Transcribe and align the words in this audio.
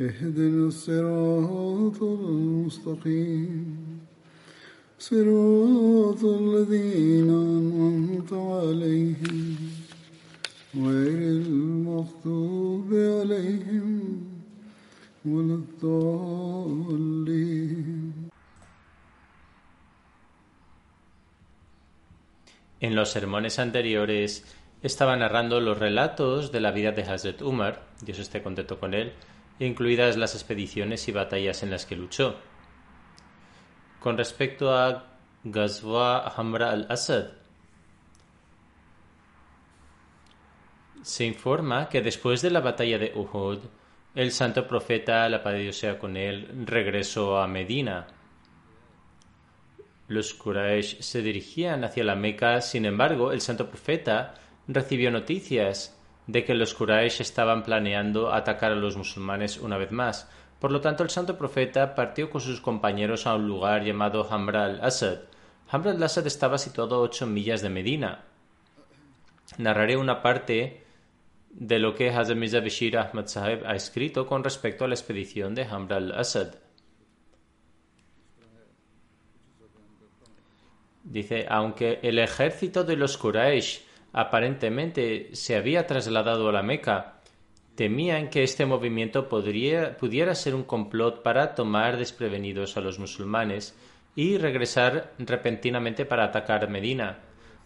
اهدنا 0.00 0.66
الصراط 0.66 2.02
المستقيم 2.02 3.76
صراط 4.98 6.24
الذين 6.24 7.30
أنعمت 7.30 8.32
عليهم 8.32 9.56
غير 10.74 11.18
المغضوب 11.42 12.88
عليهم 12.92 14.20
ولا 15.24 15.54
الضالين 15.54 17.06
En 22.78 22.94
los 22.94 23.10
sermones 23.10 23.58
anteriores 23.58 24.44
estaba 24.82 25.16
narrando 25.16 25.60
los 25.60 25.78
relatos 25.78 26.52
de 26.52 26.60
la 26.60 26.70
vida 26.72 26.92
de 26.92 27.02
Hazrat 27.02 27.40
Umar, 27.40 27.82
Dios 28.02 28.18
esté 28.18 28.42
contento 28.42 28.78
con 28.78 28.92
él, 28.92 29.12
incluidas 29.59 30.17
las 30.17 30.35
expediciones 30.35 31.07
y 31.07 31.11
batallas 31.11 31.63
en 31.63 31.71
las 31.71 31.85
que 31.85 31.95
luchó. 31.95 32.35
Con 33.99 34.17
respecto 34.17 34.75
a 34.75 35.05
Ghazwa 35.43 36.33
Hamra 36.35 36.71
al-Assad, 36.71 37.33
se 41.01 41.25
informa 41.25 41.89
que 41.89 42.01
después 42.01 42.41
de 42.41 42.51
la 42.51 42.59
batalla 42.59 42.97
de 42.97 43.11
Uhud, 43.15 43.59
el 44.13 44.31
santo 44.31 44.67
profeta, 44.67 45.27
la 45.29 45.41
paz 45.41 45.75
sea 45.75 45.97
con 45.97 46.17
él, 46.17 46.65
regresó 46.65 47.37
a 47.37 47.47
Medina. 47.47 48.07
Los 50.07 50.33
Quraysh 50.33 50.99
se 50.99 51.21
dirigían 51.21 51.83
hacia 51.83 52.03
la 52.03 52.15
Meca, 52.15 52.61
sin 52.61 52.85
embargo, 52.85 53.31
el 53.31 53.41
santo 53.41 53.69
profeta 53.69 54.33
recibió 54.67 55.11
noticias 55.11 55.97
de 56.27 56.43
que 56.45 56.53
los 56.53 56.73
Quraysh 56.73 57.21
estaban 57.21 57.63
planeando 57.63 58.33
atacar 58.33 58.71
a 58.71 58.75
los 58.75 58.97
musulmanes 58.97 59.57
una 59.57 59.77
vez 59.77 59.91
más. 59.91 60.29
Por 60.59 60.71
lo 60.71 60.79
tanto, 60.79 61.03
el 61.03 61.09
santo 61.09 61.37
profeta 61.37 61.95
partió 61.95 62.29
con 62.29 62.41
sus 62.41 62.61
compañeros 62.61 63.25
a 63.25 63.35
un 63.35 63.47
lugar 63.47 63.83
llamado 63.83 64.27
Hamra 64.29 64.65
al-Asad. 64.65 65.19
Hamra 65.69 65.91
al-Asad 65.91 66.27
estaba 66.27 66.57
situado 66.57 66.95
a 66.95 66.99
ocho 66.99 67.25
millas 67.25 67.61
de 67.61 67.69
Medina. 67.69 68.25
Narraré 69.57 69.97
una 69.97 70.21
parte 70.21 70.83
de 71.49 71.79
lo 71.79 71.95
que 71.95 72.09
Hazrat 72.09 72.37
Mirza 72.37 72.59
Ahmad 72.59 73.27
Sahib 73.27 73.65
ha 73.65 73.75
escrito 73.75 74.25
con 74.25 74.43
respecto 74.43 74.85
a 74.85 74.87
la 74.87 74.93
expedición 74.93 75.55
de 75.55 75.63
Hamra 75.63 75.97
al-Asad. 75.97 76.55
Dice, 81.03 81.45
aunque 81.49 81.99
el 82.03 82.19
ejército 82.19 82.83
de 82.83 82.95
los 82.95 83.17
Quraysh 83.17 83.81
aparentemente 84.13 85.29
se 85.33 85.55
había 85.55 85.87
trasladado 85.87 86.49
a 86.49 86.51
la 86.51 86.63
Meca, 86.63 87.21
temían 87.75 88.29
que 88.29 88.43
este 88.43 88.65
movimiento 88.65 89.29
podría, 89.29 89.97
pudiera 89.97 90.35
ser 90.35 90.55
un 90.55 90.63
complot 90.63 91.23
para 91.23 91.55
tomar 91.55 91.97
desprevenidos 91.97 92.77
a 92.77 92.81
los 92.81 92.99
musulmanes 92.99 93.75
y 94.15 94.37
regresar 94.37 95.13
repentinamente 95.17 96.05
para 96.05 96.25
atacar 96.25 96.69
Medina. 96.69 97.19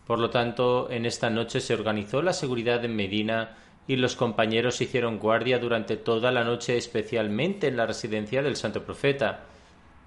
Por 0.05 0.19
lo 0.19 0.29
tanto, 0.29 0.89
en 0.91 1.05
esta 1.05 1.29
noche 1.29 1.59
se 1.59 1.73
organizó 1.73 2.21
la 2.21 2.33
seguridad 2.33 2.85
en 2.85 2.95
Medina 2.95 3.57
y 3.87 3.95
los 3.95 4.15
compañeros 4.15 4.81
hicieron 4.81 5.17
guardia 5.17 5.59
durante 5.59 5.97
toda 5.97 6.31
la 6.31 6.43
noche, 6.43 6.77
especialmente 6.77 7.67
en 7.67 7.77
la 7.77 7.87
residencia 7.87 8.43
del 8.43 8.55
Santo 8.55 8.83
Profeta. 8.83 9.45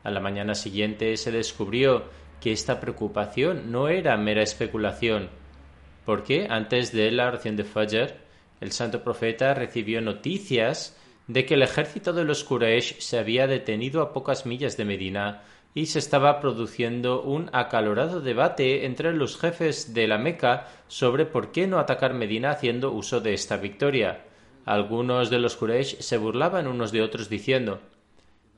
A 0.05 0.10
la 0.10 0.20
mañana 0.20 0.55
siguiente 0.55 1.16
se 1.16 1.32
descubrió 1.32 2.05
que 2.41 2.53
esta 2.53 2.81
preocupación 2.81 3.72
no 3.72 3.88
era 3.88 4.16
mera 4.16 4.43
especulación, 4.43 5.28
porque 6.08 6.46
antes 6.48 6.91
de 6.91 7.10
la 7.10 7.26
oración 7.26 7.54
de 7.56 7.64
Fajr, 7.64 8.14
el 8.62 8.72
santo 8.72 9.04
profeta 9.04 9.52
recibió 9.52 10.00
noticias 10.00 10.96
de 11.26 11.44
que 11.44 11.52
el 11.52 11.62
ejército 11.62 12.14
de 12.14 12.24
los 12.24 12.44
Quraysh 12.44 12.98
se 12.98 13.19
había 13.19 13.46
detenido 13.46 14.00
a 14.00 14.14
pocas 14.14 14.46
millas 14.46 14.78
de 14.78 14.86
Medina 14.86 15.42
y 15.74 15.84
se 15.84 15.98
estaba 15.98 16.41
produciendo 16.41 17.20
un 17.20 17.50
acalorado 17.52 18.22
debate 18.22 18.86
entre 18.86 19.12
los 19.12 19.38
jefes 19.38 19.92
de 19.92 20.06
la 20.06 20.16
Meca 20.16 20.69
sobre 20.86 21.26
por 21.26 21.52
qué 21.52 21.66
no 21.66 21.78
atacar 21.78 22.14
Medina 22.14 22.52
haciendo 22.52 22.90
uso 22.90 23.20
de 23.20 23.34
esta 23.34 23.58
victoria. 23.58 24.25
Algunos 24.64 25.28
de 25.28 25.40
los 25.40 25.56
Quraysh 25.56 25.98
se 25.98 26.16
burlaban 26.16 26.69
unos 26.69 26.90
de 26.90 27.02
otros 27.02 27.28
diciendo 27.28 27.82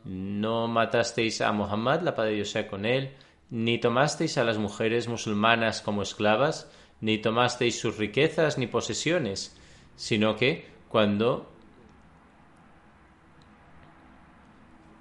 No 0.04 0.68
matasteis 0.68 1.40
a 1.40 1.50
Muhammad, 1.50 2.02
la 2.02 2.14
paz 2.14 2.26
de 2.26 2.34
Dios 2.34 2.50
sea 2.50 2.68
con 2.68 2.86
él, 2.86 3.10
ni 3.50 3.78
tomasteis 3.78 4.38
a 4.38 4.44
las 4.44 4.58
mujeres 4.58 5.08
musulmanas 5.08 5.82
como 5.82 6.02
esclavas, 6.02 6.70
ni 7.00 7.18
tomasteis 7.18 7.80
sus 7.80 7.96
riquezas 7.96 8.58
ni 8.58 8.66
posesiones, 8.66 9.56
sino 9.96 10.36
que 10.36 10.66
cuando 10.88 11.50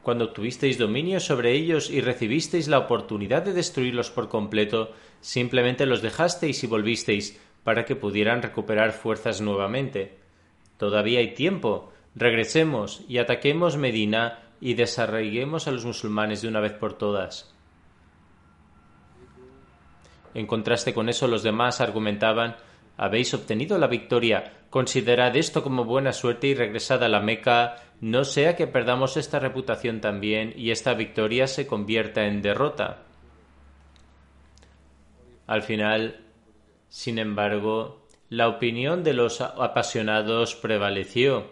cuando 0.02 0.32
tuvisteis 0.32 0.78
dominio 0.78 1.20
sobre 1.20 1.54
ellos 1.54 1.90
y 1.90 2.02
recibisteis 2.02 2.68
la 2.68 2.80
oportunidad 2.80 3.44
de 3.44 3.54
destruirlos 3.54 4.10
por 4.10 4.28
completo, 4.28 4.94
simplemente 5.22 5.86
los 5.86 6.02
dejasteis 6.02 6.64
y 6.64 6.68
volvisteis 6.68 7.40
para 7.64 7.86
que 7.86 7.96
pudieran 7.96 8.42
recuperar 8.42 8.94
fuerzas 8.94 9.42
nuevamente. 9.42 10.18
Todavía 10.78 11.20
hay 11.20 11.36
tiempo. 11.36 11.92
Regresemos 12.16 13.04
y 13.08 13.20
ataquemos 13.20 13.78
Medina 13.78 14.40
y 14.60 14.74
desarraiguemos 14.74 15.68
a 15.68 15.72
los 15.72 15.86
musulmanes 15.86 16.42
de 16.42 16.48
una 16.48 16.60
vez 16.60 16.74
por 16.74 16.94
todas. 16.94 17.54
En 20.34 20.48
contraste 20.48 20.94
con 20.94 21.10
eso, 21.10 21.28
los 21.28 21.44
demás 21.44 21.82
argumentaban 21.82 22.56
Habéis 23.00 23.34
obtenido 23.34 23.78
la 23.78 23.88
victoria. 23.88 24.52
Considerad 24.70 25.34
esto 25.38 25.64
como 25.64 25.86
buena 25.86 26.12
suerte 26.12 26.48
y 26.48 26.54
regresad 26.54 27.02
a 27.02 27.08
la 27.08 27.22
Meca, 27.22 27.78
no 28.02 28.26
sea 28.26 28.58
que 28.58 28.68
perdamos 28.68 29.16
esta 29.16 29.40
reputación 29.40 30.02
también 30.02 30.54
y 30.58 30.72
esta 30.72 30.94
victoria 30.96 31.48
se 31.48 31.66
convierta 31.66 32.26
en 32.26 32.42
derrota. 32.42 33.04
Al 35.48 35.62
final, 35.62 36.26
sin 36.90 37.20
embargo, 37.20 38.06
la 38.28 38.50
opinión 38.50 39.02
de 39.06 39.14
los 39.14 39.40
apasionados 39.40 40.56
prevaleció 40.56 41.52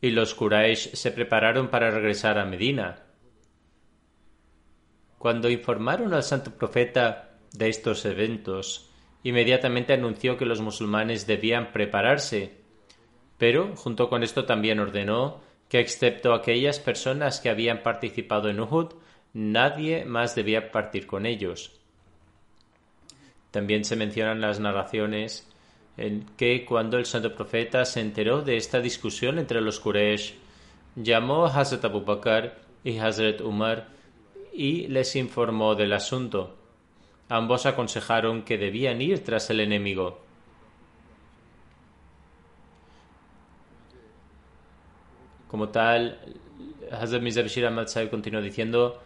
y 0.00 0.12
los 0.12 0.34
Quraysh 0.34 0.94
se 0.94 1.10
prepararon 1.10 1.68
para 1.68 1.90
regresar 1.90 2.38
a 2.38 2.46
Medina. 2.46 3.02
Cuando 5.18 5.50
informaron 5.50 6.14
al 6.14 6.22
santo 6.22 6.50
profeta 6.52 7.27
de 7.52 7.68
estos 7.68 8.04
eventos, 8.04 8.90
inmediatamente 9.22 9.92
anunció 9.92 10.36
que 10.36 10.46
los 10.46 10.60
musulmanes 10.60 11.26
debían 11.26 11.72
prepararse, 11.72 12.58
pero 13.36 13.76
junto 13.76 14.08
con 14.08 14.22
esto 14.22 14.44
también 14.44 14.80
ordenó 14.80 15.40
que 15.68 15.80
excepto 15.80 16.32
aquellas 16.32 16.80
personas 16.80 17.40
que 17.40 17.50
habían 17.50 17.82
participado 17.82 18.48
en 18.48 18.60
Uhud, 18.60 18.94
nadie 19.32 20.04
más 20.04 20.34
debía 20.34 20.72
partir 20.72 21.06
con 21.06 21.26
ellos. 21.26 21.78
También 23.50 23.84
se 23.84 23.96
mencionan 23.96 24.40
las 24.40 24.60
narraciones 24.60 25.48
en 25.96 26.26
que 26.36 26.64
cuando 26.64 26.96
el 26.96 27.06
santo 27.06 27.34
profeta 27.34 27.84
se 27.84 28.00
enteró 28.00 28.42
de 28.42 28.56
esta 28.56 28.80
discusión 28.80 29.38
entre 29.38 29.60
los 29.60 29.80
Quraysh, 29.80 30.34
llamó 30.96 31.46
a 31.46 31.60
Hazrat 31.60 31.84
Abu 31.84 32.02
Bakr 32.02 32.54
y 32.84 32.98
Hazrat 32.98 33.40
Umar 33.40 33.88
y 34.52 34.86
les 34.88 35.16
informó 35.16 35.74
del 35.74 35.92
asunto. 35.92 36.57
Ambos 37.28 37.66
aconsejaron 37.66 38.42
que 38.42 38.58
debían 38.58 39.02
ir 39.02 39.22
tras 39.22 39.50
el 39.50 39.60
enemigo. 39.60 40.20
Como 45.48 45.70
tal, 45.70 46.18
Hazrat 46.90 47.22
Mirza 47.22 47.42
continuó 48.10 48.40
diciendo, 48.42 49.00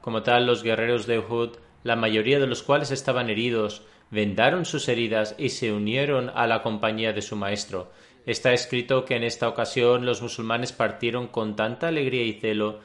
como 0.00 0.22
tal, 0.22 0.46
los 0.46 0.62
guerreros 0.62 1.06
de 1.06 1.18
Uhud, 1.18 1.56
la 1.82 1.96
mayoría 1.96 2.38
de 2.38 2.46
los 2.46 2.62
cuales 2.62 2.90
estaban 2.90 3.30
heridos, 3.30 3.82
vendaron 4.10 4.64
sus 4.64 4.88
heridas 4.88 5.34
y 5.38 5.48
se 5.48 5.72
unieron 5.72 6.30
a 6.34 6.46
la 6.46 6.62
compañía 6.62 7.12
de 7.12 7.22
su 7.22 7.36
maestro. 7.36 7.90
Está 8.26 8.52
escrito 8.52 9.04
que 9.04 9.16
en 9.16 9.24
esta 9.24 9.48
ocasión 9.48 10.06
los 10.06 10.22
musulmanes 10.22 10.72
partieron 10.72 11.28
con 11.28 11.56
tanta 11.56 11.88
alegría 11.88 12.22
y 12.22 12.34
celo 12.34 12.80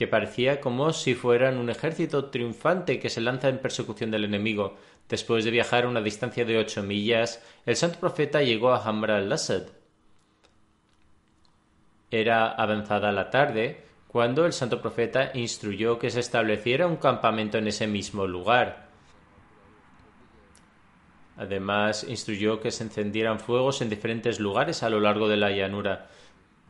que 0.00 0.06
parecía 0.06 0.62
como 0.62 0.94
si 0.94 1.14
fueran 1.14 1.58
un 1.58 1.68
ejército 1.68 2.30
triunfante 2.30 2.98
que 2.98 3.10
se 3.10 3.20
lanza 3.20 3.50
en 3.50 3.58
persecución 3.58 4.10
del 4.10 4.24
enemigo. 4.24 4.78
Después 5.10 5.44
de 5.44 5.50
viajar 5.50 5.86
una 5.86 6.00
distancia 6.00 6.46
de 6.46 6.56
ocho 6.56 6.82
millas, 6.82 7.44
el 7.66 7.76
santo 7.76 8.00
profeta 8.00 8.40
llegó 8.40 8.72
a 8.72 8.82
Hamra 8.82 9.18
al-Asad. 9.18 9.64
Era 12.10 12.48
avanzada 12.48 13.12
la 13.12 13.28
tarde 13.28 13.84
cuando 14.08 14.46
el 14.46 14.54
santo 14.54 14.80
profeta 14.80 15.32
instruyó 15.34 15.98
que 15.98 16.08
se 16.08 16.20
estableciera 16.20 16.86
un 16.86 16.96
campamento 16.96 17.58
en 17.58 17.68
ese 17.68 17.86
mismo 17.86 18.26
lugar. 18.26 18.88
Además, 21.36 22.06
instruyó 22.08 22.58
que 22.62 22.70
se 22.70 22.84
encendieran 22.84 23.38
fuegos 23.38 23.82
en 23.82 23.90
diferentes 23.90 24.40
lugares 24.40 24.82
a 24.82 24.88
lo 24.88 24.98
largo 24.98 25.28
de 25.28 25.36
la 25.36 25.50
llanura. 25.50 26.08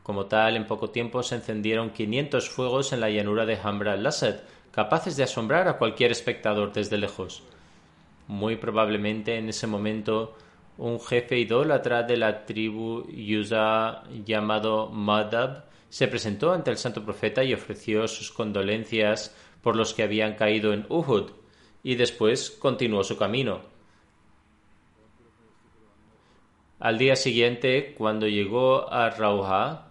Como 0.02 0.26
tal, 0.26 0.56
en 0.56 0.66
poco 0.66 0.90
tiempo 0.90 1.22
se 1.22 1.36
encendieron 1.36 1.90
500 1.90 2.48
fuegos 2.48 2.92
en 2.92 3.00
la 3.00 3.10
llanura 3.10 3.46
de 3.46 3.58
Hamra 3.62 3.92
al-Assad, 3.92 4.40
capaces 4.70 5.16
de 5.16 5.24
asombrar 5.24 5.68
a 5.68 5.78
cualquier 5.78 6.10
espectador 6.10 6.72
desde 6.72 6.98
lejos. 6.98 7.42
Muy 8.26 8.56
probablemente 8.56 9.36
en 9.36 9.48
ese 9.48 9.66
momento 9.66 10.36
un 10.78 11.00
jefe 11.00 11.38
idólatra 11.38 12.02
de 12.04 12.16
la 12.16 12.46
tribu 12.46 13.06
Yuza 13.10 14.04
llamado 14.24 14.88
Madab 14.88 15.64
se 15.90 16.08
presentó 16.08 16.52
ante 16.52 16.70
el 16.70 16.78
santo 16.78 17.04
profeta 17.04 17.44
y 17.44 17.52
ofreció 17.52 18.06
sus 18.08 18.30
condolencias 18.30 19.36
por 19.60 19.76
los 19.76 19.92
que 19.92 20.04
habían 20.04 20.34
caído 20.34 20.72
en 20.72 20.86
Uhud, 20.88 21.32
y 21.82 21.96
después 21.96 22.50
continuó 22.50 23.04
su 23.04 23.18
camino. 23.18 23.60
Al 26.78 26.96
día 26.96 27.16
siguiente, 27.16 27.94
cuando 27.98 28.26
llegó 28.26 28.90
a 28.90 29.10
Rauha, 29.10 29.89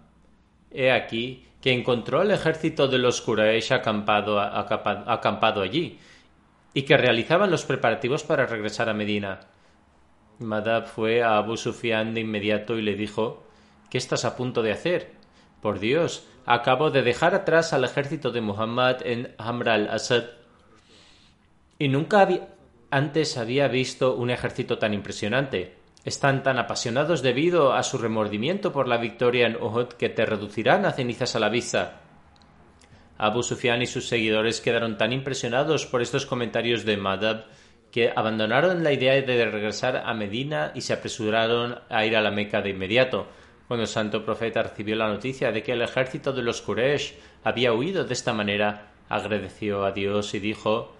he 0.71 0.91
aquí 0.91 1.45
que 1.61 1.73
encontró 1.73 2.21
al 2.21 2.31
ejército 2.31 2.87
de 2.87 2.97
los 2.97 3.21
Quraysh 3.21 3.73
acampado, 3.73 4.39
acampado 4.39 5.61
allí 5.61 5.99
y 6.73 6.83
que 6.83 6.97
realizaban 6.97 7.51
los 7.51 7.65
preparativos 7.65 8.23
para 8.23 8.45
regresar 8.45 8.89
a 8.89 8.93
Medina. 8.93 9.41
Madab 10.39 10.87
fue 10.87 11.21
a 11.21 11.37
Abu 11.37 11.57
Sufyan 11.57 12.13
de 12.13 12.21
inmediato 12.21 12.77
y 12.77 12.81
le 12.81 12.95
dijo 12.95 13.43
¿Qué 13.89 13.97
estás 13.97 14.23
a 14.23 14.35
punto 14.35 14.61
de 14.61 14.71
hacer? 14.71 15.11
Por 15.61 15.79
Dios, 15.79 16.27
acabo 16.45 16.91
de 16.91 17.01
dejar 17.01 17.35
atrás 17.35 17.73
al 17.73 17.83
ejército 17.83 18.31
de 18.31 18.41
Muhammad 18.41 18.97
en 19.03 19.33
Hamra 19.37 19.73
al-Asad 19.73 20.23
y 21.77 21.87
nunca 21.87 22.27
antes 22.91 23.37
había 23.37 23.67
visto 23.67 24.15
un 24.15 24.29
ejército 24.29 24.77
tan 24.77 24.93
impresionante. 24.93 25.78
Están 26.09 26.41
tan 26.41 26.57
apasionados 26.57 27.21
debido 27.21 27.73
a 27.73 27.83
su 27.83 27.99
remordimiento 27.99 28.71
por 28.71 28.87
la 28.87 28.97
victoria 28.97 29.45
en 29.45 29.55
Uhud 29.61 29.89
que 29.89 30.09
te 30.09 30.25
reducirán 30.25 30.87
a 30.87 30.91
cenizas 30.91 31.35
a 31.35 31.39
la 31.39 31.49
vista. 31.49 32.01
Abu 33.19 33.43
Sufyan 33.43 33.83
y 33.83 33.85
sus 33.85 34.07
seguidores 34.07 34.59
quedaron 34.59 34.97
tan 34.97 35.13
impresionados 35.13 35.85
por 35.85 36.01
estos 36.01 36.25
comentarios 36.25 36.83
de 36.83 36.97
Madab 36.97 37.45
que 37.91 38.11
abandonaron 38.15 38.83
la 38.83 38.91
idea 38.91 39.21
de 39.21 39.45
regresar 39.51 39.97
a 39.97 40.11
Medina 40.15 40.71
y 40.73 40.81
se 40.81 40.93
apresuraron 40.93 41.77
a 41.89 42.03
ir 42.07 42.17
a 42.17 42.21
la 42.21 42.31
Meca 42.31 42.63
de 42.63 42.71
inmediato. 42.71 43.27
Cuando 43.67 43.83
el 43.83 43.87
santo 43.87 44.25
profeta 44.25 44.63
recibió 44.63 44.95
la 44.95 45.09
noticia 45.09 45.51
de 45.51 45.61
que 45.61 45.73
el 45.73 45.83
ejército 45.83 46.33
de 46.33 46.41
los 46.41 46.63
Quraysh 46.63 47.13
había 47.43 47.71
huido 47.71 48.03
de 48.03 48.13
esta 48.13 48.33
manera, 48.33 48.93
agradeció 49.09 49.85
a 49.85 49.91
Dios 49.91 50.33
y 50.33 50.39
dijo 50.39 50.95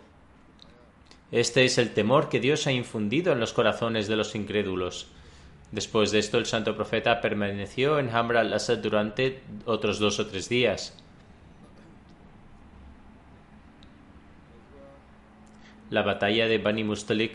este 1.31 1.66
es 1.66 1.78
el 1.78 1.94
temor 1.94 2.30
que 2.30 2.40
Dios 2.40 2.66
ha 2.68 2.72
infundido 2.72 3.34
en 3.34 3.40
los 3.40 3.54
corazones 3.54 4.08
de 4.08 4.16
los 4.16 4.36
incrédulos. 4.36 5.08
Después 5.72 6.12
de 6.12 6.20
esto, 6.20 6.40
el 6.40 6.48
santo 6.48 6.76
profeta 6.76 7.22
permaneció 7.22 8.00
en 8.00 8.10
Hamra 8.10 8.40
al-Asad 8.40 8.80
durante 8.80 9.42
otros 9.66 10.00
dos 10.00 10.20
o 10.20 10.26
tres 10.26 10.50
días. 10.50 10.98
La 15.92 16.02
batalla 16.02 16.48
de 16.48 16.58
Bani 16.58 16.84
Mustalik 16.84 17.34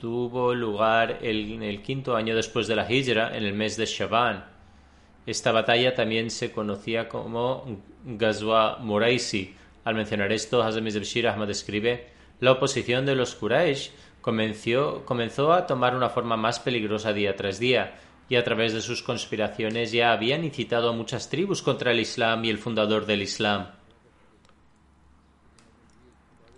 tuvo 0.00 0.54
lugar 0.54 1.18
en 1.22 1.62
el 1.62 1.82
quinto 1.82 2.16
año 2.16 2.34
después 2.34 2.66
de 2.66 2.76
la 2.76 2.90
Hijra, 2.92 3.36
en 3.36 3.44
el 3.44 3.54
mes 3.54 3.76
de 3.76 3.86
Shaban. 3.86 4.44
Esta 5.26 5.52
batalla 5.52 5.94
también 5.94 6.30
se 6.30 6.52
conocía 6.52 7.08
como 7.08 7.80
Ghazwa 8.04 8.78
Muraisi, 8.80 9.54
al 9.84 9.94
mencionar 9.94 10.32
esto, 10.32 10.62
Hazem 10.62 10.84
Bashir 10.84 11.28
Ahmad 11.28 11.50
escribe, 11.50 12.08
la 12.40 12.52
oposición 12.52 13.06
de 13.06 13.14
los 13.14 13.34
Quraysh 13.34 13.90
comenzó, 14.20 15.04
comenzó 15.04 15.52
a 15.52 15.66
tomar 15.66 15.94
una 15.94 16.08
forma 16.08 16.36
más 16.36 16.58
peligrosa 16.58 17.12
día 17.12 17.36
tras 17.36 17.58
día, 17.58 17.98
y 18.28 18.36
a 18.36 18.44
través 18.44 18.72
de 18.72 18.80
sus 18.80 19.02
conspiraciones 19.02 19.92
ya 19.92 20.12
habían 20.12 20.44
incitado 20.44 20.88
a 20.88 20.92
muchas 20.92 21.28
tribus 21.28 21.60
contra 21.60 21.92
el 21.92 22.00
Islam 22.00 22.44
y 22.44 22.50
el 22.50 22.58
fundador 22.58 23.04
del 23.04 23.22
Islam. 23.22 23.68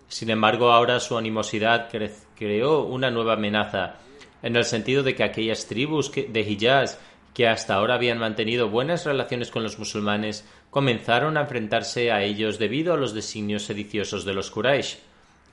Sin 0.07 0.29
embargo, 0.29 0.71
ahora 0.71 1.01
su 1.01 1.17
animosidad 1.17 1.89
creó 2.37 2.83
una 2.83 3.11
nueva 3.11 3.33
amenaza, 3.33 3.95
en 4.41 4.55
el 4.55 4.63
sentido 4.63 5.03
de 5.03 5.15
que 5.15 5.23
aquellas 5.23 5.67
tribus 5.67 6.11
de 6.13 6.41
Hijaz 6.41 6.97
que 7.37 7.47
hasta 7.47 7.75
ahora 7.75 7.93
habían 7.93 8.17
mantenido 8.17 8.67
buenas 8.67 9.05
relaciones 9.05 9.51
con 9.51 9.61
los 9.61 9.77
musulmanes, 9.77 10.43
comenzaron 10.71 11.37
a 11.37 11.41
enfrentarse 11.41 12.11
a 12.11 12.23
ellos 12.23 12.57
debido 12.57 12.95
a 12.95 12.97
los 12.97 13.13
designios 13.13 13.61
sediciosos 13.61 14.25
de 14.25 14.33
los 14.33 14.49
Quraysh. 14.49 14.97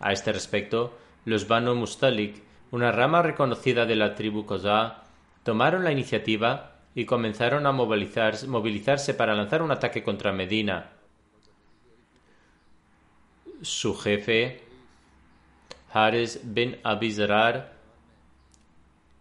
A 0.01 0.11
este 0.11 0.33
respecto, 0.33 0.97
los 1.27 1.47
Banu 1.47 1.75
Mustalik, 1.75 2.43
una 2.71 2.91
rama 2.91 3.21
reconocida 3.21 3.85
de 3.85 3.97
la 3.97 4.15
tribu 4.15 4.47
Qazá, 4.47 5.03
tomaron 5.43 5.85
la 5.85 5.93
iniciativa 5.93 6.77
y 6.95 7.05
comenzaron 7.05 7.67
a 7.67 7.73
movilizarse 7.73 9.13
para 9.13 9.35
lanzar 9.35 9.61
un 9.61 9.71
ataque 9.71 10.03
contra 10.03 10.33
Medina. 10.33 10.91
Su 13.61 13.95
jefe, 13.95 14.63
Haris 15.93 16.41
bin 16.45 16.79
Abizarar, 16.83 17.74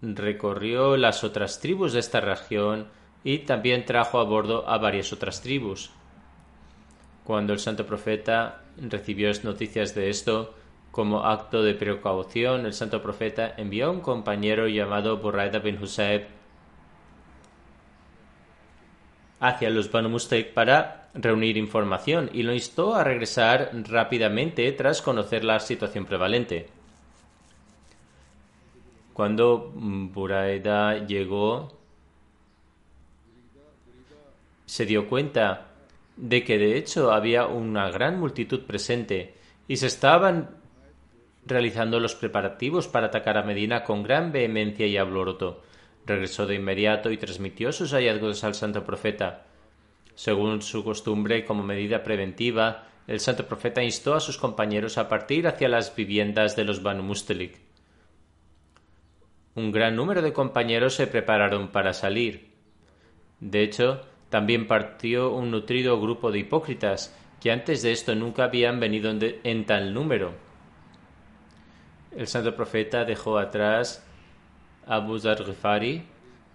recorrió 0.03 0.97
las 0.97 1.23
otras 1.23 1.61
tribus 1.61 1.93
de 1.93 1.99
esta 1.99 2.19
región 2.19 2.87
y 3.23 3.39
también 3.39 3.85
trajo 3.85 4.19
a 4.19 4.25
bordo 4.25 4.67
a 4.67 4.77
varias 4.77 5.13
otras 5.13 5.41
tribus. 5.41 5.91
Cuando 7.23 7.53
el 7.53 7.59
santo 7.59 7.85
profeta 7.85 8.63
recibió 8.77 9.31
noticias 9.43 9.95
de 9.95 10.09
esto, 10.09 10.55
como 10.91 11.25
acto 11.25 11.63
de 11.63 11.73
precaución, 11.73 12.65
el 12.65 12.73
santo 12.73 13.01
profeta 13.01 13.53
envió 13.57 13.87
a 13.87 13.91
un 13.91 14.01
compañero 14.01 14.67
llamado 14.67 15.17
Buraida 15.17 15.59
bin 15.59 15.81
Husayb 15.81 16.27
hacia 19.39 19.69
los 19.69 19.91
Banu 19.91 20.09
Mustaq 20.09 20.53
para 20.53 21.09
reunir 21.13 21.57
información 21.57 22.29
y 22.33 22.43
lo 22.43 22.53
instó 22.53 22.95
a 22.95 23.03
regresar 23.03 23.71
rápidamente 23.89 24.71
tras 24.73 25.01
conocer 25.01 25.43
la 25.43 25.59
situación 25.59 26.05
prevalente. 26.05 26.82
Cuando 29.13 29.71
Buraida 29.75 31.05
llegó, 31.05 31.77
se 34.65 34.85
dio 34.87 35.07
cuenta 35.07 35.67
de 36.17 36.43
que 36.43 36.57
de 36.57 36.77
hecho 36.77 37.11
había 37.11 37.45
una 37.45 37.89
gran 37.89 38.19
multitud 38.19 38.61
presente 38.65 39.35
y 39.67 39.77
se 39.77 39.87
estaban 39.87 40.49
realizando 41.45 41.99
los 41.99 42.15
preparativos 42.15 42.87
para 42.87 43.07
atacar 43.07 43.37
a 43.37 43.43
Medina 43.43 43.83
con 43.83 44.01
gran 44.01 44.31
vehemencia 44.31 44.87
y 44.87 44.97
abloroto. 44.97 45.61
Regresó 46.05 46.45
de 46.45 46.55
inmediato 46.55 47.11
y 47.11 47.17
transmitió 47.17 47.71
sus 47.71 47.91
hallazgos 47.93 48.43
al 48.43 48.55
santo 48.55 48.83
profeta. 48.83 49.45
Según 50.15 50.61
su 50.61 50.83
costumbre, 50.83 51.45
como 51.45 51.63
medida 51.63 52.03
preventiva, 52.03 52.87
el 53.07 53.19
santo 53.19 53.45
profeta 53.47 53.83
instó 53.83 54.15
a 54.15 54.19
sus 54.19 54.37
compañeros 54.37 54.97
a 54.97 55.07
partir 55.07 55.47
hacia 55.47 55.69
las 55.69 55.95
viviendas 55.95 56.55
de 56.55 56.63
los 56.63 56.81
Banu 56.81 57.03
Mustelik. 57.03 57.62
Un 59.55 59.71
gran 59.71 59.95
número 59.95 60.21
de 60.21 60.33
compañeros 60.33 60.95
se 60.95 61.07
prepararon 61.07 61.67
para 61.69 61.93
salir. 61.93 62.53
De 63.39 63.61
hecho, 63.61 64.01
también 64.29 64.65
partió 64.65 65.31
un 65.31 65.51
nutrido 65.51 66.01
grupo 66.01 66.31
de 66.31 66.39
hipócritas 66.39 67.15
que 67.39 67.51
antes 67.51 67.83
de 67.83 67.91
esto 67.91 68.15
nunca 68.15 68.45
habían 68.45 68.79
venido 68.79 69.11
en, 69.11 69.65
tal 69.65 69.93
número. 69.93 70.33
El 72.15 72.25
santo 72.27 72.55
profeta 72.55 73.05
dejó 73.05 73.37
atrás 73.37 74.07
a 74.87 74.95
Abu 74.95 75.19
Ghifari, 75.19 76.03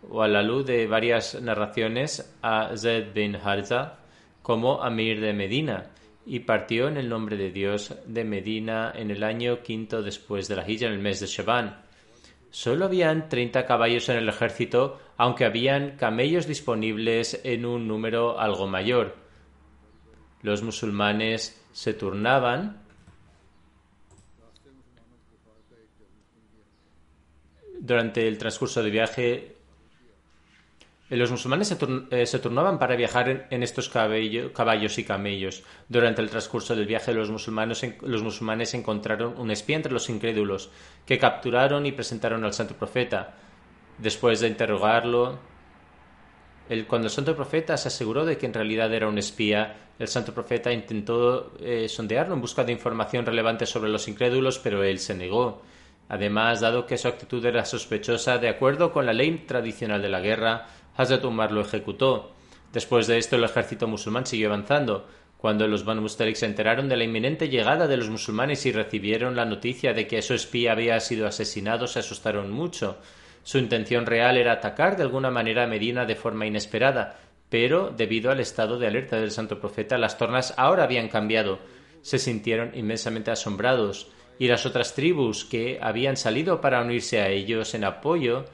o 0.08 0.22
a 0.22 0.28
la 0.28 0.42
luz 0.42 0.64
de 0.66 0.86
varias 0.86 1.40
narraciones 1.40 2.36
a 2.42 2.74
Zed 2.76 3.12
bin 3.12 3.36
Harza 3.36 3.98
como 4.42 4.82
Amir 4.82 5.20
de 5.20 5.32
Medina, 5.34 5.90
y 6.24 6.40
partió 6.40 6.88
en 6.88 6.96
el 6.96 7.08
nombre 7.08 7.36
de 7.36 7.50
Dios 7.50 7.94
de 8.06 8.24
Medina 8.24 8.92
en 8.94 9.10
el 9.10 9.22
año 9.22 9.62
quinto 9.62 10.02
después 10.02 10.48
de 10.48 10.56
la 10.56 10.68
Hijra, 10.68 10.88
en 10.88 10.94
el 10.94 11.00
mes 11.00 11.20
de 11.20 11.26
Shaban. 11.26 11.87
Solo 12.50 12.86
habían 12.86 13.28
30 13.28 13.66
caballos 13.66 14.08
en 14.08 14.16
el 14.16 14.28
ejército, 14.28 14.98
aunque 15.16 15.44
habían 15.44 15.96
camellos 15.96 16.46
disponibles 16.46 17.40
en 17.44 17.66
un 17.66 17.86
número 17.86 18.40
algo 18.40 18.66
mayor. 18.66 19.16
Los 20.42 20.62
musulmanes 20.62 21.62
se 21.72 21.94
turnaban 21.94 22.82
durante 27.80 28.26
el 28.26 28.38
transcurso 28.38 28.82
del 28.82 28.92
viaje 28.92 29.57
los 31.16 31.30
musulmanes 31.30 31.68
se, 31.68 31.78
eh, 32.10 32.38
turnaban 32.38 32.78
para 32.78 32.94
viajar 32.94 33.46
en, 33.50 33.62
estos 33.62 33.88
caballos 33.88 34.98
y 34.98 35.04
camellos. 35.04 35.62
Durante 35.88 36.20
el 36.20 36.28
transcurso 36.28 36.76
del 36.76 36.86
viaje, 36.86 37.14
los 37.14 37.30
musulmanes, 37.30 37.82
los 38.02 38.22
musulmanes 38.22 38.74
encontraron 38.74 39.38
un 39.38 39.50
espía 39.50 39.76
entre 39.76 39.92
los 39.92 40.10
incrédulos, 40.10 40.70
que 41.06 41.18
capturaron 41.18 41.86
y 41.86 41.92
presentaron 41.92 42.44
al 42.44 42.52
santo 42.52 42.74
profeta. 42.74 43.36
Después 43.96 44.40
de 44.40 44.48
interrogarlo, 44.48 45.38
cuando 46.86 47.06
el 47.06 47.12
santo 47.12 47.34
profeta 47.34 47.78
se 47.78 47.88
aseguró 47.88 48.26
de 48.26 48.36
que 48.36 48.44
en 48.44 48.52
realidad 48.52 48.92
era 48.92 49.08
un 49.08 49.16
espía, 49.16 49.76
el 49.98 50.08
santo 50.08 50.34
profeta 50.34 50.70
intentó 50.70 51.52
eh, 51.58 51.88
sondearlo 51.88 52.34
en 52.34 52.42
busca 52.42 52.64
de 52.64 52.72
información 52.72 53.24
relevante 53.24 53.64
sobre 53.64 53.90
los 53.90 54.06
incrédulos, 54.06 54.58
pero 54.58 54.84
él 54.84 54.98
se 54.98 55.14
negó. 55.14 55.62
Además, 56.10 56.60
dado 56.60 56.86
que 56.86 56.96
su 56.96 57.08
actitud 57.08 57.44
era 57.44 57.64
sospechosa, 57.64 58.38
de 58.38 58.48
acuerdo 58.48 58.92
con 58.92 59.06
la 59.06 59.12
ley 59.12 59.44
tradicional 59.46 60.00
de 60.00 60.08
la 60.08 60.20
guerra, 60.20 60.66
Hazrat 60.98 61.24
Umar 61.24 61.52
lo 61.52 61.60
ejecutó. 61.60 62.32
Después 62.72 63.06
de 63.06 63.18
esto, 63.18 63.36
el 63.36 63.44
ejército 63.44 63.86
musulmán 63.86 64.26
siguió 64.26 64.48
avanzando. 64.48 65.06
Cuando 65.36 65.68
los 65.68 65.84
Banu 65.84 66.02
Mustalik 66.02 66.34
se 66.34 66.46
enteraron 66.46 66.88
de 66.88 66.96
la 66.96 67.04
inminente 67.04 67.48
llegada 67.48 67.86
de 67.86 67.96
los 67.96 68.10
musulmanes 68.10 68.66
y 68.66 68.72
recibieron 68.72 69.36
la 69.36 69.44
noticia 69.44 69.94
de 69.94 70.08
que 70.08 70.20
su 70.22 70.34
espía 70.34 70.72
había 70.72 70.98
sido 70.98 71.28
asesinado, 71.28 71.86
se 71.86 72.00
asustaron 72.00 72.50
mucho. 72.50 72.98
Su 73.44 73.58
intención 73.58 74.06
real 74.06 74.36
era 74.36 74.54
atacar 74.54 74.96
de 74.96 75.04
alguna 75.04 75.30
manera 75.30 75.62
a 75.62 75.68
Medina 75.68 76.04
de 76.04 76.16
forma 76.16 76.46
inesperada, 76.46 77.20
pero 77.48 77.94
debido 77.96 78.32
al 78.32 78.40
estado 78.40 78.76
de 78.76 78.88
alerta 78.88 79.20
del 79.20 79.30
santo 79.30 79.60
profeta, 79.60 79.98
las 79.98 80.18
tornas 80.18 80.52
ahora 80.56 80.82
habían 80.82 81.08
cambiado. 81.08 81.60
Se 82.02 82.18
sintieron 82.18 82.72
inmensamente 82.74 83.30
asombrados, 83.30 84.10
y 84.40 84.48
las 84.48 84.66
otras 84.66 84.94
tribus 84.94 85.44
que 85.44 85.78
habían 85.80 86.16
salido 86.16 86.60
para 86.60 86.82
unirse 86.82 87.20
a 87.20 87.28
ellos 87.28 87.72
en 87.74 87.84
apoyo 87.84 88.46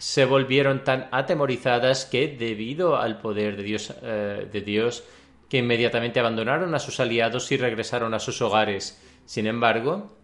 se 0.00 0.24
volvieron 0.24 0.82
tan 0.82 1.08
atemorizadas 1.12 2.06
que, 2.06 2.26
debido 2.26 2.96
al 2.96 3.20
poder 3.20 3.58
de 3.58 3.62
Dios, 3.62 3.94
eh, 4.00 4.48
de 4.50 4.60
Dios, 4.62 5.04
que 5.50 5.58
inmediatamente 5.58 6.18
abandonaron 6.18 6.74
a 6.74 6.78
sus 6.78 7.00
aliados 7.00 7.52
y 7.52 7.58
regresaron 7.58 8.14
a 8.14 8.18
sus 8.18 8.40
hogares. 8.40 8.98
Sin 9.26 9.46
embargo, 9.46 10.16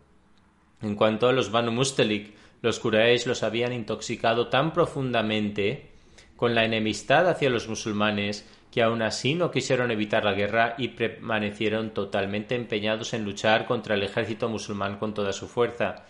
en 0.80 0.94
cuanto 0.94 1.28
a 1.28 1.32
los 1.34 1.50
Banu 1.50 1.72
Mustelik, 1.72 2.34
los 2.62 2.80
Quraysh 2.80 3.26
los 3.26 3.42
habían 3.42 3.74
intoxicado 3.74 4.48
tan 4.48 4.72
profundamente 4.72 5.90
con 6.36 6.54
la 6.54 6.64
enemistad 6.64 7.28
hacia 7.28 7.50
los 7.50 7.68
musulmanes 7.68 8.48
que 8.72 8.82
aún 8.82 9.02
así 9.02 9.34
no 9.34 9.50
quisieron 9.50 9.90
evitar 9.90 10.24
la 10.24 10.32
guerra 10.32 10.74
y 10.78 10.88
permanecieron 10.88 11.90
totalmente 11.90 12.54
empeñados 12.54 13.12
en 13.12 13.24
luchar 13.24 13.66
contra 13.66 13.94
el 13.94 14.04
ejército 14.04 14.48
musulmán 14.48 14.96
con 14.96 15.12
toda 15.12 15.34
su 15.34 15.48
fuerza. 15.48 16.06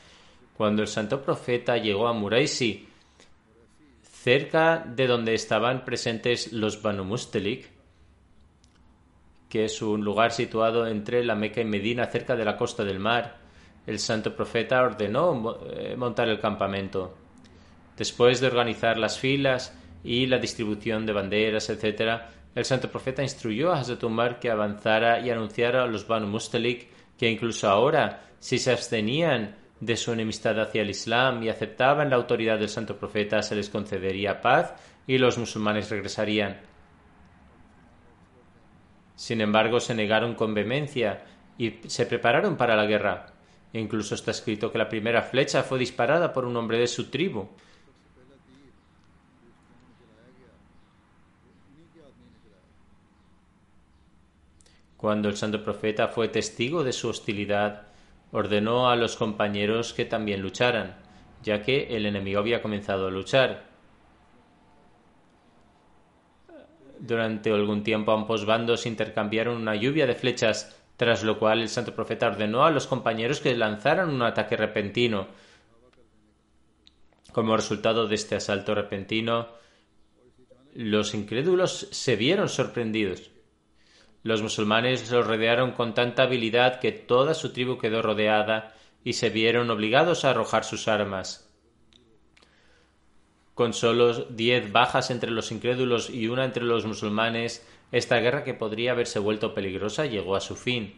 Cuando 0.56 0.82
el 0.82 0.88
santo 0.88 1.20
profeta 1.20 1.76
llegó 1.78 2.06
a 2.06 2.12
Muraisi, 2.12 2.87
cerca 4.26 4.85
de 4.85 5.06
donde 5.06 5.35
estaban 5.35 5.85
presentes 5.85 6.52
los 6.52 6.83
Banu 6.83 7.04
Mustelik, 7.04 7.71
que 9.49 9.66
es 9.66 9.80
un 9.80 10.02
lugar 10.02 10.33
situado 10.33 10.88
entre 10.88 11.23
la 11.23 11.37
Meca 11.37 11.61
y 11.61 11.64
Medina, 11.64 12.06
cerca 12.06 12.35
de 12.35 12.45
la 12.45 12.56
costa 12.56 12.83
del 12.83 12.99
mar. 12.99 13.37
El 13.87 14.00
santo 14.00 14.35
profeta 14.35 14.83
ordenó 14.83 15.61
eh, 15.71 15.95
montar 15.97 16.28
el 16.28 16.40
campamento. 16.40 17.16
Después 17.97 18.40
de 18.40 18.49
organizar 18.49 18.99
las 18.99 19.16
filas 19.16 19.78
y 20.02 20.26
la 20.26 20.38
distribución 20.38 21.06
de 21.06 21.12
banderas, 21.12 21.71
etc., 21.71 22.21
el 22.52 22.64
santo 22.64 22.90
profeta 22.90 23.23
instruyó 23.23 23.71
a 23.71 23.78
Hazrat 23.78 24.02
Umar 24.02 24.40
que 24.40 24.50
avanzara 24.50 25.21
y 25.21 25.30
anunciara 25.30 25.85
a 25.85 25.87
los 25.87 26.04
Banu 26.04 26.26
Mustelik 26.26 26.88
que 27.16 27.30
incluso 27.30 27.68
ahora, 27.68 28.25
si 28.40 28.59
se 28.59 28.73
abstenían 28.73 29.54
de 29.80 29.97
su 29.97 30.12
enemistad 30.12 30.59
hacia 30.61 30.83
el 30.83 30.90
Islam 30.90 31.42
y 31.42 31.49
aceptaban 31.49 32.11
la 32.11 32.16
autoridad 32.16 32.59
del 32.59 32.68
santo 32.68 32.97
profeta, 32.97 33.42
se 33.42 33.54
les 33.54 33.68
concedería 33.68 34.40
paz 34.40 34.75
y 35.06 35.18
los 35.18 35.38
musulmanes 35.38 35.90
regresarían. 35.90 36.61
Sin 39.14 39.40
embargo, 39.40 39.80
se 39.80 39.95
negaron 39.95 40.35
con 40.35 40.54
vehemencia 40.54 41.25
y 41.59 41.80
se 41.87 42.06
prepararon 42.06 42.56
para 42.56 42.76
la 42.76 42.87
guerra. 42.87 43.33
E 43.73 43.80
incluso 43.80 44.14
está 44.14 44.30
escrito 44.30 44.71
que 44.71 44.78
la 44.78 44.88
primera 44.88 45.23
flecha 45.23 45.62
fue 45.62 45.78
disparada 45.78 46.33
por 46.33 46.45
un 46.45 46.56
hombre 46.56 46.78
de 46.78 46.87
su 46.87 47.11
tribu. 47.11 47.49
Cuando 54.97 55.28
el 55.28 55.37
santo 55.37 55.62
profeta 55.62 56.09
fue 56.09 56.28
testigo 56.28 56.83
de 56.83 56.92
su 56.92 57.09
hostilidad, 57.09 57.88
ordenó 58.37 58.90
a 58.90 58.97
los 58.97 59.16
compañeros 59.16 59.95
que 59.95 60.05
también 60.05 60.43
lucharan, 60.43 60.95
ya 61.43 61.62
que 61.62 61.97
el 61.97 62.05
enemigo 62.05 62.38
había 62.38 62.61
comenzado 62.61 63.07
a 63.07 63.11
luchar. 63.11 63.64
Durante 66.99 67.50
algún 67.50 67.83
tiempo 67.83 68.12
ambos 68.12 68.45
bandos 68.45 68.85
intercambiaron 68.85 69.57
una 69.57 69.75
lluvia 69.75 70.07
de 70.07 70.14
flechas, 70.14 70.78
tras 70.99 71.25
lo 71.25 71.38
cual 71.38 71.62
el 71.62 71.71
santo 71.71 71.95
profeta 71.95 72.26
ordenó 72.26 72.66
a 72.66 72.71
los 72.71 72.87
compañeros 72.87 73.40
que 73.40 73.57
lanzaran 73.57 74.11
un 74.11 74.21
ataque 74.21 74.55
repentino. 74.59 75.28
Como 77.33 77.57
resultado 77.57 78.07
de 78.07 78.16
este 78.16 78.35
asalto 78.35 78.75
repentino, 78.75 79.49
los 80.75 81.14
incrédulos 81.14 81.88
se 81.90 82.16
vieron 82.16 82.50
sorprendidos. 82.50 83.31
Los 84.26 84.42
musulmanes 84.42 85.09
los 85.12 85.25
rodearon 85.25 85.71
con 85.71 85.95
tanta 85.95 86.25
habilidad 86.25 86.80
que 86.80 86.90
toda 86.90 87.33
su 87.33 87.52
tribu 87.52 87.78
quedó 87.78 88.02
rodeada 88.02 88.75
y 89.04 89.12
se 89.12 89.30
vieron 89.30 89.71
obligados 89.71 90.25
a 90.25 90.30
arrojar 90.30 90.64
sus 90.64 90.88
armas. 90.88 91.49
Con 93.54 93.73
solo 93.73 94.25
diez 94.25 94.73
bajas 94.73 95.12
entre 95.12 95.30
los 95.30 95.52
incrédulos 95.52 96.11
y 96.11 96.26
una 96.26 96.45
entre 96.45 96.64
los 96.64 96.87
musulmanes, 96.87 97.64
esta 97.92 98.18
guerra 98.18 98.42
que 98.42 98.52
podría 98.52 98.90
haberse 98.90 99.21
vuelto 99.21 99.54
peligrosa 99.54 100.06
llegó 100.06 100.35
a 100.35 100.40
su 100.40 100.56
fin. 100.56 100.97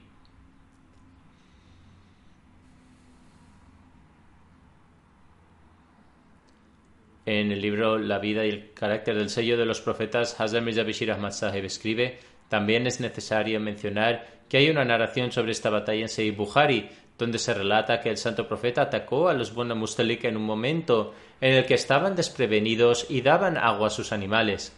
En 7.27 7.53
el 7.53 7.61
libro 7.61 7.99
La 7.99 8.21
vida 8.21 8.47
y 8.47 8.49
el 8.49 8.73
carácter 8.73 9.17
del 9.17 9.29
sello 9.29 9.59
de 9.59 9.67
los 9.67 9.83
profetas, 9.83 10.41
Hazrat 10.41 10.63
Mirza 10.63 10.83
Bashir 10.83 11.13
Ahmad 11.13 11.33
Sahib 11.33 11.67
escribe 11.67 12.21
también 12.49 12.87
es 12.87 13.01
necesario 13.01 13.61
mencionar 13.61 14.27
que 14.49 14.59
hay 14.59 14.71
una 14.71 14.85
narración 14.85 15.31
sobre 15.31 15.53
esta 15.53 15.71
batalla 15.71 16.03
en 16.03 16.09
Sahih 16.09 16.35
Bukhari, 16.35 16.89
donde 17.19 17.39
se 17.39 17.53
relata 17.53 18.01
que 18.01 18.11
el 18.11 18.17
santo 18.17 18.47
profeta 18.47 18.83
atacó 18.83 19.29
a 19.29 19.35
los 19.35 19.55
Banu 19.55 19.75
Mustalik 19.75 20.25
en 20.25 20.37
un 20.37 20.45
momento 20.45 21.15
en 21.41 21.55
el 21.55 21.67
que 21.67 21.75
estaban 21.75 22.17
desprevenidos 22.17 23.07
y 23.11 23.21
daban 23.21 23.59
agua 23.59 23.89
a 23.89 23.91
sus 23.91 24.13
animales. 24.13 24.73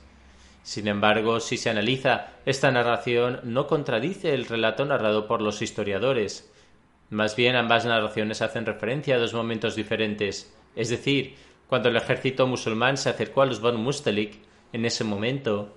Sin 0.63 0.89
embargo, 0.89 1.41
si 1.41 1.57
se 1.57 1.71
analiza, 1.71 2.29
esta 2.45 2.71
narración 2.71 3.41
no 3.45 3.67
contradice 3.67 4.35
el 4.35 4.47
relato 4.47 4.85
narrado 4.85 5.27
por 5.27 5.41
los 5.41 5.63
historiadores. 5.63 6.51
Más 7.09 7.37
bien 7.37 7.57
ambas 7.57 7.87
narraciones 7.87 8.43
hacen 8.43 8.67
referencia 8.67 9.17
a 9.17 9.19
dos 9.19 9.35
momentos 9.35 9.75
diferentes, 9.75 10.55
es 10.77 10.91
decir, 10.91 11.35
cuando 11.67 11.89
el 11.89 11.97
ejército 11.97 12.47
musulmán 12.47 12.97
se 12.97 13.11
acercó 13.11 13.43
a 13.43 13.47
los 13.47 13.61
Banu 13.61 13.79
Mustalik, 13.79 14.39
en 14.73 14.85
ese 14.85 15.05
momento 15.05 15.77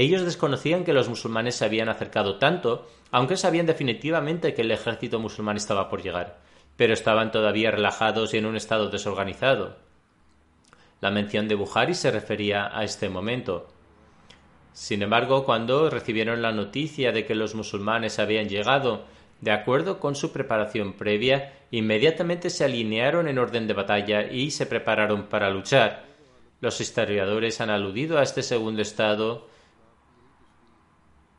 ellos 0.00 0.22
desconocían 0.22 0.84
que 0.84 0.92
los 0.92 1.08
musulmanes 1.08 1.56
se 1.56 1.64
habían 1.64 1.88
acercado 1.88 2.38
tanto, 2.38 2.88
aunque 3.10 3.36
sabían 3.36 3.66
definitivamente 3.66 4.54
que 4.54 4.62
el 4.62 4.70
ejército 4.70 5.18
musulmán 5.18 5.56
estaba 5.56 5.88
por 5.88 6.02
llegar, 6.02 6.38
pero 6.76 6.92
estaban 6.92 7.32
todavía 7.32 7.70
relajados 7.70 8.32
y 8.32 8.38
en 8.38 8.46
un 8.46 8.56
estado 8.56 8.90
desorganizado. 8.90 9.76
La 11.00 11.10
mención 11.10 11.48
de 11.48 11.54
Buhari 11.54 11.94
se 11.94 12.10
refería 12.10 12.70
a 12.72 12.84
este 12.84 13.08
momento. 13.08 13.68
Sin 14.72 15.02
embargo, 15.02 15.44
cuando 15.44 15.90
recibieron 15.90 16.42
la 16.42 16.52
noticia 16.52 17.10
de 17.10 17.24
que 17.24 17.34
los 17.34 17.54
musulmanes 17.54 18.18
habían 18.18 18.48
llegado, 18.48 19.04
de 19.40 19.50
acuerdo 19.50 20.00
con 20.00 20.14
su 20.14 20.32
preparación 20.32 20.92
previa, 20.92 21.54
inmediatamente 21.70 22.50
se 22.50 22.64
alinearon 22.64 23.28
en 23.28 23.38
orden 23.38 23.66
de 23.66 23.74
batalla 23.74 24.30
y 24.30 24.50
se 24.50 24.66
prepararon 24.66 25.26
para 25.26 25.50
luchar. 25.50 26.04
Los 26.60 26.80
historiadores 26.80 27.60
han 27.60 27.70
aludido 27.70 28.18
a 28.18 28.22
este 28.22 28.42
segundo 28.42 28.82
estado 28.82 29.46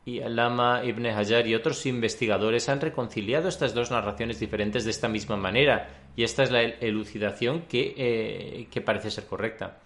y 0.04 0.20
Alama 0.20 0.82
Ibn 0.84 1.06
Hajar 1.06 1.46
y 1.46 1.54
otros 1.54 1.84
investigadores 1.86 2.68
han 2.68 2.80
reconciliado 2.80 3.48
estas 3.48 3.74
dos 3.74 3.90
narraciones 3.90 4.40
diferentes 4.40 4.84
de 4.84 4.90
esta 4.90 5.08
misma 5.08 5.36
manera, 5.36 5.88
y 6.16 6.24
esta 6.24 6.42
es 6.42 6.50
la 6.50 6.62
elucidación 6.62 7.62
que, 7.62 7.94
eh, 7.96 8.68
que 8.70 8.80
parece 8.80 9.10
ser 9.10 9.26
correcta. 9.26 9.78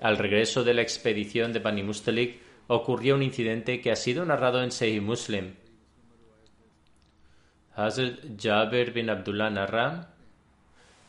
Al 0.00 0.18
regreso 0.18 0.64
de 0.64 0.74
la 0.74 0.82
expedición 0.82 1.52
de 1.52 1.60
Bani 1.60 1.82
Mustalik 1.82 2.40
ocurrió 2.68 3.14
un 3.14 3.22
incidente 3.22 3.80
que 3.80 3.90
ha 3.90 3.96
sido 3.96 4.24
narrado 4.24 4.62
en 4.62 4.70
Sahih 4.70 5.00
Muslim. 5.00 5.54
Hazrat 7.74 8.20
Jaber 8.38 8.92
bin 8.92 9.10
Abdullah 9.10 9.50
narra, 9.50 10.14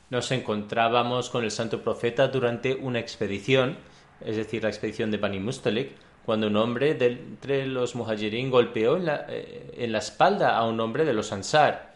nos 0.09 0.31
encontrábamos 0.31 1.29
con 1.29 1.43
el 1.43 1.51
santo 1.51 1.81
profeta 1.81 2.27
durante 2.27 2.75
una 2.75 2.99
expedición, 2.99 3.77
es 4.19 4.35
decir, 4.35 4.63
la 4.63 4.69
expedición 4.69 5.09
de 5.09 5.17
Bani 5.17 5.39
Mustalik, 5.39 5.91
cuando 6.25 6.47
un 6.47 6.55
hombre 6.57 6.93
de 6.93 7.07
entre 7.07 7.65
los 7.65 7.95
muhajirin 7.95 8.49
golpeó 8.49 8.97
en 8.97 9.05
la, 9.05 9.25
eh, 9.29 9.73
en 9.77 9.91
la 9.91 9.99
espalda 9.99 10.57
a 10.57 10.65
un 10.65 10.79
hombre 10.79 11.05
de 11.05 11.13
los 11.13 11.31
ansar. 11.31 11.95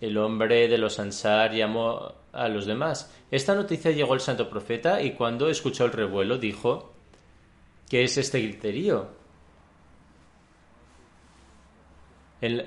El 0.00 0.16
hombre 0.16 0.68
de 0.68 0.78
los 0.78 0.98
ansar 1.00 1.52
llamó 1.52 2.12
a 2.32 2.48
los 2.48 2.66
demás. 2.66 3.12
Esta 3.30 3.54
noticia 3.54 3.90
llegó 3.90 4.12
al 4.12 4.20
santo 4.20 4.48
profeta 4.48 5.02
y 5.02 5.12
cuando 5.12 5.48
escuchó 5.48 5.84
el 5.84 5.92
revuelo 5.92 6.38
dijo, 6.38 6.92
¿qué 7.88 8.04
es 8.04 8.16
este 8.16 8.40
griterío? 8.40 9.08
El, 12.40 12.64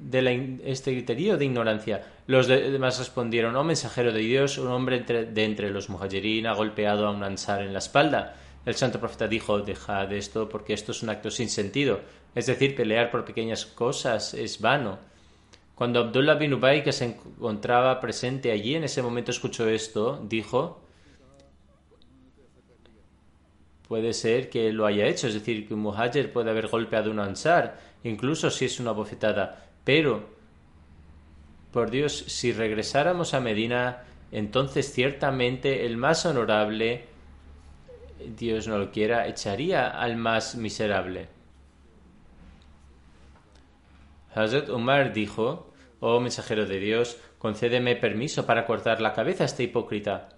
de, 0.00 0.22
de 0.22 0.60
este 0.64 0.92
criterio 0.92 1.36
de 1.36 1.44
ignorancia. 1.44 2.04
Los 2.26 2.46
demás 2.46 2.98
respondieron, 2.98 3.56
oh 3.56 3.64
mensajero 3.64 4.12
de 4.12 4.20
Dios, 4.20 4.58
un 4.58 4.68
hombre 4.68 5.00
de 5.00 5.44
entre 5.44 5.70
los 5.70 5.88
muhajirin 5.88 6.46
ha 6.46 6.54
golpeado 6.54 7.06
a 7.06 7.10
un 7.10 7.22
ansar 7.22 7.62
en 7.62 7.72
la 7.72 7.78
espalda. 7.78 8.34
El 8.66 8.74
santo 8.74 9.00
profeta 9.00 9.28
dijo, 9.28 9.60
dejad 9.60 10.12
esto 10.12 10.48
porque 10.48 10.74
esto 10.74 10.92
es 10.92 11.02
un 11.02 11.10
acto 11.10 11.30
sin 11.30 11.48
sentido. 11.48 12.00
Es 12.34 12.46
decir, 12.46 12.74
pelear 12.74 13.10
por 13.10 13.24
pequeñas 13.24 13.64
cosas 13.64 14.34
es 14.34 14.60
vano. 14.60 14.98
Cuando 15.74 16.00
Abdullah 16.00 16.34
bin 16.34 16.54
Ubay, 16.54 16.82
que 16.82 16.92
se 16.92 17.04
encontraba 17.04 18.00
presente 18.00 18.50
allí 18.50 18.74
en 18.74 18.84
ese 18.84 19.00
momento, 19.00 19.30
escuchó 19.30 19.68
esto, 19.68 20.22
dijo, 20.28 20.82
puede 23.86 24.12
ser 24.12 24.50
que 24.50 24.72
lo 24.72 24.86
haya 24.86 25.06
hecho, 25.06 25.28
es 25.28 25.34
decir, 25.34 25.66
que 25.66 25.74
un 25.74 25.80
muhajir 25.80 26.32
puede 26.32 26.50
haber 26.50 26.66
golpeado 26.66 27.10
a 27.10 27.12
un 27.12 27.20
ansar 27.20 27.88
incluso 28.04 28.50
si 28.50 28.64
es 28.66 28.80
una 28.80 28.92
bofetada. 28.92 29.67
Pero, 29.88 30.28
por 31.72 31.90
Dios, 31.90 32.12
si 32.12 32.52
regresáramos 32.52 33.32
a 33.32 33.40
Medina, 33.40 34.04
entonces 34.30 34.92
ciertamente 34.92 35.86
el 35.86 35.96
más 35.96 36.26
honorable, 36.26 37.06
Dios 38.36 38.68
no 38.68 38.76
lo 38.76 38.90
quiera, 38.90 39.26
echaría 39.28 39.88
al 39.88 40.18
más 40.18 40.56
miserable. 40.56 41.28
Hazrat 44.34 44.68
Umar 44.68 45.14
dijo, 45.14 45.72
Oh 46.00 46.20
mensajero 46.20 46.66
de 46.66 46.80
Dios, 46.80 47.18
concédeme 47.38 47.96
permiso 47.96 48.44
para 48.44 48.66
cortar 48.66 49.00
la 49.00 49.14
cabeza 49.14 49.44
a 49.44 49.46
este 49.46 49.62
hipócrita. 49.62 50.28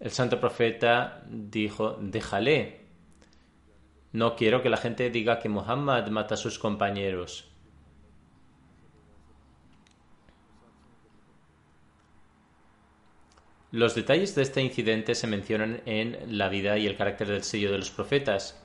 El 0.00 0.10
santo 0.10 0.40
profeta 0.40 1.22
dijo, 1.28 1.98
déjale, 2.00 2.80
no 4.10 4.34
quiero 4.34 4.60
que 4.60 4.70
la 4.70 4.76
gente 4.76 5.08
diga 5.10 5.38
que 5.38 5.48
Muhammad 5.48 6.08
mata 6.08 6.34
a 6.34 6.36
sus 6.36 6.58
compañeros. 6.58 7.45
Los 13.76 13.94
detalles 13.94 14.34
de 14.34 14.40
este 14.40 14.62
incidente 14.62 15.14
se 15.14 15.26
mencionan 15.26 15.82
en 15.84 16.38
la 16.38 16.48
vida 16.48 16.78
y 16.78 16.86
el 16.86 16.96
carácter 16.96 17.28
del 17.28 17.42
sello 17.42 17.70
de 17.70 17.76
los 17.76 17.90
profetas. 17.90 18.58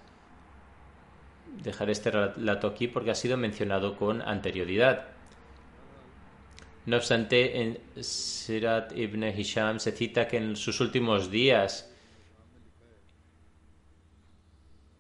Dejaré 1.61 1.91
este 1.91 2.11
relato 2.11 2.65
aquí 2.65 2.87
porque 2.87 3.11
ha 3.11 3.15
sido 3.15 3.35
mencionado 3.35 3.97
con 3.97 4.21
anterioridad. 4.21 5.07
No 6.85 6.95
obstante, 6.95 7.61
en 7.61 7.79
Sirat 8.01 8.97
ibn 8.97 9.25
Hisham 9.37 9.81
se 9.81 9.91
cita 9.91 10.29
que 10.29 10.37
en 10.37 10.55
sus 10.55 10.79
últimos 10.79 11.29
días 11.29 11.93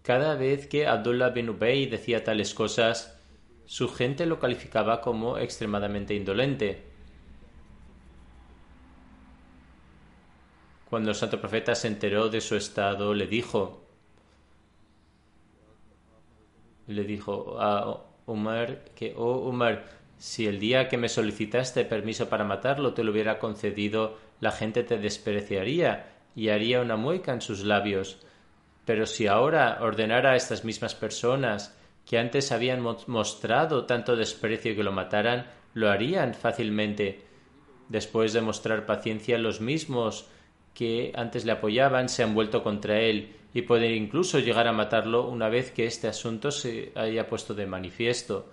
Cada 0.03 0.35
vez 0.35 0.67
que 0.67 0.87
Abdullah 0.87 1.29
bin 1.29 1.51
Ubay 1.51 1.85
decía 1.85 2.25
tales 2.25 2.53
cosas, 2.53 3.17
su 3.65 3.87
gente 3.87 4.25
lo 4.25 4.39
calificaba 4.39 4.99
como 4.99 5.37
extremadamente 5.37 6.13
indolente. 6.15 6.90
Cuando 10.91 11.11
el 11.11 11.15
santo 11.15 11.39
profeta 11.39 11.73
se 11.73 11.87
enteró 11.87 12.27
de 12.27 12.41
su 12.41 12.57
estado, 12.57 13.13
le 13.13 13.25
dijo, 13.25 13.81
le 16.85 17.05
dijo 17.05 17.55
a 17.61 18.03
Umar 18.25 18.83
que, 18.93 19.13
oh 19.15 19.37
Umar, 19.47 19.85
si 20.17 20.47
el 20.47 20.59
día 20.59 20.89
que 20.89 20.97
me 20.97 21.07
solicitaste 21.07 21.85
permiso 21.85 22.27
para 22.27 22.43
matarlo 22.43 22.93
te 22.93 23.05
lo 23.05 23.13
hubiera 23.13 23.39
concedido, 23.39 24.17
la 24.41 24.51
gente 24.51 24.83
te 24.83 24.97
despreciaría 24.97 26.11
y 26.35 26.49
haría 26.49 26.81
una 26.81 26.97
mueca 26.97 27.31
en 27.31 27.39
sus 27.39 27.63
labios. 27.63 28.17
Pero 28.83 29.05
si 29.05 29.27
ahora 29.27 29.77
ordenara 29.79 30.31
a 30.31 30.35
estas 30.35 30.65
mismas 30.65 30.93
personas 30.93 31.73
que 32.05 32.19
antes 32.19 32.51
habían 32.51 32.81
mostrado 32.81 33.85
tanto 33.85 34.17
desprecio 34.17 34.75
que 34.75 34.83
lo 34.83 34.91
mataran, 34.91 35.45
lo 35.73 35.89
harían 35.89 36.33
fácilmente. 36.33 37.21
Después 37.87 38.33
de 38.33 38.41
mostrar 38.41 38.85
paciencia, 38.85 39.37
los 39.37 39.61
mismos 39.61 40.27
que 40.73 41.11
antes 41.15 41.45
le 41.45 41.51
apoyaban 41.51 42.09
se 42.09 42.23
han 42.23 42.33
vuelto 42.33 42.63
contra 42.63 42.99
él 42.99 43.35
y 43.53 43.63
pueden 43.63 43.93
incluso 43.93 44.39
llegar 44.39 44.67
a 44.67 44.71
matarlo 44.71 45.27
una 45.27 45.49
vez 45.49 45.71
que 45.71 45.85
este 45.85 46.07
asunto 46.07 46.51
se 46.51 46.91
haya 46.95 47.27
puesto 47.27 47.53
de 47.53 47.65
manifiesto. 47.65 48.49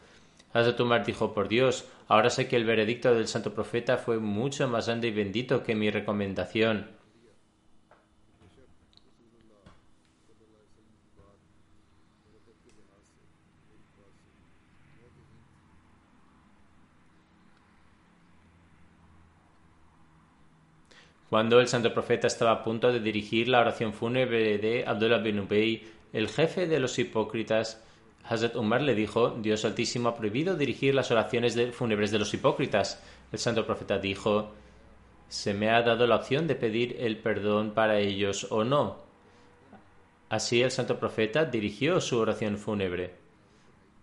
Hazrat 0.53 1.07
dijo, 1.07 1.35
por 1.35 1.49
Dios, 1.49 1.87
ahora 2.09 2.31
sé 2.31 2.49
que 2.49 2.57
el 2.57 2.65
veredicto 2.65 3.15
del 3.15 3.29
santo 3.29 3.55
profeta 3.55 3.99
fue 3.99 4.19
mucho 4.19 4.67
más 4.69 4.87
grande 4.87 5.09
y 5.09 5.13
bendito 5.13 5.63
que 5.63 5.75
mi 5.75 5.91
recomendación. 5.91 6.98
Cuando 21.31 21.61
el 21.61 21.69
santo 21.69 21.93
profeta 21.93 22.27
estaba 22.27 22.53
a 22.53 22.65
punto 22.65 22.91
de 22.91 23.01
dirigir 23.01 23.49
la 23.49 23.61
oración 23.61 23.93
fúnebre 23.93 24.59
de 24.59 24.85
Abdullah 24.87 25.19
bin 25.19 25.41
Ubay, 25.41 25.83
el 26.13 26.29
jefe 26.29 26.67
de 26.67 26.81
los 26.81 26.99
hipócritas, 26.99 27.83
Hazrat 28.25 28.57
Umar 28.57 28.83
le 28.83 28.95
dijo, 28.95 29.31
Dios 29.31 29.65
Altísimo 29.65 30.09
ha 30.09 30.17
prohibido 30.17 30.57
dirigir 30.57 30.95
las 30.95 31.11
oraciones 31.11 31.57
fúnebres 31.73 32.11
de 32.11 32.19
los 32.19 32.33
hipócritas. 32.33 33.03
El 33.31 33.39
santo 33.39 33.67
profeta 33.67 33.99
dijo, 33.99 34.53
se 35.29 35.53
me 35.53 35.71
ha 35.71 35.83
dado 35.83 36.07
la 36.07 36.17
opción 36.17 36.47
de 36.47 36.55
pedir 36.55 36.97
el 36.99 37.19
perdón 37.19 37.73
para 37.73 37.99
ellos 37.99 38.47
o 38.51 38.65
no. 38.65 38.97
Así 40.31 40.63
el 40.63 40.71
santo 40.71 40.99
profeta 40.99 41.45
dirigió 41.45 42.01
su 42.01 42.19
oración 42.19 42.57
fúnebre. 42.59 43.15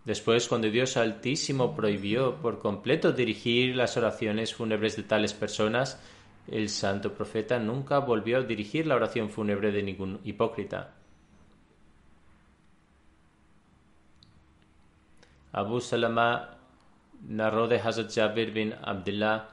Después, 0.05 0.47
cuando 0.47 0.69
Dios 0.69 0.97
Altísimo 0.97 1.75
prohibió 1.75 2.35
por 2.35 2.59
completo 2.59 3.11
dirigir 3.11 3.75
las 3.75 3.97
oraciones 3.97 4.53
fúnebres 4.53 4.95
de 4.95 5.03
tales 5.03 5.33
personas, 5.33 5.99
el 6.47 6.69
santo 6.69 7.13
profeta 7.13 7.59
nunca 7.59 7.99
volvió 7.99 8.37
a 8.37 8.43
dirigir 8.43 8.87
la 8.87 8.95
oración 8.95 9.29
fúnebre 9.29 9.71
de 9.71 9.83
ningún 9.83 10.19
hipócrita. 10.23 10.93
Abu 15.51 15.79
Salama 15.79 16.57
narró 17.27 17.67
de 17.67 17.77
Hazrat 17.79 18.13
Jabir 18.13 18.51
bin 18.51 18.73
Abdullah 18.83 19.49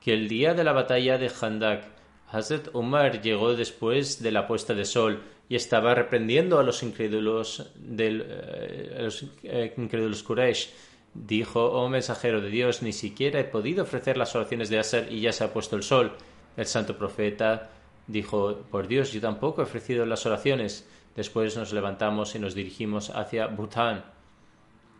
que 0.00 0.12
el 0.12 0.28
día 0.28 0.52
de 0.52 0.64
la 0.64 0.72
batalla 0.72 1.16
de 1.16 1.28
Khandak, 1.28 1.84
Hazrat 2.30 2.74
Umar 2.74 3.22
llegó 3.22 3.54
después 3.54 4.22
de 4.22 4.32
la 4.32 4.46
puesta 4.46 4.74
de 4.74 4.84
sol 4.84 5.22
y 5.48 5.56
estaba 5.56 5.94
reprendiendo 5.94 6.58
a 6.58 6.62
los 6.62 6.82
incrédulos, 6.82 7.70
del, 7.76 8.26
eh, 8.26 8.98
los, 9.02 9.24
eh, 9.44 9.72
incrédulos 9.76 10.22
Quraysh. 10.22 10.70
Dijo, 11.14 11.64
oh 11.64 11.88
mensajero 11.88 12.40
de 12.40 12.50
Dios, 12.50 12.82
ni 12.82 12.92
siquiera 12.92 13.38
he 13.38 13.44
podido 13.44 13.84
ofrecer 13.84 14.16
las 14.16 14.34
oraciones 14.34 14.68
de 14.68 14.80
Asr 14.80 15.06
y 15.10 15.20
ya 15.20 15.32
se 15.32 15.44
ha 15.44 15.52
puesto 15.52 15.76
el 15.76 15.84
sol. 15.84 16.16
El 16.56 16.66
santo 16.66 16.96
profeta 16.96 17.70
dijo, 18.06 18.62
por 18.70 18.86
Dios, 18.86 19.12
yo 19.12 19.20
tampoco 19.20 19.60
he 19.60 19.64
ofrecido 19.64 20.06
las 20.06 20.24
oraciones. 20.26 20.88
Después 21.16 21.56
nos 21.56 21.72
levantamos 21.72 22.34
y 22.34 22.38
nos 22.38 22.54
dirigimos 22.54 23.10
hacia 23.10 23.46
Bután. 23.46 24.04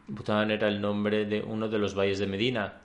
Bután 0.07 0.51
era 0.51 0.69
el 0.69 0.81
nombre 0.81 1.25
de 1.25 1.43
uno 1.43 1.69
de 1.69 1.79
los 1.79 1.95
valles 1.97 2.19
de 2.19 2.27
Medina. 2.27 2.83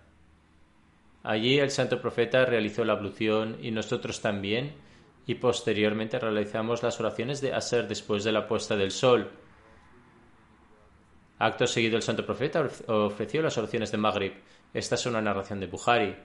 Allí 1.23 1.59
el 1.59 1.69
santo 1.69 2.01
profeta 2.01 2.45
realizó 2.45 2.85
la 2.85 2.93
ablución 2.93 3.57
y 3.61 3.71
nosotros 3.71 4.21
también, 4.21 4.73
y 5.25 5.35
posteriormente 5.35 6.17
realizamos 6.17 6.81
las 6.81 6.99
oraciones 6.99 7.41
de 7.41 7.53
Aser 7.53 7.87
después 7.87 8.23
de 8.23 8.31
la 8.31 8.47
puesta 8.47 8.75
del 8.75 8.91
sol. 8.91 9.29
Acto 11.37 11.67
seguido 11.67 11.97
el 11.97 12.03
santo 12.03 12.25
profeta 12.25 12.67
ofreció 12.87 13.41
las 13.41 13.57
oraciones 13.57 13.91
de 13.91 13.97
Maghrib. 13.97 14.33
Esta 14.73 14.95
es 14.95 15.05
una 15.05 15.21
narración 15.21 15.59
de 15.59 15.67
Bukhari. 15.67 16.15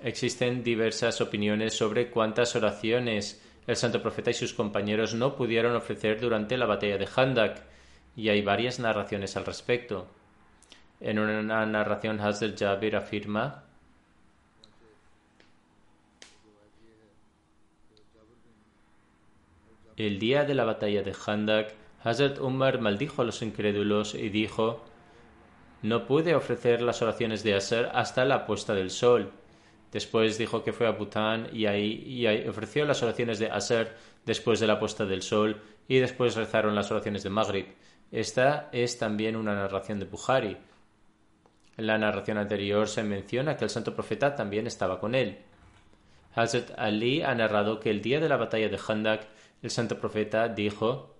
Existen 0.00 0.62
diversas 0.62 1.20
opiniones 1.20 1.74
sobre 1.74 2.10
cuántas 2.10 2.54
oraciones 2.54 3.42
el 3.66 3.76
santo 3.76 4.00
profeta 4.00 4.30
y 4.30 4.34
sus 4.34 4.54
compañeros 4.54 5.14
no 5.14 5.36
pudieron 5.36 5.74
ofrecer 5.76 6.20
durante 6.20 6.56
la 6.56 6.66
batalla 6.66 6.96
de 6.98 7.08
Handak, 7.14 7.62
y 8.16 8.30
hay 8.30 8.42
varias 8.42 8.78
narraciones 8.78 9.36
al 9.36 9.44
respecto. 9.44 10.08
En 11.00 11.18
una 11.18 11.66
narración, 11.66 12.20
Hazrat 12.20 12.58
Jabir 12.58 12.96
afirma 12.96 13.64
El 19.96 20.20
día 20.20 20.44
de 20.44 20.54
la 20.54 20.64
batalla 20.64 21.02
de 21.02 21.12
Handak, 21.26 21.74
Hazrat 22.04 22.38
Umar 22.38 22.80
maldijo 22.80 23.22
a 23.22 23.24
los 23.24 23.42
incrédulos 23.42 24.14
y 24.14 24.28
dijo: 24.28 24.84
No 25.82 26.06
pude 26.06 26.36
ofrecer 26.36 26.82
las 26.82 27.02
oraciones 27.02 27.42
de 27.42 27.54
Aser 27.54 27.90
hasta 27.92 28.24
la 28.24 28.46
puesta 28.46 28.74
del 28.74 28.90
sol. 28.90 29.32
Después 29.92 30.36
dijo 30.36 30.62
que 30.62 30.72
fue 30.72 30.86
a 30.86 30.92
Bután 30.92 31.48
y 31.52 31.66
ahí, 31.66 32.46
ofreció 32.46 32.84
las 32.84 33.02
oraciones 33.02 33.38
de 33.38 33.50
Aser 33.50 33.96
después 34.26 34.60
de 34.60 34.66
la 34.66 34.78
puesta 34.78 35.06
del 35.06 35.22
sol 35.22 35.62
y 35.88 35.98
después 35.98 36.36
rezaron 36.36 36.74
las 36.74 36.90
oraciones 36.90 37.22
de 37.22 37.30
Maghrib. 37.30 37.66
Esta 38.10 38.68
es 38.72 38.98
también 38.98 39.36
una 39.36 39.54
narración 39.54 39.98
de 39.98 40.04
Bukhari. 40.04 40.56
En 41.76 41.86
la 41.86 41.96
narración 41.96 42.38
anterior 42.38 42.88
se 42.88 43.02
menciona 43.02 43.56
que 43.56 43.64
el 43.64 43.70
santo 43.70 43.94
profeta 43.94 44.34
también 44.34 44.66
estaba 44.66 45.00
con 45.00 45.14
él. 45.14 45.38
Hazrat 46.34 46.78
Ali 46.78 47.22
ha 47.22 47.34
narrado 47.34 47.80
que 47.80 47.90
el 47.90 48.02
día 48.02 48.20
de 48.20 48.28
la 48.28 48.36
batalla 48.36 48.68
de 48.68 48.78
Handak, 48.86 49.26
el 49.62 49.70
santo 49.70 49.98
profeta 49.98 50.48
dijo 50.48 51.17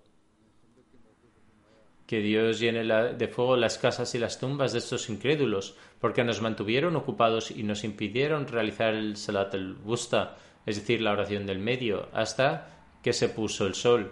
que 2.09 2.21
Dios 2.21 2.59
llene 2.59 2.83
de 3.13 3.27
fuego 3.27 3.55
las 3.55 3.77
casas 3.77 4.15
y 4.15 4.17
las 4.17 4.39
tumbas 4.39 4.73
de 4.73 4.79
estos 4.79 5.11
incrédulos, 5.11 5.75
porque 6.01 6.23
nos 6.23 6.41
mantuvieron 6.41 6.95
ocupados 6.95 7.51
y 7.51 7.61
nos 7.61 7.83
impidieron 7.83 8.47
realizar 8.47 8.95
el 8.95 9.15
Salat 9.15 9.53
al-Wusta, 9.53 10.35
es 10.65 10.77
decir, 10.77 11.01
la 11.01 11.11
oración 11.11 11.45
del 11.45 11.59
medio, 11.59 12.09
hasta 12.11 12.67
que 13.03 13.13
se 13.13 13.29
puso 13.29 13.67
el 13.67 13.75
sol. 13.75 14.11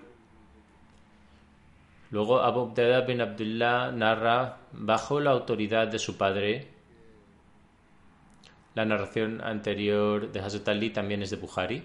Luego 2.12 2.42
Abu 2.42 2.70
Abdallah 2.70 3.02
bin 3.02 3.20
Abdullah 3.20 3.92
narra, 3.92 4.60
bajo 4.74 5.20
la 5.20 5.32
autoridad 5.32 5.88
de 5.88 5.98
su 5.98 6.18
padre, 6.18 6.68
la 8.76 8.86
narración 8.86 9.42
anterior 9.42 10.32
de 10.32 10.40
Hazrat 10.40 10.70
Ali 10.70 10.92
también 10.92 11.24
es 11.24 11.32
de 11.32 11.38
Bukhari, 11.38 11.84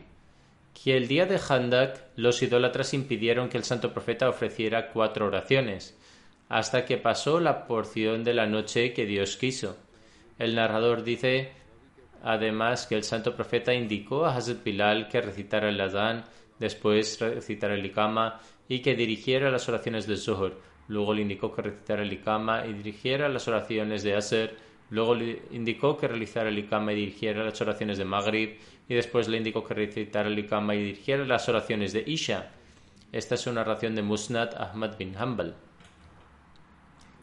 que 0.74 0.94
el 0.94 1.08
día 1.08 1.24
de 1.24 1.38
Handak 1.38 2.04
los 2.16 2.42
idólatras 2.42 2.92
impidieron 2.92 3.48
que 3.48 3.56
el 3.56 3.64
santo 3.64 3.94
profeta 3.94 4.28
ofreciera 4.28 4.90
cuatro 4.90 5.24
oraciones, 5.24 5.98
hasta 6.52 6.84
que 6.84 6.98
pasó 6.98 7.40
la 7.40 7.66
porción 7.66 8.24
de 8.24 8.34
la 8.34 8.46
noche 8.46 8.92
que 8.92 9.06
Dios 9.06 9.38
quiso. 9.38 9.78
El 10.38 10.54
narrador 10.54 11.02
dice 11.02 11.50
además 12.22 12.86
que 12.86 12.94
el 12.94 13.04
santo 13.04 13.34
profeta 13.34 13.72
indicó 13.72 14.26
a 14.26 14.36
Hazrat 14.36 14.62
Bilal 14.62 15.08
que 15.08 15.22
recitara 15.22 15.70
el 15.70 15.80
Adán, 15.80 16.26
después 16.58 17.18
recitara 17.20 17.74
el 17.74 17.86
Ikama 17.86 18.38
y 18.68 18.80
que 18.80 18.94
dirigiera 18.94 19.50
las 19.50 19.66
oraciones 19.70 20.06
de 20.06 20.18
Zuhur. 20.18 20.60
Luego 20.88 21.14
le 21.14 21.22
indicó 21.22 21.54
que 21.54 21.62
recitara 21.62 22.02
el 22.02 22.12
Ikama 22.12 22.66
y 22.66 22.74
dirigiera 22.74 23.30
las 23.30 23.48
oraciones 23.48 24.02
de 24.02 24.14
Aser. 24.14 24.54
Luego 24.90 25.14
le 25.14 25.40
indicó 25.52 25.96
que 25.96 26.06
realizara 26.06 26.50
el 26.50 26.58
Ikama 26.58 26.92
y 26.92 26.96
dirigiera 26.96 27.42
las 27.44 27.62
oraciones 27.62 27.96
de 27.96 28.04
Maghrib. 28.04 28.58
Y 28.90 28.94
después 28.94 29.26
le 29.26 29.38
indicó 29.38 29.64
que 29.64 29.72
recitara 29.72 30.28
el 30.28 30.38
Ikama 30.38 30.74
y 30.74 30.84
dirigiera 30.84 31.24
las 31.24 31.48
oraciones 31.48 31.94
de 31.94 32.04
Isha. 32.06 32.50
Esta 33.10 33.36
es 33.36 33.46
una 33.46 33.62
narración 33.62 33.94
de 33.94 34.02
Musnad 34.02 34.54
Ahmad 34.60 34.98
bin 34.98 35.16
Hanbal. 35.16 35.56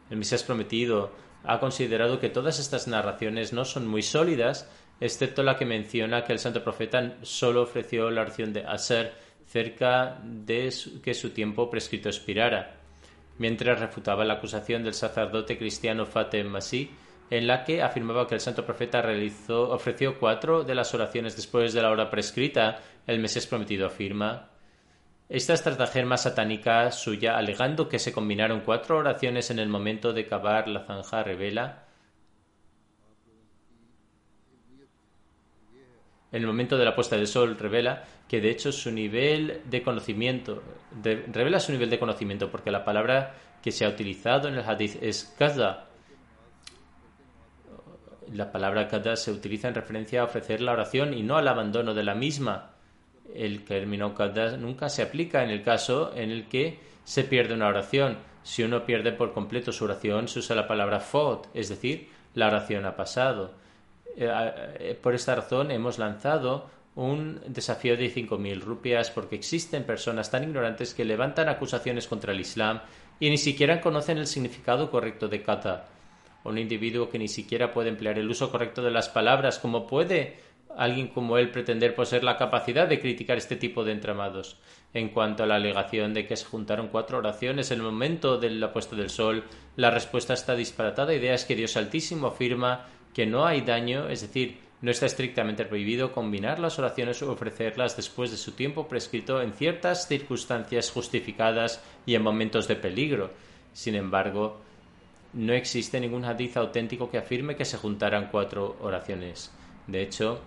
El 0.10 0.18
Mesías 0.18 0.44
prometido 0.44 1.12
ha 1.44 1.60
considerado 1.60 2.20
que 2.20 2.30
todas 2.30 2.60
estas 2.60 2.88
narraciones 2.88 3.54
no 3.54 3.66
son 3.66 3.88
muy 3.88 4.02
sólidas, 4.02 4.70
excepto 5.00 5.44
la 5.44 5.56
que 5.56 5.66
menciona 5.66 6.24
que 6.24 6.34
el 6.34 6.40
santo 6.40 6.64
profeta 6.64 7.18
solo 7.22 7.64
ofreció 7.64 8.10
la 8.10 8.22
oración 8.22 8.52
de 8.54 8.66
Aser 8.66 9.14
cerca 9.46 10.20
de 10.24 10.74
que 11.02 11.14
su 11.14 11.32
tiempo 11.32 11.70
prescrito 11.70 12.10
expirara, 12.10 12.76
mientras 13.38 13.80
refutaba 13.80 14.26
la 14.26 14.36
acusación 14.36 14.84
del 14.84 14.94
sacerdote 14.94 15.58
cristiano 15.58 16.06
Fatem 16.06 16.48
Masih, 16.48 16.92
en 17.32 17.48
la 17.48 17.64
que 17.64 17.82
afirmaba 17.82 18.28
que 18.28 18.36
el 18.36 18.42
santo 18.42 18.66
profeta 18.66 19.02
realizó, 19.02 19.70
ofreció 19.72 20.20
cuatro 20.20 20.64
de 20.64 20.76
las 20.76 20.94
oraciones 20.94 21.36
después 21.36 21.74
de 21.74 21.82
la 21.82 21.92
hora 21.92 22.10
prescrita, 22.10 22.80
el 23.06 23.20
Mesías 23.20 23.48
prometido 23.48 23.88
afirma. 23.88 24.50
Esta 25.30 25.54
estratagema 25.54 26.18
satánica 26.18 26.92
suya, 26.92 27.38
alegando 27.38 27.88
que 27.88 28.00
se 28.00 28.12
combinaron 28.12 28.62
cuatro 28.62 28.98
oraciones 28.98 29.52
en 29.52 29.60
el 29.60 29.70
momento 29.70 30.12
de 30.12 30.26
cavar 30.26 30.68
la 30.68 30.86
zanja, 30.86 31.22
revela 31.22 31.86
en 36.32 36.42
el 36.42 36.48
momento 36.48 36.78
de 36.78 36.86
la 36.86 36.96
puesta 36.96 37.16
del 37.16 37.28
sol 37.28 37.58
revela 37.58 38.04
que 38.28 38.42
de 38.42 38.50
hecho 38.50 38.72
su 38.72 38.92
nivel 38.92 39.62
de 39.66 39.82
conocimiento, 39.82 40.62
revela 41.04 41.60
su 41.60 41.72
nivel 41.72 41.90
de 41.90 42.00
conocimiento, 42.00 42.52
porque 42.52 42.72
la 42.72 42.84
palabra 42.84 43.36
que 43.62 43.72
se 43.72 43.86
ha 43.86 43.90
utilizado 43.90 44.48
en 44.48 44.56
el 44.56 44.64
hadith 44.64 45.02
es 45.02 45.34
kada. 45.38 45.88
La 48.32 48.52
palabra 48.52 48.88
kada 48.88 49.16
se 49.16 49.32
utiliza 49.32 49.68
en 49.68 49.76
referencia 49.76 50.22
a 50.22 50.26
ofrecer 50.26 50.62
la 50.62 50.74
oración 50.74 51.16
y 51.16 51.24
no 51.24 51.38
al 51.38 51.48
abandono 51.48 51.96
de 51.96 52.04
la 52.04 52.14
misma. 52.14 52.79
El 53.36 53.64
término 53.64 54.14
kada 54.14 54.58
nunca 54.58 54.90
se 54.90 55.02
aplica 55.02 55.44
en 55.44 55.50
el 55.50 55.64
caso 55.64 56.12
en 56.16 56.32
el 56.32 56.48
que 56.48 56.80
se 57.04 57.24
pierde 57.24 57.54
una 57.54 57.68
oración. 57.68 58.18
Si 58.44 58.64
uno 58.64 58.86
pierde 58.86 59.12
por 59.12 59.34
completo 59.34 59.72
su 59.72 59.84
oración, 59.84 60.28
se 60.28 60.40
usa 60.40 60.56
la 60.56 60.68
palabra 60.68 61.00
fot, 61.00 61.50
es 61.54 61.70
decir, 61.70 62.10
la 62.34 62.48
oración 62.48 62.86
ha 62.86 62.96
pasado. 62.96 63.54
Eh, 64.16 64.30
eh, 64.80 65.00
por 65.02 65.14
esta 65.14 65.36
razón 65.36 65.72
hemos 65.72 66.00
lanzado 66.00 66.70
un 66.96 67.40
desafío 67.48 67.96
de 67.96 68.14
5.000 68.14 68.60
rupias 68.60 69.10
porque 69.10 69.36
existen 69.36 69.84
personas 69.84 70.30
tan 70.32 70.44
ignorantes 70.44 70.94
que 70.94 71.06
levantan 71.06 71.48
acusaciones 71.48 72.08
contra 72.08 72.34
el 72.34 72.42
Islam 72.42 72.82
y 73.20 73.30
ni 73.30 73.38
siquiera 73.38 73.80
conocen 73.80 74.18
el 74.18 74.28
significado 74.28 74.90
correcto 74.92 75.28
de 75.28 75.42
kata. 75.42 75.88
Un 76.44 76.58
individuo 76.58 77.10
que 77.10 77.20
ni 77.20 77.28
siquiera 77.28 77.72
puede 77.72 77.90
emplear 77.90 78.18
el 78.18 78.30
uso 78.30 78.52
correcto 78.52 78.82
de 78.82 78.92
las 78.92 79.10
palabras, 79.10 79.60
¿cómo 79.60 79.88
puede 79.88 80.40
alguien 80.84 81.08
como 81.08 81.38
él 81.38 81.52
pretender 81.52 81.94
poseer 81.94 82.24
la 82.24 82.38
capacidad 82.38 82.88
de 82.88 83.00
criticar 83.00 83.38
este 83.38 83.56
tipo 83.56 83.84
de 83.84 83.92
entramados? 83.92 84.58
En 84.94 85.10
cuanto 85.10 85.44
a 85.44 85.46
la 85.46 85.56
alegación 85.56 86.14
de 86.14 86.26
que 86.26 86.36
se 86.36 86.46
juntaron 86.46 86.88
cuatro 86.88 87.20
oraciones 87.20 87.72
en 87.72 87.80
el 87.80 87.86
momento 87.86 88.38
de 88.38 88.50
la 88.50 88.74
puesta 88.74 88.96
del 88.96 89.10
sol, 89.10 89.44
la 89.76 89.92
respuesta 89.92 90.34
está 90.34 90.56
disparatada. 90.56 91.14
Idea 91.14 91.34
es 91.34 91.46
que 91.46 91.56
Dios 91.56 91.78
Altísimo 91.78 92.28
afirma 92.28 92.88
que 93.14 93.26
no 93.26 93.46
hay 93.46 93.62
daño, 93.62 94.10
es 94.10 94.22
decir, 94.22 94.58
no 94.82 94.92
está 94.92 95.06
estrictamente 95.06 95.66
prohibido 95.66 96.14
combinar 96.14 96.60
las 96.60 96.80
oraciones 96.80 97.22
o 97.22 97.32
ofrecerlas 97.32 97.98
después 97.98 98.32
de 98.32 98.38
su 98.38 98.54
tiempo 98.54 98.88
prescrito 98.88 99.42
en 99.42 99.52
ciertas 99.52 100.08
circunstancias 100.08 100.90
justificadas 100.90 101.84
y 102.06 102.16
en 102.16 102.24
momentos 102.24 102.68
de 102.68 102.78
peligro. 102.78 103.32
Sin 103.74 103.96
embargo, 103.96 104.62
no 105.34 105.54
existe 105.54 106.00
ningún 106.00 106.26
hadith 106.26 106.58
auténtico 106.58 107.10
que 107.10 107.18
afirme 107.18 107.56
que 107.56 107.66
se 107.66 107.78
juntaran 107.78 108.30
cuatro 108.32 108.78
oraciones. 108.82 109.52
De 109.86 110.02
hecho, 110.02 110.40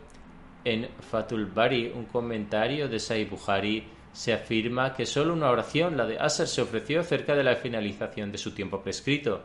en 0.64 0.88
Fatul 1.00 1.46
Bari, 1.46 1.92
un 1.94 2.06
comentario 2.06 2.88
de 2.88 2.98
Sahih 2.98 3.28
Bukhari, 3.28 3.84
se 4.12 4.32
afirma 4.32 4.94
que 4.94 5.06
solo 5.06 5.32
una 5.32 5.50
oración, 5.50 5.96
la 5.96 6.06
de 6.06 6.18
Asr, 6.18 6.46
se 6.46 6.62
ofreció 6.62 7.02
cerca 7.02 7.34
de 7.34 7.44
la 7.44 7.56
finalización 7.56 8.30
de 8.30 8.38
su 8.38 8.52
tiempo 8.52 8.82
prescrito. 8.82 9.42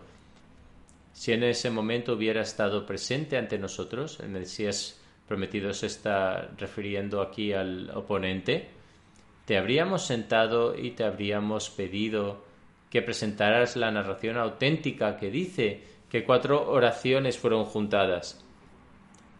Si 1.13 1.32
en 1.32 1.43
ese 1.43 1.69
momento 1.69 2.13
hubiera 2.13 2.41
estado 2.41 2.86
presente 2.86 3.38
ante 3.38 3.58
nosotros, 3.58 4.19
el 4.19 4.30
Mesías 4.30 4.99
prometido 5.27 5.73
se 5.73 5.88
está 5.88 6.49
refiriendo 6.58 7.21
aquí 7.21 7.53
al 7.53 7.89
oponente, 7.91 8.69
te 9.45 9.58
habríamos 9.58 10.06
sentado 10.06 10.77
y 10.77 10.91
te 10.91 11.03
habríamos 11.03 11.69
pedido 11.69 12.45
que 12.89 13.01
presentaras 13.01 13.75
la 13.75 13.91
narración 13.91 14.38
auténtica 14.38 15.17
que 15.17 15.32
dice 15.32 15.82
que 16.10 16.23
cuatro 16.23 16.69
oraciones 16.69 17.38
fueron 17.38 17.65
juntadas. 17.65 18.43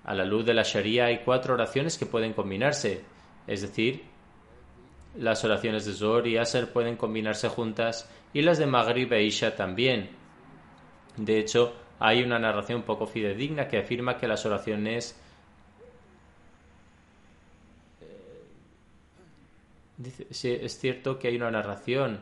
A 0.08 0.16
la 0.16 0.26
luz 0.26 0.46
de 0.46 0.54
la 0.54 0.64
Sharia 0.64 1.06
hay 1.06 1.20
cuatro 1.20 1.54
oraciones 1.54 1.98
que 1.98 2.06
pueden 2.06 2.32
combinarse, 2.32 3.02
es 3.46 3.62
decir, 3.62 4.04
las 5.18 5.44
oraciones 5.44 5.86
de 5.86 5.92
Zohar 5.92 6.26
y 6.28 6.38
Asr 6.38 6.72
pueden 6.72 6.96
combinarse 6.96 7.50
juntas 7.50 8.10
y 8.34 8.42
las 8.42 8.58
de 8.58 8.68
Maghrib 8.68 9.12
e 9.12 9.24
Isha 9.24 9.56
también. 9.56 10.10
De 11.18 11.38
hecho, 11.38 11.74
hay 12.00 12.24
una 12.24 12.40
narración 12.40 12.84
poco 12.84 13.06
fidedigna 13.06 13.68
que 13.68 13.80
afirma 13.80 14.18
que 14.18 14.28
las 14.28 14.46
oraciones 14.46 15.20
Dice, 19.98 20.64
es 20.64 20.78
cierto 20.78 21.18
que 21.18 21.28
hay 21.28 21.36
una 21.36 21.50
narración 21.50 22.22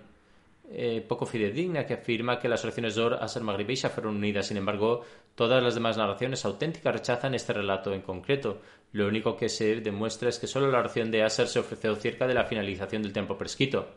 eh, 0.71 1.04
poco 1.08 1.25
fidedigna 1.25 1.86
que 1.86 1.95
afirma 1.95 2.39
que 2.39 2.49
las 2.49 2.63
oraciones 2.63 2.97
Asr, 2.97 3.41
Maghrib 3.41 3.69
y 3.69 3.78
fueron 3.78 4.17
unidas. 4.17 4.47
Sin 4.47 4.58
embargo, 4.58 5.01
todas 5.36 5.63
las 5.63 5.75
demás 5.75 5.97
narraciones 5.97 6.45
auténticas 6.45 6.93
rechazan 6.93 7.36
este 7.36 7.54
relato 7.54 7.93
en 7.93 8.01
concreto. 8.01 8.62
Lo 8.91 9.08
único 9.08 9.36
que 9.36 9.49
se 9.49 9.82
demuestra 9.82 10.30
es 10.30 10.39
que 10.39 10.47
solo 10.47 10.71
la 10.71 10.80
oración 10.80 11.12
de 11.12 11.23
Asr 11.23 11.47
se 11.47 11.60
ofreció 11.60 11.95
cerca 11.95 12.28
de 12.28 12.34
la 12.34 12.45
finalización 12.45 13.04
del 13.04 13.13
tiempo 13.13 13.38
prescrito. 13.38 13.89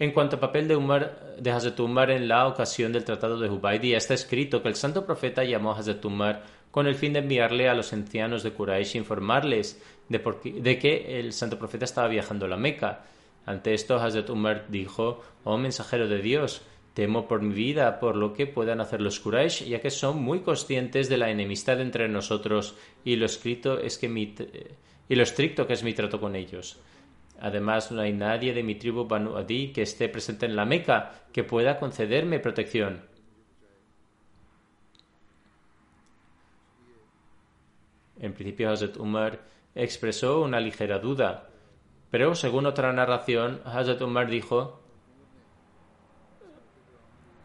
En 0.00 0.12
cuanto 0.12 0.36
al 0.36 0.40
papel 0.40 0.66
de, 0.66 0.76
Umar, 0.76 1.36
de 1.38 1.50
Hazrat 1.50 1.78
Umar 1.78 2.10
en 2.10 2.26
la 2.26 2.46
ocasión 2.46 2.90
del 2.90 3.04
Tratado 3.04 3.38
de 3.38 3.50
Hubaydi, 3.50 3.92
está 3.92 4.14
escrito 4.14 4.62
que 4.62 4.68
el 4.68 4.74
santo 4.74 5.04
profeta 5.04 5.44
llamó 5.44 5.72
a 5.72 5.78
Hazrat 5.78 6.02
Umar 6.06 6.42
con 6.70 6.86
el 6.86 6.94
fin 6.94 7.12
de 7.12 7.18
enviarle 7.18 7.68
a 7.68 7.74
los 7.74 7.92
ancianos 7.92 8.42
de 8.42 8.52
Quraysh 8.52 8.94
e 8.94 8.98
informarles 8.98 9.78
de, 10.08 10.78
que 10.78 11.20
el 11.20 11.34
santo 11.34 11.58
profeta 11.58 11.84
estaba 11.84 12.08
viajando 12.08 12.46
a 12.46 12.48
la 12.48 12.56
Meca. 12.56 13.04
Ante 13.50 13.74
esto, 13.74 13.96
Hazrat 13.96 14.30
Umar 14.30 14.66
dijo: 14.68 15.22
Oh 15.42 15.58
mensajero 15.58 16.06
de 16.06 16.22
Dios, 16.22 16.62
temo 16.94 17.26
por 17.26 17.42
mi 17.42 17.52
vida 17.52 17.98
por 17.98 18.14
lo 18.14 18.32
que 18.32 18.46
puedan 18.46 18.80
hacer 18.80 19.00
los 19.00 19.18
Quraysh, 19.18 19.64
ya 19.64 19.80
que 19.80 19.90
son 19.90 20.22
muy 20.22 20.40
conscientes 20.40 21.08
de 21.08 21.16
la 21.16 21.30
enemistad 21.30 21.80
entre 21.80 22.08
nosotros 22.08 22.76
y 23.04 23.16
lo 23.16 23.26
escrito 23.26 23.80
es 23.80 23.98
que 23.98 24.08
mi, 24.08 24.34
y 25.08 25.14
lo 25.16 25.22
estricto 25.24 25.66
que 25.66 25.72
es 25.72 25.82
mi 25.82 25.94
trato 25.94 26.20
con 26.20 26.36
ellos. 26.36 26.78
Además, 27.40 27.90
no 27.90 28.02
hay 28.02 28.12
nadie 28.12 28.54
de 28.54 28.62
mi 28.62 28.76
tribu 28.76 29.08
Banu 29.08 29.36
Adi 29.36 29.72
que 29.72 29.82
esté 29.82 30.08
presente 30.08 30.46
en 30.46 30.54
la 30.54 30.64
Meca 30.64 31.24
que 31.32 31.42
pueda 31.42 31.80
concederme 31.80 32.38
protección. 32.38 33.02
En 38.20 38.32
principio, 38.32 38.70
Hazrat 38.70 38.96
Umar 38.98 39.40
expresó 39.74 40.42
una 40.42 40.60
ligera 40.60 41.00
duda, 41.00 41.49
pero 42.10 42.34
según 42.34 42.66
otra 42.66 42.92
narración, 42.92 43.60
Hazrat 43.64 44.00
Umar 44.02 44.28
dijo: 44.28 44.80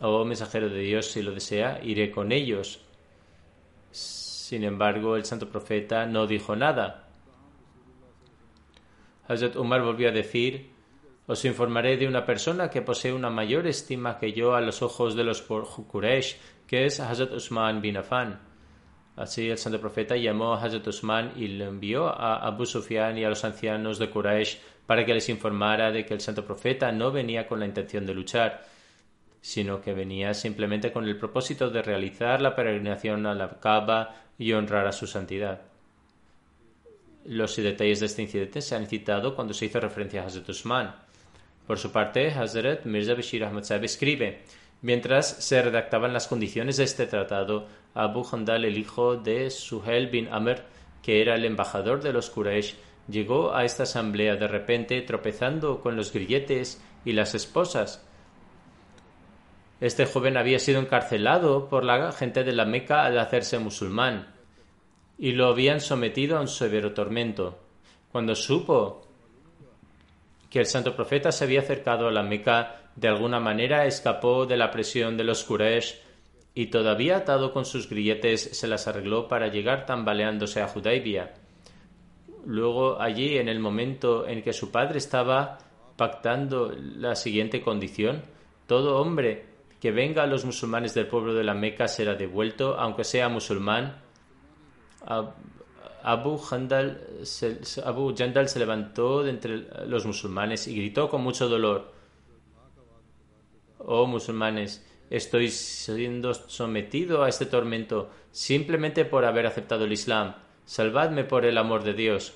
Oh 0.01 0.25
mensajero 0.25 0.69
de 0.69 0.79
Dios, 0.79 1.07
si 1.07 1.21
lo 1.21 1.31
desea, 1.31 1.79
iré 1.83 2.11
con 2.11 2.31
ellos. 2.31 2.81
Sin 3.91 4.63
embargo, 4.63 5.15
el 5.15 5.25
santo 5.25 5.49
profeta 5.49 6.05
no 6.05 6.27
dijo 6.27 6.55
nada. 6.55 7.07
Hazrat 9.27 9.55
Umar 9.55 9.81
volvió 9.81 10.09
a 10.09 10.11
decir, 10.11 10.69
os 11.27 11.43
informaré 11.45 11.97
de 11.97 12.07
una 12.07 12.25
persona 12.25 12.69
que 12.69 12.83
posee 12.83 13.13
una 13.13 13.31
mayor 13.31 13.65
estima 13.65 14.19
que 14.19 14.33
yo 14.33 14.53
a 14.53 14.61
los 14.61 14.83
ojos 14.83 15.15
de 15.15 15.23
los 15.23 15.41
Quraysh, 15.41 16.37
que 16.67 16.85
es 16.85 16.99
Hazrat 16.99 17.31
Usman 17.31 17.81
bin 17.81 17.97
Affan. 17.97 18.39
Así 19.15 19.49
el 19.49 19.57
santo 19.57 19.79
profeta 19.79 20.17
llamó 20.17 20.53
a 20.53 20.61
Hazrat 20.61 20.87
Usman 20.87 21.33
y 21.37 21.47
le 21.47 21.65
envió 21.65 22.07
a 22.07 22.45
Abu 22.45 22.65
Sufyan 22.65 23.17
y 23.17 23.23
a 23.23 23.29
los 23.29 23.45
ancianos 23.45 23.97
de 23.97 24.09
Quraysh 24.09 24.59
para 24.85 25.05
que 25.05 25.13
les 25.13 25.29
informara 25.29 25.91
de 25.91 26.05
que 26.05 26.13
el 26.13 26.21
santo 26.21 26.45
profeta 26.45 26.91
no 26.91 27.11
venía 27.11 27.47
con 27.47 27.59
la 27.59 27.65
intención 27.65 28.05
de 28.05 28.13
luchar, 28.13 28.65
sino 29.39 29.79
que 29.81 29.93
venía 29.93 30.33
simplemente 30.33 30.91
con 30.91 31.05
el 31.05 31.17
propósito 31.17 31.69
de 31.69 31.81
realizar 31.81 32.41
la 32.41 32.55
peregrinación 32.55 33.25
a 33.25 33.33
la 33.33 33.49
Kaaba 33.59 34.15
y 34.37 34.51
honrar 34.51 34.85
a 34.85 34.91
su 34.91 35.07
santidad. 35.07 35.61
Los 37.25 37.55
detalles 37.55 38.01
de 38.01 38.05
este 38.07 38.21
incidente 38.21 38.61
se 38.61 38.75
han 38.75 38.85
citado 38.85 39.33
cuando 39.33 39.53
se 39.53 39.65
hizo 39.65 39.79
referencia 39.79 40.23
a 40.23 40.25
Hazrat 40.25 40.49
Usman. 40.49 40.95
Por 41.65 41.79
su 41.79 41.91
parte, 41.91 42.29
Hazrat 42.29 42.85
Mirza 42.85 43.15
Bashir 43.15 43.43
Ahmad 43.43 43.63
escribe: 43.83 44.41
Mientras 44.81 45.27
se 45.27 45.61
redactaban 45.61 46.13
las 46.13 46.27
condiciones 46.27 46.77
de 46.77 46.83
este 46.83 47.07
tratado, 47.07 47.67
Abu 47.93 48.25
Handal, 48.31 48.65
el 48.65 48.77
hijo 48.77 49.15
de 49.15 49.49
Suhel 49.49 50.07
bin 50.07 50.27
Amr, 50.31 50.63
que 51.01 51.21
era 51.21 51.35
el 51.35 51.45
embajador 51.45 52.01
de 52.01 52.13
los 52.13 52.29
Quraysh, 52.29 52.75
llegó 53.07 53.55
a 53.55 53.63
esta 53.63 53.83
asamblea 53.83 54.35
de 54.35 54.47
repente 54.47 55.01
tropezando 55.01 55.81
con 55.81 55.95
los 55.95 56.11
grilletes 56.11 56.83
y 57.03 57.13
las 57.13 57.35
esposas. 57.35 58.05
Este 59.79 60.05
joven 60.05 60.37
había 60.37 60.59
sido 60.59 60.79
encarcelado 60.79 61.67
por 61.69 61.83
la 61.83 62.11
gente 62.11 62.43
de 62.43 62.53
la 62.53 62.65
Meca 62.65 63.05
al 63.05 63.19
hacerse 63.19 63.59
musulmán 63.59 64.33
y 65.17 65.33
lo 65.33 65.47
habían 65.47 65.79
sometido 65.79 66.37
a 66.37 66.41
un 66.41 66.47
severo 66.47 66.93
tormento. 66.93 67.59
Cuando 68.11 68.35
supo 68.35 69.01
que 70.49 70.59
el 70.59 70.65
santo 70.65 70.95
profeta 70.95 71.31
se 71.31 71.43
había 71.43 71.59
acercado 71.59 72.07
a 72.07 72.11
la 72.11 72.23
Meca, 72.23 72.84
de 72.95 73.07
alguna 73.07 73.39
manera 73.39 73.85
escapó 73.85 74.45
de 74.45 74.57
la 74.57 74.71
presión 74.71 75.17
de 75.17 75.23
los 75.23 75.43
Quraysh 75.43 75.95
y 76.53 76.67
todavía 76.67 77.17
atado 77.17 77.51
con 77.51 77.65
sus 77.65 77.89
grilletes 77.89 78.57
se 78.57 78.67
las 78.67 78.87
arregló 78.87 79.27
para 79.27 79.49
llegar 79.49 79.85
tambaleándose 79.85 80.61
a 80.61 80.67
Judaibia. 80.67 81.33
Luego 82.45 83.01
allí, 83.01 83.37
en 83.37 83.49
el 83.49 83.59
momento 83.59 84.27
en 84.27 84.41
que 84.41 84.53
su 84.53 84.71
padre 84.71 84.99
estaba 84.99 85.57
pactando 85.97 86.71
la 86.77 87.15
siguiente 87.15 87.61
condición, 87.61 88.23
todo 88.67 89.01
hombre 89.01 89.45
que 89.81 89.91
venga 89.91 90.23
a 90.23 90.27
los 90.27 90.45
musulmanes 90.45 90.93
del 90.93 91.07
pueblo 91.07 91.33
de 91.33 91.43
la 91.43 91.53
Meca 91.53 91.87
será 91.87 92.15
devuelto, 92.15 92.79
aunque 92.79 93.03
sea 93.03 93.29
musulmán, 93.29 93.97
Abu 96.03 96.37
Jandal 96.37 97.01
se, 97.23 97.59
Abu 97.83 98.15
Jandal 98.15 98.47
se 98.47 98.59
levantó 98.59 99.23
de 99.23 99.31
entre 99.31 99.87
los 99.87 100.05
musulmanes 100.05 100.67
y 100.67 100.75
gritó 100.75 101.09
con 101.09 101.21
mucho 101.21 101.49
dolor: 101.49 101.94
Oh 103.77 104.07
musulmanes, 104.07 104.85
estoy 105.09 105.49
siendo 105.49 106.33
sometido 106.33 107.23
a 107.23 107.29
este 107.29 107.45
tormento 107.45 108.09
simplemente 108.31 109.05
por 109.05 109.25
haber 109.25 109.45
aceptado 109.45 109.85
el 109.85 109.91
Islam. 109.91 110.35
Salvadme 110.65 111.23
por 111.23 111.45
el 111.45 111.57
amor 111.57 111.83
de 111.83 111.93
Dios. 111.93 112.33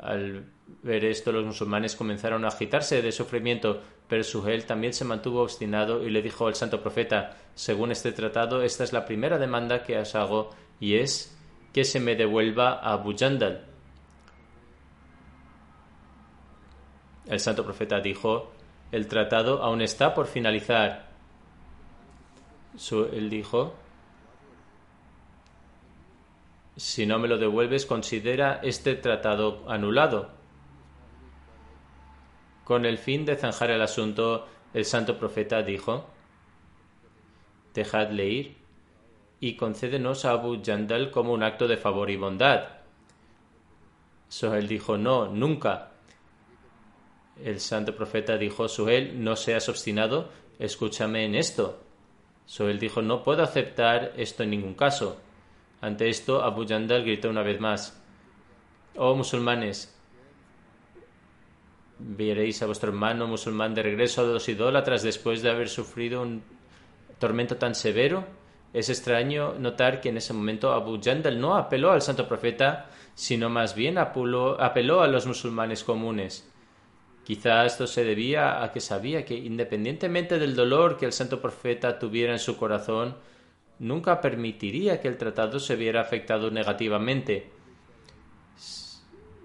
Al 0.00 0.46
ver 0.82 1.04
esto, 1.04 1.32
los 1.32 1.44
musulmanes 1.44 1.96
comenzaron 1.96 2.44
a 2.44 2.48
agitarse 2.48 3.02
de 3.02 3.12
sufrimiento, 3.12 3.82
pero 4.08 4.24
Suhel 4.24 4.64
también 4.64 4.92
se 4.92 5.04
mantuvo 5.04 5.42
obstinado 5.42 6.04
y 6.04 6.10
le 6.10 6.22
dijo 6.22 6.46
al 6.46 6.54
santo 6.54 6.80
profeta: 6.80 7.36
Según 7.54 7.92
este 7.92 8.12
tratado, 8.12 8.62
esta 8.62 8.84
es 8.84 8.92
la 8.92 9.04
primera 9.04 9.38
demanda 9.38 9.82
que 9.82 9.98
os 9.98 10.14
hago 10.14 10.50
y 10.80 10.96
es 10.96 11.36
que 11.72 11.84
se 11.84 12.00
me 12.00 12.16
devuelva 12.16 12.74
a 12.74 12.92
Abu 12.94 13.14
Jandal. 13.16 13.64
El 17.26 17.40
santo 17.40 17.62
profeta 17.62 18.00
dijo, 18.00 18.52
el 18.90 19.06
tratado 19.06 19.62
aún 19.62 19.82
está 19.82 20.14
por 20.14 20.26
finalizar. 20.26 21.08
él 23.12 23.30
dijo, 23.30 23.74
si 26.76 27.06
no 27.06 27.18
me 27.18 27.28
lo 27.28 27.38
devuelves, 27.38 27.86
considera 27.86 28.60
este 28.62 28.94
tratado 28.94 29.64
anulado. 29.68 30.30
Con 32.64 32.84
el 32.84 32.98
fin 32.98 33.24
de 33.24 33.36
zanjar 33.36 33.70
el 33.70 33.82
asunto, 33.82 34.46
el 34.72 34.84
santo 34.84 35.18
profeta 35.18 35.62
dijo, 35.62 36.06
dejadle 37.74 38.26
ir 38.26 38.56
y 39.40 39.56
concédenos 39.56 40.24
a 40.24 40.32
Abu 40.32 40.60
Jandal 40.64 41.10
como 41.10 41.32
un 41.32 41.42
acto 41.42 41.66
de 41.66 41.76
favor 41.76 42.10
y 42.10 42.16
bondad. 42.16 42.78
Sohel 44.28 44.68
dijo, 44.68 44.98
no, 44.98 45.26
nunca. 45.26 45.92
El 47.44 47.60
santo 47.60 47.94
profeta 47.94 48.36
dijo, 48.36 48.68
Sohel, 48.68 49.22
no 49.22 49.36
seas 49.36 49.68
obstinado, 49.68 50.28
escúchame 50.58 51.24
en 51.24 51.34
esto. 51.34 51.80
Sohel 52.46 52.78
dijo, 52.78 53.02
no 53.02 53.22
puedo 53.22 53.42
aceptar 53.42 54.12
esto 54.16 54.42
en 54.42 54.50
ningún 54.50 54.74
caso. 54.74 55.20
Ante 55.80 56.08
esto, 56.08 56.42
Abu 56.42 56.66
Jandal 56.66 57.04
gritó 57.04 57.30
una 57.30 57.42
vez 57.42 57.60
más, 57.60 58.02
Oh 58.96 59.14
musulmanes, 59.14 59.96
veréis 61.98 62.62
a 62.62 62.66
vuestro 62.66 62.90
hermano 62.90 63.26
musulmán 63.26 63.74
de 63.74 63.82
regreso 63.82 64.22
a 64.22 64.24
los 64.24 64.48
idólatras 64.48 65.02
después 65.02 65.42
de 65.42 65.50
haber 65.50 65.68
sufrido 65.68 66.22
un 66.22 66.42
tormento 67.18 67.56
tan 67.56 67.74
severo. 67.74 68.24
Es 68.72 68.88
extraño 68.88 69.54
notar 69.54 70.00
que 70.00 70.08
en 70.08 70.16
ese 70.16 70.32
momento 70.32 70.72
Abu 70.72 71.00
Jandal 71.02 71.40
no 71.40 71.56
apeló 71.56 71.92
al 71.92 72.02
santo 72.02 72.26
profeta, 72.26 72.90
sino 73.14 73.48
más 73.48 73.74
bien 73.74 73.98
apeló 73.98 74.56
a 74.58 75.06
los 75.06 75.26
musulmanes 75.26 75.84
comunes. 75.84 76.47
Quizá 77.28 77.66
esto 77.66 77.86
se 77.86 78.04
debía 78.04 78.62
a 78.64 78.72
que 78.72 78.80
sabía 78.80 79.26
que 79.26 79.34
independientemente 79.34 80.38
del 80.38 80.56
dolor 80.56 80.96
que 80.96 81.04
el 81.04 81.12
santo 81.12 81.42
profeta 81.42 81.98
tuviera 81.98 82.32
en 82.32 82.38
su 82.38 82.56
corazón, 82.56 83.16
nunca 83.80 84.22
permitiría 84.22 84.98
que 84.98 85.08
el 85.08 85.18
tratado 85.18 85.60
se 85.60 85.76
viera 85.76 86.00
afectado 86.00 86.50
negativamente. 86.50 87.50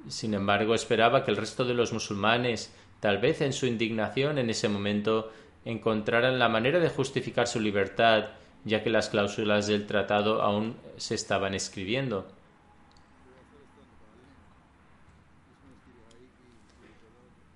Sin 0.07 0.33
embargo, 0.33 0.75
esperaba 0.75 1.25
que 1.25 1.31
el 1.31 1.35
resto 1.35 1.65
de 1.65 1.73
los 1.73 1.91
musulmanes, 1.91 2.73
tal 3.01 3.17
vez 3.17 3.41
en 3.41 3.51
su 3.51 3.65
indignación 3.65 4.37
en 4.37 4.49
ese 4.49 4.69
momento, 4.69 5.33
encontraran 5.65 6.39
la 6.39 6.47
manera 6.47 6.79
de 6.79 6.87
justificar 6.87 7.49
su 7.49 7.59
libertad 7.59 8.27
ya 8.63 8.81
que 8.81 8.89
las 8.89 9.09
cláusulas 9.09 9.67
del 9.67 9.87
tratado 9.87 10.41
aún 10.41 10.77
se 10.95 11.15
estaban 11.15 11.53
escribiendo. 11.53 12.25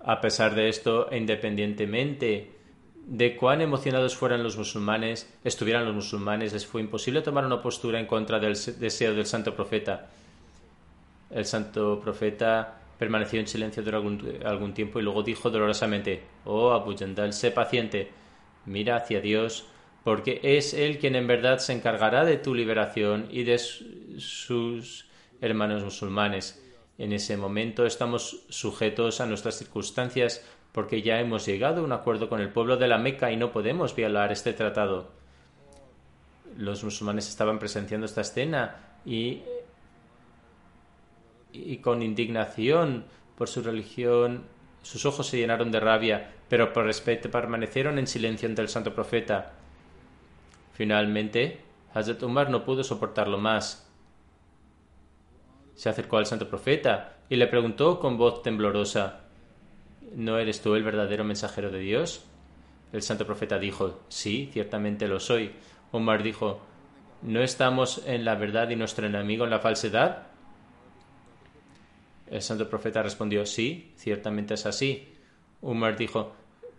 A 0.00 0.20
pesar 0.20 0.54
de 0.54 0.68
esto, 0.68 1.08
independientemente 1.12 2.52
de 3.06 3.36
cuán 3.36 3.62
emocionados 3.62 4.16
fueran 4.16 4.42
los 4.42 4.58
musulmanes, 4.58 5.32
estuvieran 5.42 5.86
los 5.86 5.94
musulmanes, 5.94 6.52
les 6.52 6.66
fue 6.66 6.82
imposible 6.82 7.22
tomar 7.22 7.46
una 7.46 7.62
postura 7.62 7.98
en 7.98 8.06
contra 8.06 8.38
del 8.38 8.56
deseo 8.78 9.14
del 9.14 9.26
santo 9.26 9.54
profeta. 9.54 10.10
El 11.30 11.46
santo 11.46 12.00
profeta 12.00 12.80
permaneció 12.98 13.40
en 13.40 13.46
silencio 13.46 13.82
durante 13.82 14.46
algún, 14.46 14.74
tiempo 14.74 14.98
y 14.98 15.02
luego 15.02 15.22
dijo 15.22 15.50
dolorosamente: 15.50 16.22
Oh 16.44 16.72
Abu 16.72 16.96
Jandal, 16.96 17.32
sé 17.32 17.50
paciente, 17.50 18.10
mira 18.66 18.96
hacia 18.96 19.20
Dios 19.20 19.66
porque 20.04 20.40
es 20.42 20.74
Él 20.74 20.98
quien 20.98 21.16
en 21.16 21.26
verdad 21.26 21.58
se 21.58 21.72
encargará 21.72 22.24
de 22.24 22.38
tu 22.38 22.54
liberación 22.54 23.28
y 23.30 23.44
de 23.44 23.58
sus 23.58 25.06
hermanos 25.40 25.84
musulmanes. 25.84 26.64
En 26.98 27.12
ese 27.12 27.36
momento 27.36 27.86
estamos 27.86 28.44
sujetos 28.48 29.20
a 29.20 29.26
nuestras 29.26 29.56
circunstancias 29.56 30.44
porque 30.72 31.00
ya 31.00 31.20
hemos 31.20 31.46
llegado 31.46 31.80
a 31.80 31.84
un 31.84 31.92
acuerdo 31.92 32.28
con 32.28 32.40
el 32.40 32.50
pueblo 32.50 32.76
de 32.76 32.88
la 32.88 32.98
Meca 32.98 33.32
y 33.32 33.36
no 33.36 33.52
podemos 33.52 33.94
violar 33.94 34.32
este 34.32 34.52
tratado. 34.52 35.10
Los 36.56 36.82
musulmanes 36.82 37.28
estaban 37.28 37.58
presenciando 37.58 38.04
esta 38.04 38.20
escena 38.20 38.98
y, 39.06 39.42
y 41.52 41.78
con 41.78 42.02
indignación 42.02 43.04
por 43.36 43.48
su 43.48 43.62
religión 43.62 44.44
sus 44.82 45.04
ojos 45.04 45.26
se 45.26 45.36
llenaron 45.36 45.70
de 45.70 45.80
rabia, 45.80 46.30
pero 46.48 46.72
por 46.72 46.84
respeto 46.84 47.30
permanecieron 47.30 47.98
en 47.98 48.06
silencio 48.06 48.48
ante 48.48 48.62
el 48.62 48.68
santo 48.68 48.94
profeta. 48.94 49.52
Finalmente, 50.72 51.60
Hazrat 51.92 52.22
Umar 52.22 52.50
no 52.50 52.64
pudo 52.64 52.84
soportarlo 52.84 53.38
más. 53.38 53.87
Se 55.78 55.88
acercó 55.88 56.16
al 56.16 56.26
santo 56.26 56.48
profeta 56.48 57.18
y 57.28 57.36
le 57.36 57.46
preguntó 57.46 58.00
con 58.00 58.18
voz 58.18 58.42
temblorosa, 58.42 59.20
¿No 60.12 60.36
eres 60.36 60.60
tú 60.60 60.74
el 60.74 60.82
verdadero 60.82 61.22
mensajero 61.22 61.70
de 61.70 61.78
Dios? 61.78 62.24
El 62.92 63.00
santo 63.02 63.24
profeta 63.24 63.60
dijo, 63.60 64.00
Sí, 64.08 64.50
ciertamente 64.52 65.06
lo 65.06 65.20
soy. 65.20 65.52
Omar 65.92 66.24
dijo, 66.24 66.58
¿No 67.22 67.40
estamos 67.42 68.02
en 68.06 68.24
la 68.24 68.34
verdad 68.34 68.68
y 68.70 68.74
nuestro 68.74 69.06
enemigo 69.06 69.44
en 69.44 69.50
la 69.50 69.60
falsedad? 69.60 70.26
El 72.28 72.42
santo 72.42 72.68
profeta 72.68 73.00
respondió, 73.00 73.46
Sí, 73.46 73.92
ciertamente 73.94 74.54
es 74.54 74.66
así. 74.66 75.14
Umar 75.60 75.96
dijo, 75.96 76.32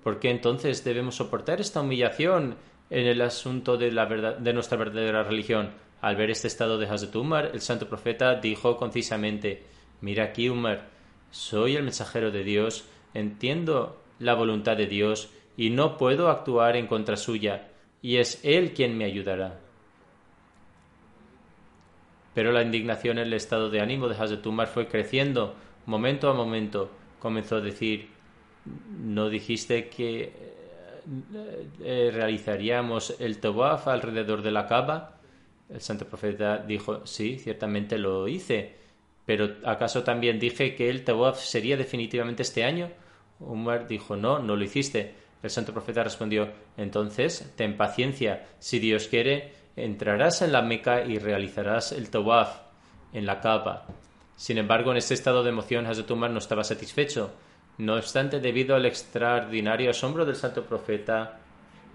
¿por 0.04 0.20
qué 0.20 0.30
entonces 0.30 0.84
debemos 0.84 1.16
soportar 1.16 1.62
esta 1.62 1.80
humillación 1.80 2.58
en 2.90 3.08
el 3.08 3.22
asunto 3.22 3.78
de, 3.78 3.94
la 3.94 4.04
verdad, 4.04 4.38
de 4.40 4.52
nuestra 4.52 4.78
verdadera 4.78 5.24
religión? 5.24 5.70
Al 6.02 6.16
ver 6.16 6.30
este 6.30 6.48
estado 6.48 6.78
de 6.78 6.88
Hazrat 6.88 7.16
Umar, 7.16 7.52
el 7.54 7.62
santo 7.62 7.90
profeta 7.90 8.36
dijo 8.36 8.78
concisamente, 8.78 9.64
Mira 10.02 10.26
aquí, 10.26 10.50
Umar, 10.50 10.88
soy 11.30 11.76
el 11.76 11.84
mensajero 11.84 12.32
de 12.32 12.44
Dios, 12.44 12.86
entiendo 13.14 14.02
la 14.20 14.34
voluntad 14.34 14.78
de 14.78 14.88
Dios 14.88 15.30
y 15.58 15.72
no 15.72 15.98
puedo 15.98 16.30
actuar 16.30 16.78
en 16.78 16.88
contra 16.88 17.18
suya, 17.18 17.68
y 18.02 18.18
es 18.18 18.40
Él 18.44 18.74
quien 18.74 18.98
me 18.98 19.06
ayudará. 19.06 19.60
Pero 22.34 22.54
la 22.54 22.64
indignación 22.64 23.18
en 23.18 23.28
el 23.28 23.34
estado 23.34 23.70
de 23.70 23.82
ánimo 23.82 24.08
de 24.08 24.16
Hazrat 24.16 24.46
Umar 24.46 24.68
fue 24.68 24.88
creciendo 24.88 25.56
momento 25.86 26.30
a 26.30 26.34
momento. 26.34 26.90
Comenzó 27.20 27.58
a 27.58 27.62
decir, 27.62 28.08
¿no 28.98 29.28
dijiste 29.28 29.90
que 29.90 30.32
eh, 31.82 32.12
realizaríamos 32.14 33.20
el 33.20 33.40
tawaf 33.40 33.90
alrededor 33.90 34.42
de 34.42 34.52
la 34.52 34.68
Kaaba? 34.68 35.19
El 35.70 35.82
santo 35.82 36.06
profeta 36.06 36.58
dijo, 36.58 37.06
sí, 37.06 37.38
ciertamente 37.38 37.98
lo 37.98 38.28
hice, 38.28 38.76
pero 39.26 39.58
¿acaso 39.66 40.04
también 40.04 40.40
dije 40.40 40.76
que 40.76 40.90
el 40.90 41.04
tawaf 41.04 41.40
sería 41.40 41.78
definitivamente 41.78 42.42
este 42.42 42.64
año? 42.64 42.90
Umar 43.40 43.88
dijo, 43.88 44.16
no, 44.16 44.40
no 44.40 44.56
lo 44.56 44.64
hiciste. 44.64 45.14
El 45.44 45.50
santo 45.50 45.72
profeta 45.72 46.04
respondió, 46.04 46.50
entonces, 46.76 47.54
ten 47.56 47.78
paciencia, 47.78 48.48
si 48.60 48.80
Dios 48.80 49.08
quiere, 49.08 49.54
entrarás 49.76 50.42
en 50.42 50.52
la 50.52 50.62
Meca 50.62 51.06
y 51.06 51.20
realizarás 51.20 51.92
el 51.92 52.10
tawaf 52.10 52.60
en 53.14 53.26
la 53.26 53.40
Kaaba. 53.40 53.86
Sin 54.36 54.58
embargo, 54.58 54.92
en 54.92 54.98
este 54.98 55.14
estado 55.14 55.44
de 55.44 55.50
emoción, 55.50 55.86
Hazrat 55.86 56.10
Umar 56.12 56.32
no 56.32 56.40
estaba 56.40 56.64
satisfecho. 56.64 57.32
No 57.78 57.96
obstante, 57.96 58.40
debido 58.40 58.76
al 58.76 58.86
extraordinario 58.86 59.90
asombro 59.92 60.26
del 60.26 60.36
santo 60.36 60.66
profeta, 60.66 61.40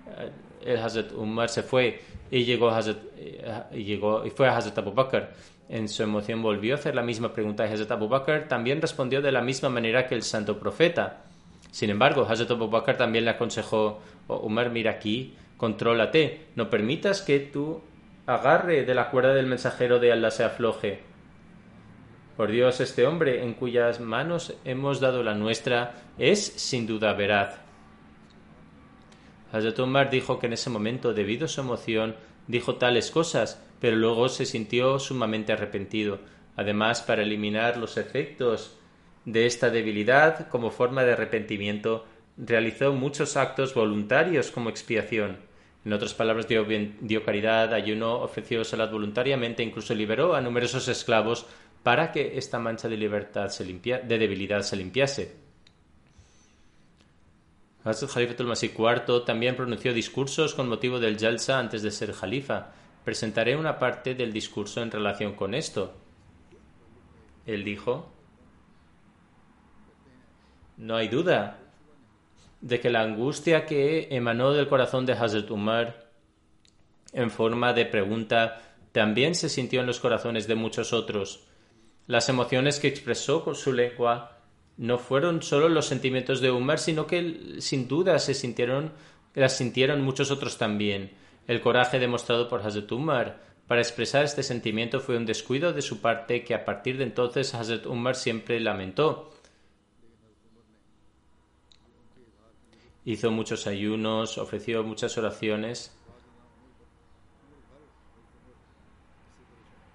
eh, 0.06 0.30
el 0.64 0.78
Hazrat 0.78 1.12
Umar 1.12 1.48
se 1.48 1.62
fue 1.62 2.00
y 2.30 2.44
llegó, 2.44 2.70
Hazrat, 2.70 2.98
eh, 3.16 3.62
y 3.72 3.84
llegó 3.84 4.24
y 4.24 4.30
fue 4.30 4.48
a 4.48 4.56
Hazrat 4.56 4.78
Abu 4.78 4.92
Bakr. 4.92 5.30
En 5.68 5.88
su 5.88 6.02
emoción 6.02 6.42
volvió 6.42 6.74
a 6.74 6.78
hacer 6.78 6.94
la 6.94 7.02
misma 7.02 7.32
pregunta 7.32 7.66
y 7.66 7.72
Hazrat 7.72 7.90
Abu 7.92 8.08
Bakr 8.08 8.48
también 8.48 8.82
respondió 8.82 9.22
de 9.22 9.32
la 9.32 9.40
misma 9.40 9.68
manera 9.68 10.06
que 10.06 10.14
el 10.14 10.22
santo 10.22 10.58
profeta. 10.58 11.24
Sin 11.70 11.90
embargo, 11.90 12.26
Hazrat 12.28 12.50
Abu 12.50 12.68
Bakr 12.68 12.96
también 12.96 13.24
le 13.24 13.32
aconsejó, 13.32 14.00
oh, 14.26 14.36
Umar, 14.38 14.70
mira 14.70 14.92
aquí, 14.92 15.34
contrólate, 15.56 16.46
no 16.54 16.70
permitas 16.70 17.22
que 17.22 17.40
tu 17.40 17.80
agarre 18.26 18.84
de 18.84 18.94
la 18.94 19.10
cuerda 19.10 19.34
del 19.34 19.46
mensajero 19.46 19.98
de 19.98 20.12
Allah 20.12 20.30
se 20.30 20.44
afloje. 20.44 21.00
Por 22.36 22.50
Dios, 22.50 22.80
este 22.80 23.06
hombre 23.06 23.44
en 23.44 23.54
cuyas 23.54 24.00
manos 24.00 24.54
hemos 24.64 25.00
dado 25.00 25.22
la 25.22 25.34
nuestra 25.34 25.94
es 26.18 26.44
sin 26.44 26.86
duda 26.86 27.12
veraz. 27.12 27.63
Hazrat 29.54 30.10
dijo 30.10 30.40
que 30.40 30.46
en 30.46 30.52
ese 30.54 30.68
momento, 30.68 31.14
debido 31.14 31.44
a 31.44 31.48
su 31.48 31.60
emoción, 31.60 32.16
dijo 32.48 32.74
tales 32.74 33.12
cosas, 33.12 33.62
pero 33.80 33.94
luego 33.96 34.28
se 34.28 34.46
sintió 34.46 34.98
sumamente 34.98 35.52
arrepentido. 35.52 36.18
Además, 36.56 37.02
para 37.02 37.22
eliminar 37.22 37.76
los 37.76 37.96
efectos 37.96 38.76
de 39.24 39.46
esta 39.46 39.70
debilidad 39.70 40.48
como 40.48 40.72
forma 40.72 41.04
de 41.04 41.12
arrepentimiento, 41.12 42.04
realizó 42.36 42.92
muchos 42.94 43.36
actos 43.36 43.74
voluntarios 43.74 44.50
como 44.50 44.70
expiación. 44.70 45.38
En 45.84 45.92
otras 45.92 46.14
palabras, 46.14 46.48
dio, 46.48 47.24
caridad, 47.24 47.72
ayuno, 47.74 48.14
ofreció 48.22 48.64
salud 48.64 48.90
voluntariamente, 48.90 49.62
incluso 49.62 49.94
liberó 49.94 50.34
a 50.34 50.40
numerosos 50.40 50.88
esclavos 50.88 51.46
para 51.84 52.10
que 52.10 52.38
esta 52.38 52.58
mancha 52.58 52.88
de 52.88 52.96
libertad 52.96 53.50
se 53.50 53.64
de 53.64 54.18
debilidad 54.18 54.62
se 54.62 54.76
limpiase. 54.76 55.43
Hazrat 57.84 58.10
Khalifatul 58.10 58.46
Masih 58.46 58.72
IV 58.72 59.24
también 59.26 59.56
pronunció 59.56 59.92
discursos 59.92 60.54
con 60.54 60.68
motivo 60.70 60.98
del 60.98 61.18
Jalsa 61.18 61.58
antes 61.58 61.82
de 61.82 61.90
ser 61.90 62.12
Jalifa. 62.14 62.72
Presentaré 63.04 63.56
una 63.56 63.78
parte 63.78 64.14
del 64.14 64.32
discurso 64.32 64.80
en 64.80 64.90
relación 64.90 65.34
con 65.34 65.52
esto. 65.52 65.92
Él 67.44 67.62
dijo: 67.62 68.10
No 70.78 70.96
hay 70.96 71.08
duda 71.08 71.58
de 72.62 72.80
que 72.80 72.88
la 72.88 73.02
angustia 73.02 73.66
que 73.66 74.08
emanó 74.10 74.52
del 74.52 74.68
corazón 74.68 75.04
de 75.04 75.12
Hazrat 75.12 75.50
Umar 75.50 76.08
en 77.12 77.30
forma 77.30 77.74
de 77.74 77.84
pregunta 77.84 78.62
también 78.92 79.34
se 79.34 79.50
sintió 79.50 79.80
en 79.80 79.86
los 79.86 80.00
corazones 80.00 80.46
de 80.46 80.54
muchos 80.54 80.94
otros. 80.94 81.44
Las 82.06 82.30
emociones 82.30 82.80
que 82.80 82.88
expresó 82.88 83.44
con 83.44 83.54
su 83.54 83.74
lengua 83.74 84.33
no 84.76 84.98
fueron 84.98 85.42
solo 85.42 85.68
los 85.68 85.86
sentimientos 85.86 86.40
de 86.40 86.50
Umar, 86.50 86.78
sino 86.78 87.06
que 87.06 87.56
sin 87.58 87.86
duda 87.86 88.18
se 88.18 88.34
sintieron, 88.34 88.92
las 89.34 89.56
sintieron 89.56 90.02
muchos 90.02 90.30
otros 90.30 90.58
también. 90.58 91.12
El 91.46 91.60
coraje 91.60 91.98
demostrado 91.98 92.48
por 92.48 92.62
Hazrat 92.62 92.90
Umar 92.92 93.42
para 93.66 93.80
expresar 93.80 94.24
este 94.24 94.42
sentimiento 94.42 95.00
fue 95.00 95.16
un 95.16 95.26
descuido 95.26 95.72
de 95.72 95.82
su 95.82 96.00
parte 96.00 96.44
que 96.44 96.54
a 96.54 96.64
partir 96.64 96.98
de 96.98 97.04
entonces 97.04 97.54
Hazrat 97.54 97.86
Umar 97.86 98.16
siempre 98.16 98.60
lamentó. 98.60 99.30
Hizo 103.04 103.30
muchos 103.30 103.66
ayunos, 103.66 104.38
ofreció 104.38 104.82
muchas 104.82 105.16
oraciones, 105.18 105.94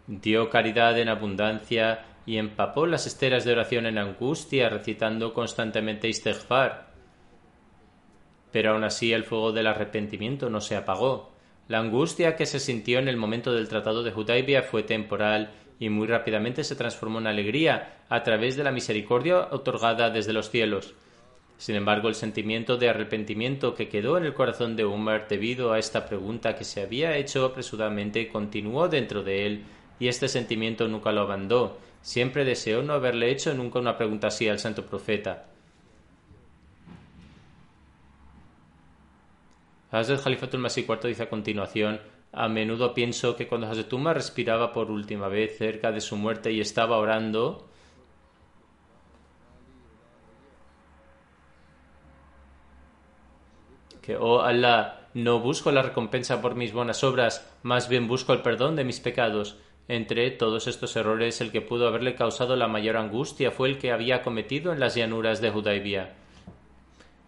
dio 0.05 0.49
caridad 0.49 0.97
en 0.99 1.09
abundancia 1.09 2.05
y 2.29 2.37
empapó 2.37 2.85
las 2.85 3.07
esteras 3.07 3.43
de 3.43 3.53
oración 3.53 3.87
en 3.87 3.97
angustia, 3.97 4.69
recitando 4.69 5.33
constantemente 5.33 6.07
istighfar. 6.07 6.91
Pero 8.51 8.73
aún 8.73 8.83
así 8.83 9.11
el 9.13 9.23
fuego 9.23 9.51
del 9.51 9.65
arrepentimiento 9.65 10.47
no 10.47 10.61
se 10.61 10.75
apagó. 10.75 11.31
La 11.67 11.79
angustia 11.79 12.35
que 12.35 12.45
se 12.45 12.59
sintió 12.59 12.99
en 12.99 13.07
el 13.07 13.17
momento 13.17 13.51
del 13.51 13.67
Tratado 13.67 14.03
de 14.03 14.13
Hudaybia 14.13 14.61
fue 14.61 14.83
temporal 14.83 15.49
y 15.79 15.89
muy 15.89 16.05
rápidamente 16.05 16.63
se 16.63 16.75
transformó 16.75 17.17
en 17.17 17.25
alegría 17.25 17.97
a 18.09 18.21
través 18.21 18.55
de 18.55 18.63
la 18.63 18.71
misericordia 18.71 19.47
otorgada 19.49 20.11
desde 20.11 20.31
los 20.31 20.51
cielos. 20.51 20.93
Sin 21.57 21.75
embargo, 21.75 22.09
el 22.09 22.15
sentimiento 22.15 22.77
de 22.77 22.89
arrepentimiento 22.89 23.73
que 23.73 23.89
quedó 23.89 24.19
en 24.19 24.25
el 24.25 24.35
corazón 24.35 24.75
de 24.75 24.85
Umar 24.85 25.25
debido 25.27 25.73
a 25.73 25.79
esta 25.79 26.05
pregunta 26.05 26.55
que 26.55 26.63
se 26.63 26.83
había 26.83 27.17
hecho 27.17 27.43
apresuradamente 27.43 28.27
continuó 28.27 28.87
dentro 28.87 29.23
de 29.23 29.47
él, 29.47 29.63
y 29.99 30.09
este 30.09 30.27
sentimiento 30.27 30.87
nunca 30.87 31.11
lo 31.11 31.21
abandonó. 31.21 31.88
Siempre 32.01 32.45
deseó 32.45 32.81
no 32.81 32.93
haberle 32.93 33.31
hecho 33.31 33.53
nunca 33.53 33.79
una 33.79 33.97
pregunta 33.97 34.27
así 34.27 34.47
al 34.47 34.59
santo 34.59 34.85
profeta. 34.85 35.45
Hazrat 39.91 40.23
Khalifatul 40.23 40.59
Masih 40.59 40.85
IV 40.85 41.07
dice 41.07 41.23
a 41.23 41.29
continuación 41.29 41.99
a 42.31 42.47
menudo 42.47 42.93
pienso 42.93 43.35
que 43.35 43.47
cuando 43.47 43.67
Hazrat 43.67 43.91
Umar 43.91 44.15
respiraba 44.15 44.71
por 44.71 44.91
última 44.91 45.27
vez 45.27 45.57
cerca 45.57 45.91
de 45.91 45.99
su 45.99 46.15
muerte 46.15 46.51
y 46.51 46.61
estaba 46.61 46.97
orando, 46.97 47.67
oh 54.19 54.41
Allah, 54.41 55.07
no 55.13 55.39
busco 55.39 55.71
la 55.71 55.81
recompensa 55.81 56.41
por 56.41 56.55
mis 56.55 56.73
buenas 56.73 57.03
obras, 57.03 57.47
más 57.63 57.89
bien 57.89 58.07
busco 58.07 58.33
el 58.33 58.41
perdón 58.41 58.75
de 58.75 58.83
mis 58.83 58.99
pecados. 58.99 59.57
Entre 59.89 60.31
todos 60.31 60.67
estos 60.67 60.95
errores, 60.95 61.41
el 61.41 61.51
que 61.51 61.59
pudo 61.59 61.87
haberle 61.87 62.15
causado 62.15 62.55
la 62.55 62.69
mayor 62.69 62.95
angustia 62.95 63.51
fue 63.51 63.67
el 63.67 63.77
que 63.77 63.91
había 63.91 64.21
cometido 64.21 64.71
en 64.71 64.79
las 64.79 64.95
llanuras 64.95 65.41
de 65.41 65.51
Hudaybia. 65.51 66.13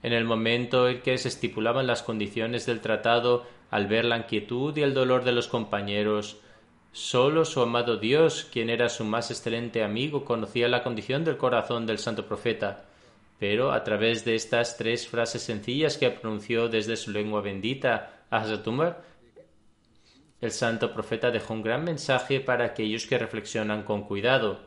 En 0.04 0.13
el 0.13 0.24
momento 0.24 0.88
en 0.88 1.01
que 1.01 1.18
se 1.18 1.28
estipulaban 1.28 1.88
las 1.88 2.03
condiciones 2.03 2.66
del 2.66 2.80
tratado, 2.80 3.45
al 3.70 3.88
ver 3.88 4.05
la 4.05 4.18
inquietud 4.18 4.78
y 4.78 4.84
el 4.84 4.93
dolor 4.93 5.26
de 5.26 5.34
los 5.34 5.49
compañeros, 5.49 6.38
solo 6.93 7.43
su 7.43 7.62
amado 7.62 7.97
Dios, 7.97 8.47
quien 8.49 8.70
era 8.70 8.88
su 8.88 9.03
más 9.03 9.30
excelente 9.30 9.84
amigo, 9.84 10.24
conocía 10.24 10.70
la 10.70 10.84
condición 10.84 11.26
del 11.26 11.36
corazón 11.36 11.86
del 11.86 11.97
santo 11.97 12.26
profeta 12.26 12.86
pero 13.41 13.72
a 13.72 13.84
través 13.84 14.24
de 14.24 14.36
estas 14.36 14.78
tres 14.78 15.07
frases 15.07 15.41
sencillas 15.41 15.97
que 15.97 16.12
pronunció 16.12 16.70
desde 16.70 16.95
su 16.95 17.09
lengua 17.09 17.41
bendita 17.41 18.22
el 20.41 20.51
santo 20.51 20.91
profeta 20.91 21.29
dejó 21.29 21.53
un 21.53 21.61
gran 21.61 21.83
mensaje 21.83 22.39
para 22.39 22.65
aquellos 22.65 23.05
que 23.05 23.19
reflexionan 23.19 23.83
con 23.83 24.03
cuidado. 24.03 24.59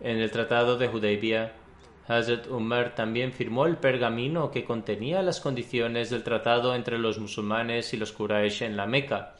En 0.00 0.18
el 0.18 0.30
Tratado 0.30 0.78
de 0.78 0.88
Hudaybiyah, 0.88 1.52
Hazrat 2.08 2.48
Umar 2.48 2.94
también 2.94 3.32
firmó 3.32 3.66
el 3.66 3.76
pergamino 3.76 4.50
que 4.50 4.64
contenía 4.64 5.22
las 5.22 5.40
condiciones 5.40 6.10
del 6.10 6.24
tratado 6.24 6.74
entre 6.74 6.98
los 6.98 7.18
musulmanes 7.18 7.94
y 7.94 7.96
los 7.96 8.10
Quraysh 8.10 8.62
en 8.62 8.76
la 8.76 8.86
Meca. 8.86 9.36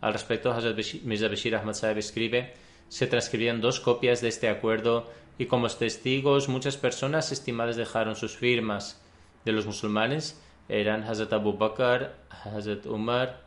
Al 0.00 0.14
respecto, 0.14 0.50
Hazrat 0.50 0.78
Mirza 1.02 1.28
Bashir 1.28 1.54
Ahmad 1.54 1.74
Saeb 1.74 1.98
escribe, 1.98 2.54
se 2.88 3.06
transcribían 3.06 3.60
dos 3.60 3.80
copias 3.80 4.22
de 4.22 4.28
este 4.28 4.48
acuerdo 4.48 5.10
y 5.36 5.46
como 5.46 5.68
testigos 5.68 6.48
muchas 6.48 6.76
personas 6.76 7.30
estimadas 7.30 7.76
dejaron 7.76 8.16
sus 8.16 8.36
firmas. 8.36 9.02
De 9.44 9.52
los 9.52 9.66
musulmanes 9.66 10.40
eran 10.68 11.02
Hazrat 11.02 11.32
Abu 11.32 11.56
Bakr, 11.56 12.12
Hazrat 12.30 12.86
Umar, 12.86 13.40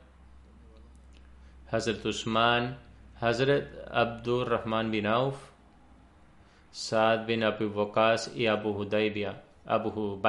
Hazrat 1.72 2.06
Usman, 2.06 2.78
Hazrat 3.22 3.68
Abdur 3.90 4.50
Rahman 4.50 4.92
bin 4.92 5.08
Auf, 5.08 5.36
Saad 6.72 7.26
bin 7.26 7.44
Abu 7.44 7.70
Waqas 7.70 8.36
y 8.36 8.48
Abu 8.48 8.72
Hudaybia, 8.72 9.42
Abu. 9.66 10.20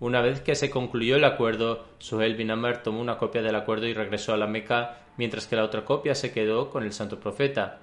Una 0.00 0.22
vez 0.22 0.40
que 0.40 0.54
se 0.54 0.70
concluyó 0.70 1.16
el 1.16 1.24
acuerdo, 1.24 1.84
Suhail 1.98 2.34
bin 2.34 2.50
Amr 2.50 2.82
tomó 2.82 3.00
una 3.00 3.18
copia 3.18 3.42
del 3.42 3.54
acuerdo 3.54 3.86
y 3.86 3.94
regresó 3.94 4.32
a 4.32 4.36
la 4.36 4.46
Meca, 4.46 4.98
mientras 5.18 5.46
que 5.46 5.56
la 5.56 5.64
otra 5.64 5.84
copia 5.84 6.14
se 6.14 6.32
quedó 6.32 6.70
con 6.70 6.82
el 6.82 6.92
santo 6.92 7.20
profeta. 7.20 7.80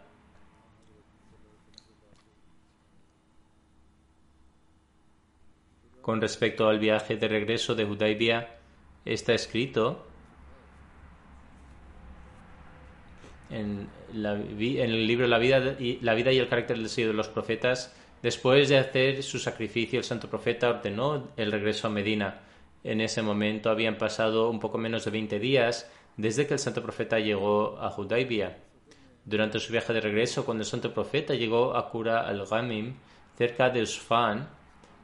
Con 6.07 6.21
respecto 6.21 6.69
al 6.69 6.79
viaje 6.79 7.17
de 7.17 7.27
regreso 7.27 7.75
de 7.75 7.83
Hudaybia, 7.83 8.55
está 9.03 9.33
escrito 9.33 10.07
en, 13.49 13.89
el 14.13 15.05
libro 15.05 15.27
la 15.27 15.37
vida, 15.37 15.75
y, 15.77 15.99
la 15.99 16.13
vida 16.13 16.31
y 16.31 16.37
el 16.37 16.47
carácter 16.47 16.77
del 16.77 16.87
sello 16.87 17.09
de 17.09 17.13
los 17.13 17.27
profetas, 17.27 17.93
después 18.23 18.69
de 18.69 18.77
hacer 18.77 19.21
su 19.21 19.37
sacrificio, 19.37 19.99
el 19.99 20.05
santo 20.05 20.29
profeta 20.29 20.69
ordenó 20.69 21.27
el 21.35 21.51
regreso 21.51 21.87
a 21.87 21.89
Medina. 21.89 22.39
En 22.85 23.01
ese 23.01 23.21
momento 23.21 23.69
habían 23.69 23.97
pasado 23.97 24.49
un 24.49 24.61
poco 24.61 24.77
menos 24.77 25.03
de 25.03 25.11
20 25.11 25.39
días 25.39 25.91
desde 26.15 26.47
que 26.47 26.53
el 26.53 26.59
santo 26.59 26.81
profeta 26.81 27.19
llegó 27.19 27.77
a 27.79 27.93
Hudaybia. 27.93 28.59
Durante 29.25 29.59
su 29.59 29.73
viaje 29.73 29.91
de 29.91 29.99
regreso, 29.99 30.45
cuando 30.45 30.61
el 30.61 30.69
santo 30.69 30.93
profeta 30.93 31.33
llegó 31.33 31.75
a 31.75 31.89
Kura 31.89 32.25
al-Ghamim, 32.25 32.95
cerca 33.37 33.69
de 33.69 33.81
Usfan, 33.81 34.55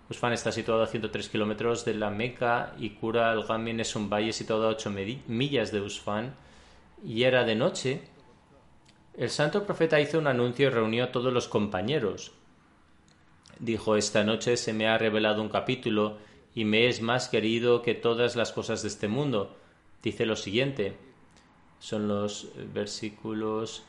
Usfan 0.09 0.33
está 0.33 0.51
situado 0.51 0.83
a 0.83 0.87
103 0.87 1.29
kilómetros 1.29 1.85
de 1.85 1.93
la 1.93 2.09
Meca 2.09 2.73
y 2.77 2.91
Kura 2.91 3.31
al-Ghamim 3.31 3.79
es 3.79 3.95
un 3.95 4.09
valle 4.09 4.33
situado 4.33 4.67
a 4.67 4.71
8 4.71 4.91
millas 5.27 5.71
de 5.71 5.81
Usfan, 5.81 6.35
y 7.03 7.23
era 7.23 7.43
de 7.43 7.55
noche 7.55 8.01
el 9.15 9.29
santo 9.29 9.63
profeta 9.63 9.99
hizo 9.99 10.17
un 10.17 10.25
anuncio 10.25 10.67
y 10.67 10.69
reunió 10.69 11.03
a 11.03 11.11
todos 11.11 11.31
los 11.31 11.47
compañeros. 11.47 12.31
Dijo, 13.59 13.95
esta 13.95 14.23
noche 14.23 14.57
se 14.57 14.73
me 14.73 14.87
ha 14.87 14.97
revelado 14.97 15.41
un 15.41 15.49
capítulo 15.49 16.17
y 16.55 16.65
me 16.65 16.87
es 16.87 17.01
más 17.01 17.29
querido 17.29 17.83
que 17.83 17.93
todas 17.93 18.35
las 18.35 18.51
cosas 18.51 18.81
de 18.81 18.87
este 18.87 19.07
mundo. 19.07 19.55
Dice 20.01 20.25
lo 20.25 20.35
siguiente. 20.35 20.97
Son 21.79 22.07
los 22.07 22.49
versículos 22.73 23.83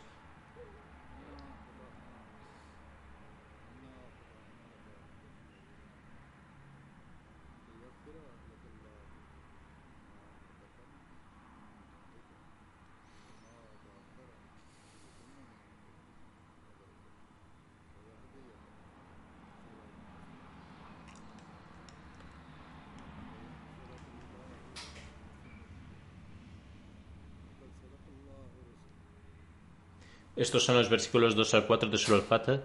Estos 30.37 30.64
son 30.64 30.76
los 30.76 30.91
versículos 30.91 31.37
2 31.37 31.55
al 31.55 31.66
4 31.66 31.89
de 31.89 31.97
Surah 31.97 32.22
al 32.22 32.64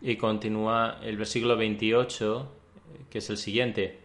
y 0.00 0.16
continúa 0.16 0.98
el 1.02 1.18
versículo 1.18 1.54
28, 1.54 2.50
que 3.10 3.18
es 3.18 3.28
el 3.28 3.36
siguiente. 3.36 4.00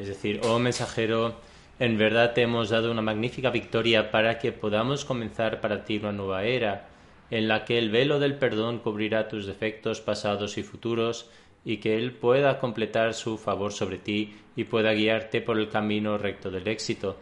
Es 0.00 0.08
decir, 0.08 0.39
oh 0.54 0.58
mensajero, 0.58 1.34
en 1.78 1.96
verdad 1.96 2.32
te 2.32 2.42
hemos 2.42 2.70
dado 2.70 2.90
una 2.90 3.02
magnífica 3.02 3.50
victoria 3.50 4.10
para 4.10 4.38
que 4.38 4.52
podamos 4.52 5.04
comenzar 5.04 5.60
para 5.60 5.84
ti 5.84 5.98
una 5.98 6.12
nueva 6.12 6.44
era, 6.44 6.88
en 7.30 7.48
la 7.48 7.64
que 7.64 7.78
el 7.78 7.90
velo 7.90 8.18
del 8.18 8.34
perdón 8.34 8.80
cubrirá 8.80 9.28
tus 9.28 9.46
defectos 9.46 10.00
pasados 10.00 10.58
y 10.58 10.62
futuros, 10.62 11.30
y 11.64 11.76
que 11.76 11.96
Él 11.96 12.12
pueda 12.12 12.58
completar 12.58 13.14
su 13.14 13.38
favor 13.38 13.72
sobre 13.72 13.98
ti 13.98 14.34
y 14.56 14.64
pueda 14.64 14.92
guiarte 14.92 15.40
por 15.40 15.58
el 15.58 15.68
camino 15.68 16.18
recto 16.18 16.50
del 16.50 16.66
éxito. 16.68 17.16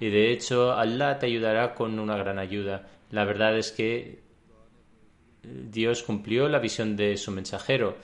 Y 0.00 0.08
de 0.08 0.32
hecho, 0.32 0.72
Allah 0.72 1.18
te 1.18 1.26
ayudará 1.26 1.74
con 1.74 1.98
una 1.98 2.16
gran 2.16 2.38
ayuda. 2.38 2.88
La 3.10 3.24
verdad 3.24 3.56
es 3.56 3.70
que 3.70 4.20
Dios 5.42 6.02
cumplió 6.02 6.48
la 6.48 6.58
visión 6.58 6.96
de 6.96 7.16
su 7.16 7.30
mensajero. 7.30 7.96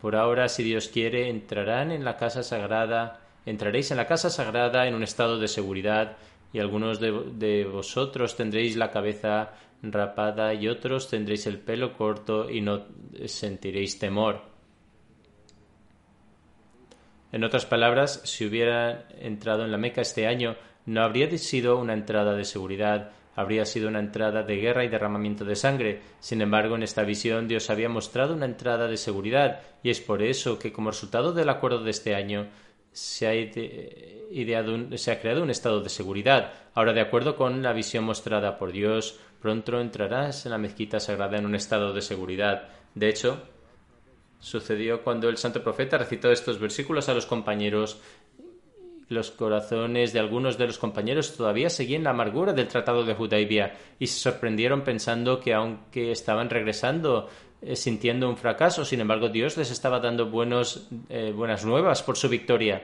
Por 0.00 0.16
ahora, 0.16 0.48
si 0.48 0.62
Dios 0.64 0.88
quiere, 0.88 1.30
entrarán 1.30 1.92
en 1.92 2.04
la 2.04 2.16
casa 2.16 2.42
sagrada 2.42 3.27
entraréis 3.48 3.90
en 3.90 3.96
la 3.96 4.06
casa 4.06 4.30
sagrada 4.30 4.86
en 4.86 4.94
un 4.94 5.02
estado 5.02 5.38
de 5.38 5.48
seguridad 5.48 6.16
y 6.52 6.58
algunos 6.58 7.00
de, 7.00 7.64
vosotros 7.64 8.36
tendréis 8.36 8.76
la 8.76 8.90
cabeza 8.90 9.52
rapada 9.82 10.54
y 10.54 10.68
otros 10.68 11.08
tendréis 11.08 11.46
el 11.46 11.58
pelo 11.58 11.92
corto 11.92 12.50
y 12.50 12.60
no 12.60 12.86
sentiréis 13.26 13.98
temor. 13.98 14.42
En 17.30 17.44
otras 17.44 17.66
palabras, 17.66 18.22
si 18.24 18.46
hubiera 18.46 19.06
entrado 19.20 19.64
en 19.64 19.70
la 19.70 19.78
Meca 19.78 20.00
este 20.00 20.26
año, 20.26 20.56
no 20.86 21.02
habría 21.02 21.30
sido 21.36 21.78
una 21.78 21.92
entrada 21.92 22.34
de 22.34 22.44
seguridad, 22.44 23.12
habría 23.36 23.66
sido 23.66 23.88
una 23.88 24.00
entrada 24.00 24.42
de 24.42 24.56
guerra 24.56 24.84
y 24.84 24.88
derramamiento 24.88 25.44
de 25.44 25.54
sangre. 25.54 26.00
Sin 26.20 26.40
embargo, 26.40 26.74
en 26.74 26.82
esta 26.82 27.02
visión 27.02 27.46
Dios 27.46 27.68
había 27.68 27.90
mostrado 27.90 28.34
una 28.34 28.46
entrada 28.46 28.88
de 28.88 28.96
seguridad, 28.96 29.60
y 29.82 29.90
es 29.90 30.00
por 30.00 30.22
eso 30.22 30.58
que, 30.58 30.72
como 30.72 30.90
resultado 30.90 31.34
del 31.34 31.50
acuerdo 31.50 31.84
de 31.84 31.90
este 31.90 32.14
año, 32.14 32.48
se 32.98 33.28
ha, 33.28 33.34
ideado 33.34 34.98
se 34.98 35.12
ha 35.12 35.20
creado 35.20 35.44
un 35.44 35.50
estado 35.50 35.80
de 35.80 35.88
seguridad. 35.88 36.52
Ahora, 36.74 36.92
de 36.92 37.00
acuerdo 37.00 37.36
con 37.36 37.62
la 37.62 37.72
visión 37.72 38.02
mostrada 38.02 38.58
por 38.58 38.72
Dios, 38.72 39.20
pronto 39.40 39.80
entrarás 39.80 40.44
en 40.46 40.50
la 40.50 40.58
mezquita 40.58 40.98
sagrada 40.98 41.38
en 41.38 41.46
un 41.46 41.54
estado 41.54 41.92
de 41.92 42.02
seguridad. 42.02 42.68
De 42.96 43.08
hecho, 43.08 43.40
sucedió 44.40 45.04
cuando 45.04 45.28
el 45.28 45.36
santo 45.36 45.62
profeta 45.62 45.96
recitó 45.96 46.32
estos 46.32 46.58
versículos 46.58 47.08
a 47.08 47.14
los 47.14 47.26
compañeros. 47.26 48.00
Los 49.08 49.30
corazones 49.30 50.12
de 50.12 50.18
algunos 50.18 50.58
de 50.58 50.66
los 50.66 50.78
compañeros 50.78 51.36
todavía 51.36 51.70
seguían 51.70 52.02
la 52.02 52.10
amargura 52.10 52.52
del 52.52 52.66
tratado 52.66 53.04
de 53.04 53.14
Hudaybia 53.14 53.76
y 54.00 54.08
se 54.08 54.18
sorprendieron 54.18 54.82
pensando 54.82 55.38
que 55.38 55.54
aunque 55.54 56.10
estaban 56.10 56.50
regresando 56.50 57.28
sintiendo 57.74 58.28
un 58.28 58.36
fracaso. 58.36 58.84
Sin 58.84 59.00
embargo, 59.00 59.28
Dios 59.28 59.56
les 59.56 59.70
estaba 59.70 60.00
dando 60.00 60.26
buenos, 60.26 60.88
eh, 61.08 61.32
buenas 61.34 61.64
nuevas 61.64 62.02
por 62.02 62.16
su 62.16 62.28
victoria. 62.28 62.82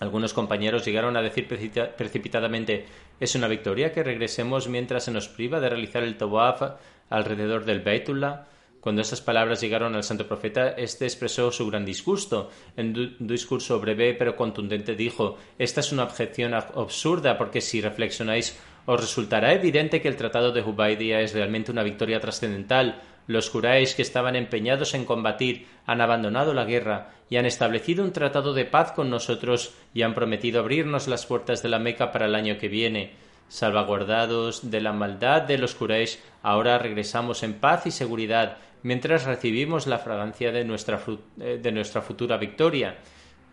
Algunos 0.00 0.32
compañeros 0.32 0.84
llegaron 0.84 1.16
a 1.16 1.22
decir 1.22 1.46
precipitadamente 1.46 2.86
es 3.20 3.34
una 3.34 3.48
victoria 3.48 3.92
que 3.92 4.02
regresemos 4.02 4.66
mientras 4.66 5.04
se 5.04 5.10
nos 5.10 5.28
priva 5.28 5.60
de 5.60 5.68
realizar 5.68 6.02
el 6.02 6.16
tawaf 6.16 6.62
alrededor 7.10 7.66
del 7.66 7.80
Beitullah. 7.80 8.46
Cuando 8.80 9.02
esas 9.02 9.20
palabras 9.20 9.60
llegaron 9.60 9.94
al 9.94 10.02
santo 10.02 10.26
profeta, 10.26 10.70
éste 10.70 11.04
expresó 11.04 11.52
su 11.52 11.66
gran 11.66 11.84
disgusto. 11.84 12.48
En 12.78 12.98
un 12.98 13.26
discurso 13.26 13.78
breve 13.78 14.14
pero 14.14 14.36
contundente 14.36 14.94
dijo 14.94 15.36
Esta 15.58 15.80
es 15.80 15.92
una 15.92 16.04
objeción 16.04 16.54
absurda 16.54 17.36
porque 17.36 17.60
si 17.60 17.82
reflexionáis 17.82 18.58
os 18.86 18.98
resultará 18.98 19.52
evidente 19.52 20.00
que 20.00 20.08
el 20.08 20.16
tratado 20.16 20.50
de 20.50 20.62
Hubaidia 20.62 21.20
es 21.20 21.34
realmente 21.34 21.70
una 21.70 21.82
victoria 21.82 22.20
trascendental 22.20 23.02
los 23.30 23.48
Quraysh 23.48 23.94
que 23.94 24.02
estaban 24.02 24.34
empeñados 24.34 24.92
en 24.94 25.04
combatir 25.04 25.68
han 25.86 26.00
abandonado 26.00 26.52
la 26.52 26.64
guerra 26.64 27.12
y 27.28 27.36
han 27.36 27.46
establecido 27.46 28.02
un 28.02 28.12
tratado 28.12 28.54
de 28.54 28.64
paz 28.64 28.90
con 28.90 29.08
nosotros 29.08 29.72
y 29.94 30.02
han 30.02 30.14
prometido 30.14 30.58
abrirnos 30.58 31.06
las 31.06 31.26
puertas 31.26 31.62
de 31.62 31.68
la 31.68 31.78
Meca 31.78 32.10
para 32.10 32.26
el 32.26 32.34
año 32.34 32.58
que 32.58 32.66
viene. 32.66 33.12
Salvaguardados 33.46 34.72
de 34.72 34.80
la 34.80 34.92
maldad 34.92 35.42
de 35.42 35.58
los 35.58 35.76
Quraysh, 35.76 36.18
ahora 36.42 36.78
regresamos 36.78 37.44
en 37.44 37.54
paz 37.54 37.86
y 37.86 37.92
seguridad 37.92 38.56
mientras 38.82 39.26
recibimos 39.26 39.86
la 39.86 39.98
fragancia 39.98 40.50
de 40.50 40.64
nuestra, 40.64 41.00
eh, 41.40 41.60
de 41.62 41.70
nuestra 41.70 42.02
futura 42.02 42.36
victoria. 42.36 42.96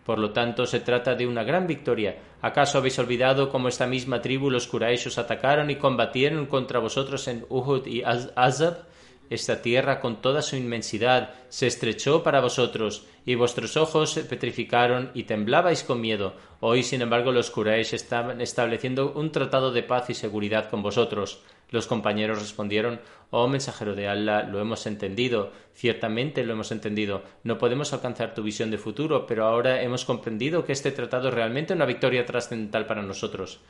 Por 0.04 0.18
lo 0.18 0.32
tanto, 0.32 0.66
se 0.66 0.80
trata 0.80 1.14
de 1.14 1.26
una 1.26 1.44
gran 1.44 1.68
victoria. 1.68 2.16
¿Acaso 2.42 2.78
habéis 2.78 2.98
olvidado 2.98 3.48
cómo 3.48 3.68
esta 3.68 3.86
misma 3.86 4.20
tribu, 4.22 4.50
los 4.50 4.66
Quraysh, 4.66 5.06
os 5.06 5.18
atacaron 5.18 5.70
y 5.70 5.76
combatieron 5.76 6.46
contra 6.46 6.80
vosotros 6.80 7.28
en 7.28 7.44
Uhud 7.48 7.86
y 7.86 8.02
Azab? 8.02 8.88
Esta 9.30 9.60
tierra 9.60 10.00
con 10.00 10.22
toda 10.22 10.40
su 10.42 10.56
inmensidad 10.56 11.34
se 11.48 11.66
estrechó 11.66 12.22
para 12.22 12.40
vosotros, 12.40 13.06
y 13.26 13.34
vuestros 13.34 13.76
ojos 13.76 14.12
se 14.12 14.24
petrificaron 14.24 15.10
y 15.12 15.24
temblabais 15.24 15.84
con 15.84 16.00
miedo. 16.00 16.34
Hoy, 16.60 16.82
sin 16.82 17.02
embargo, 17.02 17.30
los 17.30 17.50
Quraysh 17.50 17.92
estaban 17.92 18.40
estableciendo 18.40 19.12
un 19.12 19.30
tratado 19.30 19.70
de 19.70 19.82
paz 19.82 20.08
y 20.08 20.14
seguridad 20.14 20.70
con 20.70 20.82
vosotros. 20.82 21.42
Los 21.70 21.86
compañeros 21.86 22.40
respondieron 22.40 23.00
Oh 23.30 23.46
mensajero 23.46 23.94
de 23.94 24.08
Allah, 24.08 24.44
lo 24.44 24.58
hemos 24.58 24.86
entendido, 24.86 25.52
ciertamente 25.74 26.42
lo 26.42 26.54
hemos 26.54 26.72
entendido. 26.72 27.22
No 27.44 27.58
podemos 27.58 27.92
alcanzar 27.92 28.34
tu 28.34 28.42
visión 28.42 28.70
de 28.70 28.78
futuro, 28.78 29.26
pero 29.26 29.44
ahora 29.44 29.82
hemos 29.82 30.06
comprendido 30.06 30.64
que 30.64 30.72
este 30.72 30.92
tratado 30.92 31.28
es 31.28 31.34
realmente 31.34 31.74
una 31.74 31.84
victoria 31.84 32.24
trascendental 32.24 32.86
para 32.86 33.02
nosotros. 33.02 33.60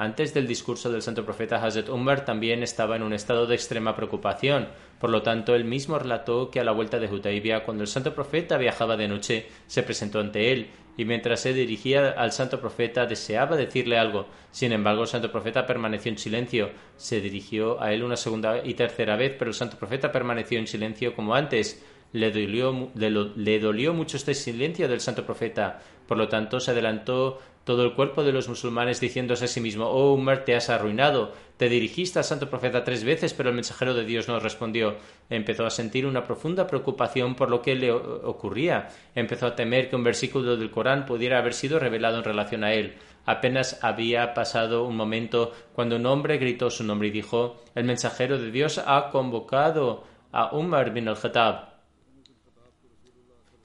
Antes 0.00 0.32
del 0.32 0.46
discurso 0.46 0.92
del 0.92 1.02
santo 1.02 1.24
profeta 1.24 1.56
Hazrat 1.56 1.88
Umar 1.88 2.24
también 2.24 2.62
estaba 2.62 2.94
en 2.94 3.02
un 3.02 3.12
estado 3.12 3.48
de 3.48 3.56
extrema 3.56 3.96
preocupación. 3.96 4.68
Por 5.00 5.10
lo 5.10 5.22
tanto, 5.22 5.56
él 5.56 5.64
mismo 5.64 5.98
relató 5.98 6.52
que 6.52 6.60
a 6.60 6.64
la 6.64 6.70
vuelta 6.70 7.00
de 7.00 7.12
Hutaibia, 7.12 7.64
cuando 7.64 7.82
el 7.82 7.88
santo 7.88 8.14
profeta 8.14 8.58
viajaba 8.58 8.96
de 8.96 9.08
noche, 9.08 9.48
se 9.66 9.82
presentó 9.82 10.20
ante 10.20 10.52
él 10.52 10.68
y 10.96 11.04
mientras 11.04 11.40
se 11.40 11.52
dirigía 11.52 12.10
al 12.10 12.30
santo 12.30 12.60
profeta 12.60 13.06
deseaba 13.06 13.56
decirle 13.56 13.98
algo. 13.98 14.28
Sin 14.52 14.70
embargo, 14.70 15.02
el 15.02 15.08
santo 15.08 15.32
profeta 15.32 15.66
permaneció 15.66 16.12
en 16.12 16.18
silencio. 16.18 16.70
Se 16.96 17.20
dirigió 17.20 17.82
a 17.82 17.92
él 17.92 18.04
una 18.04 18.16
segunda 18.16 18.64
y 18.64 18.74
tercera 18.74 19.16
vez, 19.16 19.34
pero 19.36 19.50
el 19.50 19.56
santo 19.56 19.78
profeta 19.78 20.12
permaneció 20.12 20.60
en 20.60 20.68
silencio 20.68 21.12
como 21.12 21.34
antes. 21.34 21.84
Le 22.12 22.30
dolió, 22.30 23.92
mucho 23.92 24.16
este 24.16 24.34
silencio 24.34 24.88
del 24.88 25.00
santo 25.00 25.26
profeta. 25.26 25.80
Por 26.06 26.16
lo 26.16 26.28
tanto, 26.28 26.58
se 26.58 26.70
adelantó 26.70 27.38
todo 27.64 27.84
el 27.84 27.92
cuerpo 27.92 28.24
de 28.24 28.32
los 28.32 28.48
musulmanes 28.48 28.98
diciéndose 28.98 29.44
a 29.44 29.48
sí 29.48 29.60
mismo, 29.60 29.84
oh 29.84 30.14
Umar, 30.14 30.46
te 30.46 30.56
has 30.56 30.70
arruinado, 30.70 31.34
te 31.58 31.68
dirigiste 31.68 32.18
al 32.18 32.24
santo 32.24 32.48
profeta 32.48 32.82
tres 32.82 33.04
veces, 33.04 33.34
pero 33.34 33.50
el 33.50 33.54
mensajero 33.54 33.92
de 33.92 34.06
Dios 34.06 34.26
no 34.26 34.40
respondió. 34.40 34.96
Empezó 35.28 35.66
a 35.66 35.70
sentir 35.70 36.06
una 36.06 36.24
profunda 36.24 36.66
preocupación 36.66 37.34
por 37.34 37.50
lo 37.50 37.60
que 37.60 37.74
le 37.74 37.92
ocurría. 37.92 38.88
Empezó 39.14 39.46
a 39.46 39.54
temer 39.54 39.90
que 39.90 39.96
un 39.96 40.04
versículo 40.04 40.56
del 40.56 40.70
Corán 40.70 41.04
pudiera 41.04 41.38
haber 41.38 41.52
sido 41.52 41.78
revelado 41.78 42.16
en 42.16 42.24
relación 42.24 42.64
a 42.64 42.72
él. 42.72 42.94
Apenas 43.26 43.84
había 43.84 44.32
pasado 44.32 44.84
un 44.84 44.96
momento 44.96 45.52
cuando 45.74 45.96
un 45.96 46.06
hombre 46.06 46.38
gritó 46.38 46.70
su 46.70 46.84
nombre 46.84 47.08
y 47.08 47.10
dijo, 47.10 47.62
el 47.74 47.84
mensajero 47.84 48.38
de 48.38 48.50
Dios 48.50 48.78
ha 48.78 49.10
convocado 49.10 50.04
a 50.32 50.56
Umar 50.56 50.94
bin 50.94 51.08
al-Khattab. 51.08 51.67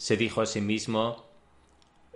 Se 0.03 0.17
dijo 0.17 0.41
a 0.41 0.45
sí 0.45 0.59
mismo, 0.59 1.23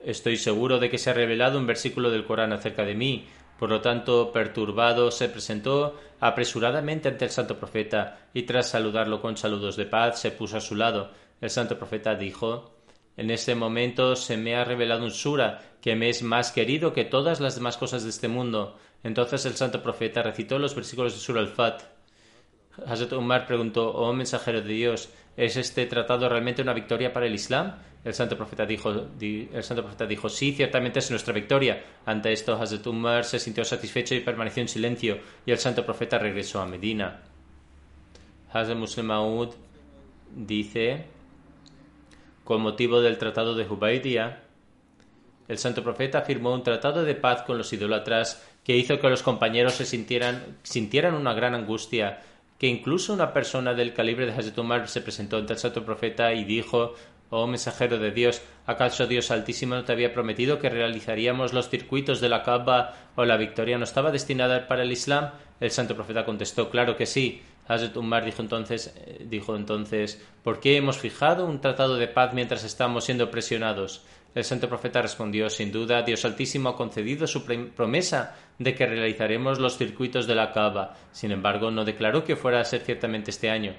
Estoy 0.04 0.36
seguro 0.36 0.78
de 0.78 0.90
que 0.90 0.98
se 0.98 1.10
ha 1.10 1.14
revelado 1.14 1.58
un 1.58 1.66
versículo 1.66 2.12
del 2.12 2.26
Corán 2.26 2.52
acerca 2.52 2.84
de 2.84 2.96
mí. 2.96 3.28
Por 3.58 3.70
lo 3.70 3.80
tanto, 3.80 4.34
perturbado, 4.34 5.10
se 5.10 5.30
presentó 5.30 5.98
apresuradamente 6.20 7.08
ante 7.08 7.24
el 7.24 7.32
santo 7.32 7.58
profeta 7.58 8.28
y 8.34 8.44
tras 8.44 8.68
saludarlo 8.68 9.22
con 9.22 9.38
saludos 9.38 9.78
de 9.78 9.86
paz, 9.86 10.20
se 10.20 10.32
puso 10.32 10.58
a 10.58 10.60
su 10.60 10.76
lado. 10.76 11.12
El 11.40 11.50
santo 11.50 11.78
profeta 11.78 12.16
dijo 12.16 12.76
En 13.16 13.32
este 13.32 13.56
momento 13.56 14.18
se 14.18 14.36
me 14.36 14.58
ha 14.58 14.66
revelado 14.66 15.06
un 15.06 15.12
sura 15.12 15.78
que 15.80 15.96
me 15.96 16.10
es 16.10 16.24
más 16.24 16.52
querido 16.52 16.92
que 16.92 17.06
todas 17.06 17.40
las 17.40 17.56
demás 17.56 17.78
cosas 17.78 18.04
de 18.04 18.10
este 18.10 18.28
mundo. 18.28 18.78
Entonces 19.02 19.46
el 19.46 19.56
santo 19.56 19.82
profeta 19.82 20.22
recitó 20.22 20.60
los 20.60 20.76
versículos 20.76 21.14
de 21.14 21.20
Sura 21.22 21.40
al-Fat. 21.40 21.84
Hazrat 22.86 23.14
Umar 23.14 23.48
preguntó, 23.48 23.92
oh 23.92 24.12
mensajero 24.14 24.62
de 24.62 24.74
Dios, 24.74 25.10
¿es 25.38 25.56
este 25.56 25.86
tratado 25.86 26.28
realmente 26.28 26.64
una 26.64 26.74
victoria 26.74 27.14
para 27.14 27.28
el 27.28 27.36
Islam? 27.36 27.76
El 28.04 28.14
santo 28.14 28.36
profeta 28.36 28.66
dijo, 28.66 28.90
el 28.90 29.64
santo 29.64 29.84
profeta 29.84 30.06
dijo 30.06 30.30
sí, 30.30 30.54
ciertamente 30.54 31.00
es 31.00 31.12
nuestra 31.12 31.34
victoria. 31.34 31.84
Ante 32.06 32.34
esto, 32.34 32.56
Hazrat 32.56 32.86
Umar 32.88 33.24
se 33.24 33.40
sintió 33.40 33.64
satisfecho 33.64 34.16
y 34.16 34.22
permaneció 34.22 34.62
en 34.62 34.68
silencio, 34.68 35.20
y 35.46 35.52
el 35.52 35.60
santo 35.60 35.86
profeta 35.86 36.18
regresó 36.18 36.60
a 36.60 36.66
Medina. 36.66 37.22
Hazrat 38.52 38.78
Muslim 38.78 39.06
Maud 39.06 39.50
dice, 40.36 41.06
con 42.44 42.62
motivo 42.62 43.02
del 43.02 43.18
tratado 43.18 43.56
de 43.56 43.68
Hubaidia, 43.68 44.44
el 45.48 45.58
santo 45.58 45.84
profeta 45.84 46.22
firmó 46.22 46.54
un 46.54 46.64
tratado 46.64 47.04
de 47.04 47.16
paz 47.16 47.44
con 47.44 47.58
los 47.58 47.72
idólatras 47.72 48.44
que 48.64 48.76
hizo 48.76 49.00
que 49.00 49.10
los 49.10 49.24
compañeros 49.24 49.74
se 49.74 49.86
sintieran, 49.86 50.58
sintieran 50.64 51.14
una 51.14 51.34
gran 51.34 51.56
angustia 51.56 52.22
que 52.58 52.68
incluso 52.68 53.14
una 53.14 53.34
persona 53.34 53.74
del 53.74 53.94
calibre 53.94 54.26
de 54.26 54.34
Hazrat 54.34 54.58
Umar 54.58 54.88
se 54.88 55.02
presentó 55.02 55.38
ante 55.38 55.54
el 55.54 55.60
santo 55.60 55.86
profeta 55.86 56.34
y 56.34 56.44
dijo 56.44 56.96
Oh 57.30 57.46
mensajero 57.46 57.98
de 58.00 58.12
Dios, 58.12 58.42
¿acaso 58.66 59.06
Dios 59.06 59.32
Altísimo 59.32 59.76
no 59.76 59.84
te 59.84 59.92
había 59.92 60.14
prometido 60.14 60.60
que 60.60 60.70
realizaríamos 60.70 61.52
los 61.52 61.70
circuitos 61.70 62.22
de 62.22 62.30
la 62.30 62.42
Kaaba 62.42 62.94
o 63.16 63.26
la 63.26 63.36
victoria 63.36 63.78
no 63.78 63.84
estaba 63.84 64.12
destinada 64.12 64.66
para 64.68 64.84
el 64.84 64.94
Islam? 64.94 65.32
El 65.60 65.72
santo 65.72 65.94
profeta 65.96 66.24
contestó, 66.24 66.70
claro 66.70 66.96
que 66.96 67.06
sí. 67.06 67.42
Hazrat 67.68 67.98
Umar 67.98 68.24
dijo 68.24 68.42
entonces, 68.42 68.94
eh, 68.96 69.26
dijo 69.30 69.58
entonces, 69.58 70.24
¿por 70.42 70.62
qué 70.62 70.78
hemos 70.78 71.00
fijado 71.00 71.46
un 71.46 71.60
tratado 71.60 71.98
de 71.98 72.08
paz 72.08 72.34
mientras 72.34 72.64
estamos 72.64 73.04
siendo 73.04 73.30
presionados? 73.30 74.06
El 74.36 74.44
santo 74.44 74.70
profeta 74.70 75.02
respondió, 75.02 75.50
sin 75.50 75.72
duda, 75.72 76.04
Dios 76.04 76.24
Altísimo 76.26 76.70
ha 76.70 76.78
concedido 76.78 77.26
su 77.28 77.44
promesa 77.46 78.36
de 78.60 78.76
que 78.76 78.86
realizaremos 78.86 79.60
los 79.60 79.78
circuitos 79.78 80.28
de 80.28 80.36
la 80.36 80.52
Kaaba. 80.52 80.96
Sin 81.12 81.32
embargo, 81.32 81.72
no 81.72 81.86
declaró 81.86 82.24
que 82.24 82.36
fuera 82.36 82.60
a 82.60 82.66
ser 82.66 82.82
ciertamente 82.82 83.32
este 83.32 83.50
año. 83.50 83.74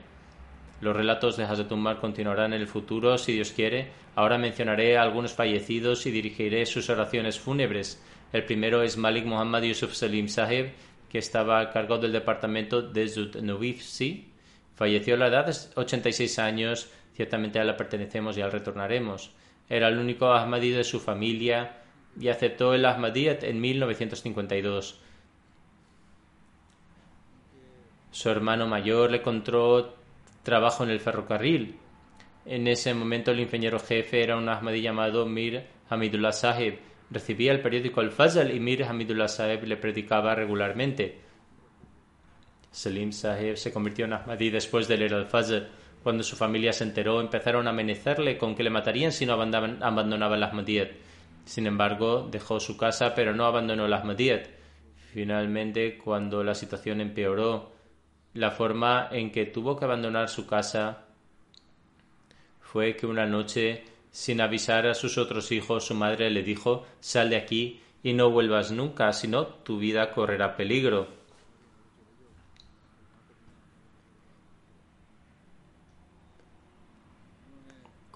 Los 0.81 0.97
relatos 0.97 1.37
de 1.37 1.45
Hazrat 1.45 1.73
Umar 1.73 1.99
continuarán 1.99 2.53
en 2.53 2.61
el 2.61 2.69
futuro, 2.69 3.19
si 3.19 3.33
Dios 3.33 3.53
quiere. 3.53 3.91
Ahora 4.15 4.39
mencionaré 4.39 4.97
algunos 4.97 5.33
fallecidos 5.33 6.07
y 6.07 6.13
dirigiré 6.13 6.67
sus 6.67 6.89
oraciones 6.89 7.39
fúnebres. 7.39 8.03
El 8.33 8.45
primero 8.45 8.83
es 8.83 8.97
Malik 8.97 9.25
Muhammad 9.25 9.63
Yusuf 9.63 9.95
Salim 9.95 10.29
Sahib, 10.29 10.71
que 11.09 11.19
estaba 11.19 11.61
a 11.61 11.71
cargo 11.71 11.99
del 11.99 12.13
departamento 12.13 12.83
de 12.83 13.09
Zutnuvifsi. 13.09 14.29
Falleció 14.77 15.15
a 15.15 15.19
la 15.19 15.27
edad 15.29 15.47
de 15.47 15.55
86 15.75 16.39
años. 16.39 16.89
Ciertamente 17.15 17.59
a 17.59 17.65
la 17.65 17.77
pertenecemos 17.77 18.37
y 18.39 18.43
al 18.43 18.53
retornaremos. 18.53 19.33
Era 19.69 19.89
el 19.89 19.99
único 19.99 20.33
Ahmadi 20.33 20.71
de 20.71 20.85
su 20.85 21.01
familia 21.01 21.83
y 22.19 22.29
aceptó 22.29 22.75
el 22.75 22.85
Ahmadiyat 22.85 23.45
en 23.45 23.61
1952. 23.61 25.01
Su 28.11 28.31
hermano 28.31 28.67
mayor 28.67 29.11
le 29.11 29.23
contó 29.23 29.95
trabajo 30.43 30.85
en 30.85 30.91
el 30.91 31.01
ferrocarril. 31.01 31.77
En 32.47 32.67
ese 32.67 32.95
momento 32.95 33.31
el 33.31 33.41
ingeniero 33.41 33.79
jefe 33.79 34.23
era 34.23 34.37
un 34.37 34.49
Ahmadi 34.49 34.81
llamado 34.81 35.27
Mir 35.27 35.67
Hamidullah 35.91 36.33
Sahib. 36.33 36.79
Recibía 37.11 37.53
el 37.53 37.61
periódico 37.61 38.01
Al-Fazl 38.01 38.51
y 38.51 38.61
Mir 38.61 38.85
Hamidullah 38.85 39.29
Sahib 39.29 39.65
le 39.65 39.77
predicaba 39.77 40.35
regularmente. 40.35 41.21
Salim 42.71 43.13
Sahib 43.13 43.57
se 43.57 43.73
convirtió 43.73 44.07
en 44.07 44.15
Ahmadi 44.15 44.51
después 44.51 44.89
de 44.89 44.97
leer 44.97 45.15
Al-Fazl. 45.15 45.67
Cuando 46.03 46.23
su 46.23 46.37
familia 46.37 46.73
se 46.73 46.85
enteró, 46.85 47.21
empezaron 47.21 47.67
a 47.67 47.71
amenazarle 47.71 48.39
con 48.39 48.55
que 48.55 48.63
le 48.63 48.71
matarían 48.71 49.13
si 49.13 49.27
no 49.27 49.35
abandonaba 49.35 50.37
el 50.37 50.43
Ahmadiyat. 50.43 50.91
Sin 51.45 51.67
embargo, 51.67 52.29
dejó 52.31 52.61
su 52.61 52.77
casa, 52.77 53.15
pero 53.15 53.35
no 53.35 53.47
abandonó 53.47 53.87
el 53.87 53.93
Ahmadiyat. 53.93 54.47
Finalmente, 55.13 55.99
cuando 55.99 56.45
la 56.45 56.55
situación 56.55 57.01
empeoró, 57.01 57.73
la 58.35 58.51
forma 58.51 59.09
en 59.11 59.33
que 59.33 59.47
tuvo 59.47 59.77
que 59.77 59.85
abandonar 59.85 60.29
su 60.29 60.47
casa 60.47 61.05
fue 62.61 62.97
que 62.97 63.07
una 63.07 63.27
noche, 63.27 63.85
sin 64.11 64.41
avisar 64.41 64.87
a 64.87 64.95
sus 64.95 65.17
otros 65.17 65.51
hijos, 65.53 65.87
su 65.87 65.95
madre 65.95 66.31
le 66.31 66.43
dijo 66.43 66.87
Sal 67.01 67.31
de 67.31 67.37
aquí 67.37 67.81
y 68.03 68.13
no 68.13 68.31
vuelvas 68.31 68.71
nunca, 68.71 69.13
si 69.13 69.27
no 69.27 69.47
tu 69.47 69.79
vida 69.79 70.11
correrá 70.13 70.57
peligro. 70.57 71.18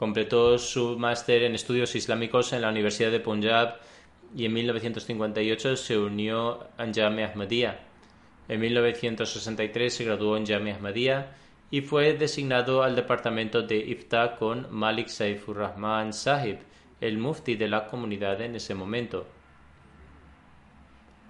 Completó 0.03 0.59
su 0.59 0.99
máster 0.99 1.45
en 1.45 1.55
estudios 1.55 1.95
islámicos 1.95 2.53
en 2.53 2.63
la 2.63 2.71
Universidad 2.71 3.13
de 3.13 3.21
Punjab 3.21 3.77
y 4.35 4.47
en 4.47 4.53
1958 4.53 5.77
se 5.77 5.97
unió 5.97 6.67
a 6.77 6.93
Jami 6.93 7.23
Ahmadiyya. 7.23 7.79
En 8.49 8.59
1963 8.59 9.95
se 9.95 10.05
graduó 10.05 10.37
en 10.37 10.45
Jamia 10.45 10.75
Ahmadiyya 10.75 11.37
y 11.71 11.83
fue 11.83 12.15
designado 12.15 12.83
al 12.83 12.97
departamento 12.97 13.63
de 13.63 13.77
Ifta 13.77 14.35
con 14.35 14.67
Malik 14.75 15.07
Saifur 15.07 15.59
Rahman 15.59 16.13
Sahib, 16.13 16.59
el 17.01 17.17
mufti 17.19 17.55
de 17.55 17.69
la 17.69 17.87
comunidad 17.87 18.41
en 18.41 18.57
ese 18.57 18.75
momento. 18.75 19.25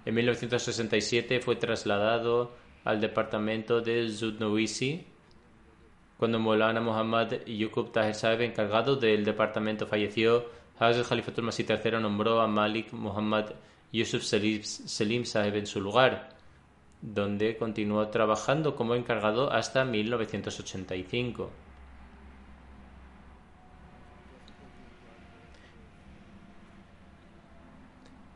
En 0.03 0.15
1967 0.15 1.41
fue 1.41 1.57
trasladado 1.57 2.55
al 2.85 2.99
departamento 2.99 3.81
de 3.81 4.09
Zudnowisi 4.09 5.12
cuando 6.23 6.39
Molana 6.39 6.79
Muhammad 6.79 7.45
Yukub 7.45 7.91
Tahir 7.91 8.15
Sahib, 8.15 8.43
encargado 8.43 8.95
del 8.95 9.25
departamento, 9.25 9.87
falleció. 9.87 10.45
Hazrat 10.79 11.05
Khalifatul 11.05 11.43
Masih 11.43 11.65
III 11.67 11.99
nombró 11.99 12.39
a 12.39 12.47
Malik 12.47 12.93
Muhammad 12.93 13.51
Yusuf 13.91 14.23
Selim 14.23 15.25
Sahib 15.25 15.55
en 15.57 15.67
su 15.67 15.81
lugar 15.81 16.29
donde 17.01 17.57
continuó 17.57 18.07
trabajando 18.07 18.73
como 18.73 18.95
encargado 18.95 19.51
hasta 19.51 19.83
1985. 19.83 21.51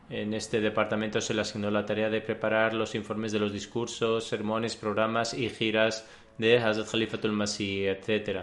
En 0.09 0.33
este 0.33 0.59
departamento 0.59 1.21
se 1.21 1.33
le 1.33 1.39
asignó 1.39 1.71
la 1.71 1.85
tarea 1.85 2.09
de 2.09 2.19
preparar 2.19 2.73
los 2.73 2.95
informes 2.95 3.31
de 3.31 3.39
los 3.39 3.53
discursos, 3.53 4.27
sermones, 4.27 4.75
programas 4.75 5.33
y 5.33 5.49
giras 5.49 6.05
de 6.37 6.59
Hazrat 6.59 6.89
Khalifatul 6.89 7.31
Masih, 7.31 7.89
etc. 7.89 8.41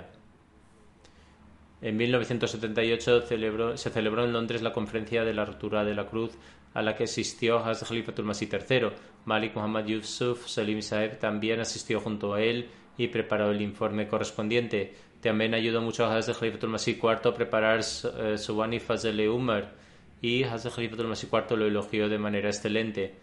En 1.81 1.97
1978 1.97 3.77
se 3.77 3.91
celebró 3.91 4.25
en 4.25 4.33
Londres 4.33 4.63
la 4.63 4.73
conferencia 4.73 5.25
de 5.25 5.35
la 5.35 5.45
rotura 5.45 5.85
de 5.85 5.95
la 5.95 6.07
cruz 6.07 6.33
a 6.73 6.83
la 6.83 6.97
que 6.97 7.05
asistió 7.05 7.59
Hazrat 7.59 7.89
Khalifatul 7.89 8.25
Masih 8.25 8.49
III. 8.51 8.91
Malik 9.27 9.55
Muhammad 9.55 9.87
Yusuf 9.87 10.49
Salim 10.49 10.83
Saeb 10.83 11.19
también 11.19 11.61
asistió 11.61 12.01
junto 12.01 12.35
a 12.35 12.43
él 12.43 12.69
y 12.99 13.09
preparó 13.09 13.51
el 13.51 13.61
informe 13.61 14.09
correspondiente. 14.09 14.95
También 15.21 15.55
ayudó 15.55 15.81
mucho 15.81 16.05
a 16.05 16.17
Hazrat 16.17 16.39
Khalifatul 16.39 16.71
Masih 16.71 16.97
IV 16.97 17.29
a 17.29 17.35
preparar 17.35 17.81
eh, 17.81 18.81
Fazl 18.81 19.21
Umar 19.29 19.73
y 20.21 20.43
Hazrat 20.43 20.75
Khalifatul 20.75 21.09
Masih 21.09 21.29
IV 21.33 21.57
lo 21.57 21.67
elogió 21.67 22.09
de 22.09 22.19
manera 22.19 22.49
excelente. 22.49 23.15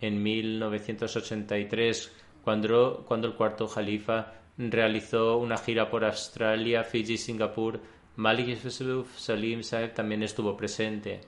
En 0.00 0.22
1983, 0.22 2.21
cuando, 2.42 3.06
el 3.10 3.34
cuarto 3.34 3.68
Jalifa 3.68 4.34
realizó 4.58 5.38
una 5.38 5.56
gira 5.56 5.88
por 5.90 6.04
Australia, 6.04 6.84
Fiji, 6.84 7.16
Singapur, 7.16 7.80
Malik 8.16 8.62
Yusuf 8.62 9.16
Salim 9.16 9.62
Saeb 9.62 9.94
también 9.94 10.22
estuvo 10.22 10.56
presente. 10.56 11.20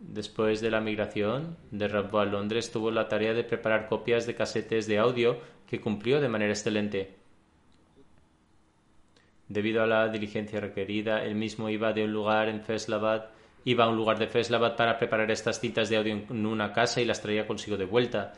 Después 0.00 0.60
de 0.60 0.70
la 0.70 0.80
migración 0.80 1.56
de 1.70 1.88
Rabbo 1.88 2.20
a 2.20 2.24
Londres, 2.24 2.70
tuvo 2.70 2.90
la 2.90 3.08
tarea 3.08 3.34
de 3.34 3.44
preparar 3.44 3.88
copias 3.88 4.26
de 4.26 4.34
casetes 4.34 4.86
de 4.86 4.98
audio 4.98 5.38
que 5.66 5.80
cumplió 5.80 6.20
de 6.20 6.28
manera 6.28 6.52
excelente. 6.52 7.16
Debido 9.48 9.82
a 9.82 9.86
la 9.86 10.08
diligencia 10.08 10.60
requerida, 10.60 11.24
él 11.24 11.34
mismo 11.34 11.70
iba 11.70 11.92
de 11.92 12.04
un 12.04 12.12
lugar 12.12 12.48
en 12.48 12.60
Feslabad, 12.60 13.30
iba 13.64 13.84
a 13.84 13.88
un 13.88 13.96
lugar 13.96 14.18
de 14.18 14.28
Feslabad 14.28 14.76
para 14.76 14.98
preparar 14.98 15.30
estas 15.30 15.58
citas 15.58 15.88
de 15.88 15.96
audio 15.96 16.12
en 16.12 16.46
una 16.46 16.72
casa 16.72 17.00
y 17.00 17.04
las 17.04 17.22
traía 17.22 17.46
consigo 17.46 17.76
de 17.76 17.86
vuelta. 17.86 18.34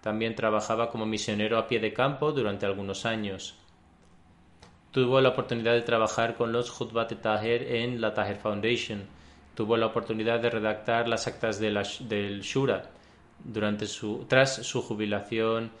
También 0.00 0.34
trabajaba 0.34 0.90
como 0.90 1.06
misionero 1.06 1.58
a 1.58 1.66
pie 1.66 1.80
de 1.80 1.92
campo 1.92 2.32
durante 2.32 2.66
algunos 2.66 3.04
años. 3.04 3.56
Tuvo 4.92 5.20
la 5.20 5.30
oportunidad 5.30 5.74
de 5.74 5.82
trabajar 5.82 6.34
con 6.34 6.52
los 6.52 6.70
Khutbat 6.70 7.20
Taher 7.20 7.62
en 7.62 8.00
la 8.00 8.14
Taher 8.14 8.36
Foundation 8.36 9.18
tuvo 9.58 9.76
la 9.76 9.86
oportunidad 9.86 10.38
de 10.38 10.50
redactar 10.50 11.08
las 11.08 11.26
actas 11.26 11.58
de 11.58 11.72
del 12.02 12.42
Shura 12.42 12.90
durante 13.42 13.88
su, 13.88 14.24
tras 14.28 14.54
su 14.64 14.82
jubilación. 14.82 15.72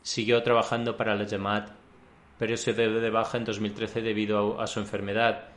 Siguió 0.00 0.42
trabajando 0.42 0.96
para 0.96 1.14
la 1.14 1.28
Jamaat, 1.28 1.68
pero 2.38 2.56
se 2.56 2.72
dio 2.72 3.00
de 3.02 3.10
baja 3.10 3.36
en 3.36 3.44
2013 3.44 4.00
debido 4.00 4.62
a 4.62 4.66
su 4.66 4.80
enfermedad. 4.80 5.51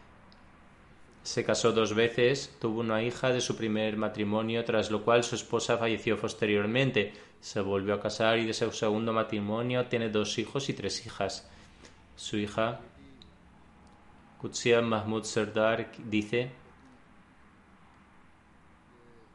Se 1.26 1.44
casó 1.44 1.72
dos 1.72 1.96
veces, 1.96 2.56
tuvo 2.62 2.82
una 2.82 3.02
hija 3.02 3.32
de 3.32 3.42
su 3.42 3.58
primer 3.58 3.98
matrimonio, 3.98 4.64
tras 4.64 4.92
lo 4.92 5.04
cual 5.04 5.24
su 5.24 5.34
esposa 5.34 5.76
falleció 5.76 6.20
posteriormente. 6.22 7.14
Se 7.42 7.62
volvió 7.62 7.96
a 7.96 8.00
casar 8.00 8.38
y 8.38 8.46
de 8.46 8.54
su 8.54 8.72
segundo 8.72 9.12
matrimonio 9.12 9.88
tiene 9.88 10.10
dos 10.10 10.38
hijos 10.38 10.70
y 10.70 10.74
tres 10.74 11.04
hijas. 11.04 11.50
Su 12.16 12.38
hija 12.38 12.80
Qudsia 14.40 14.82
Mahmud 14.82 15.24
Sardar 15.24 15.90
dice, 15.98 16.52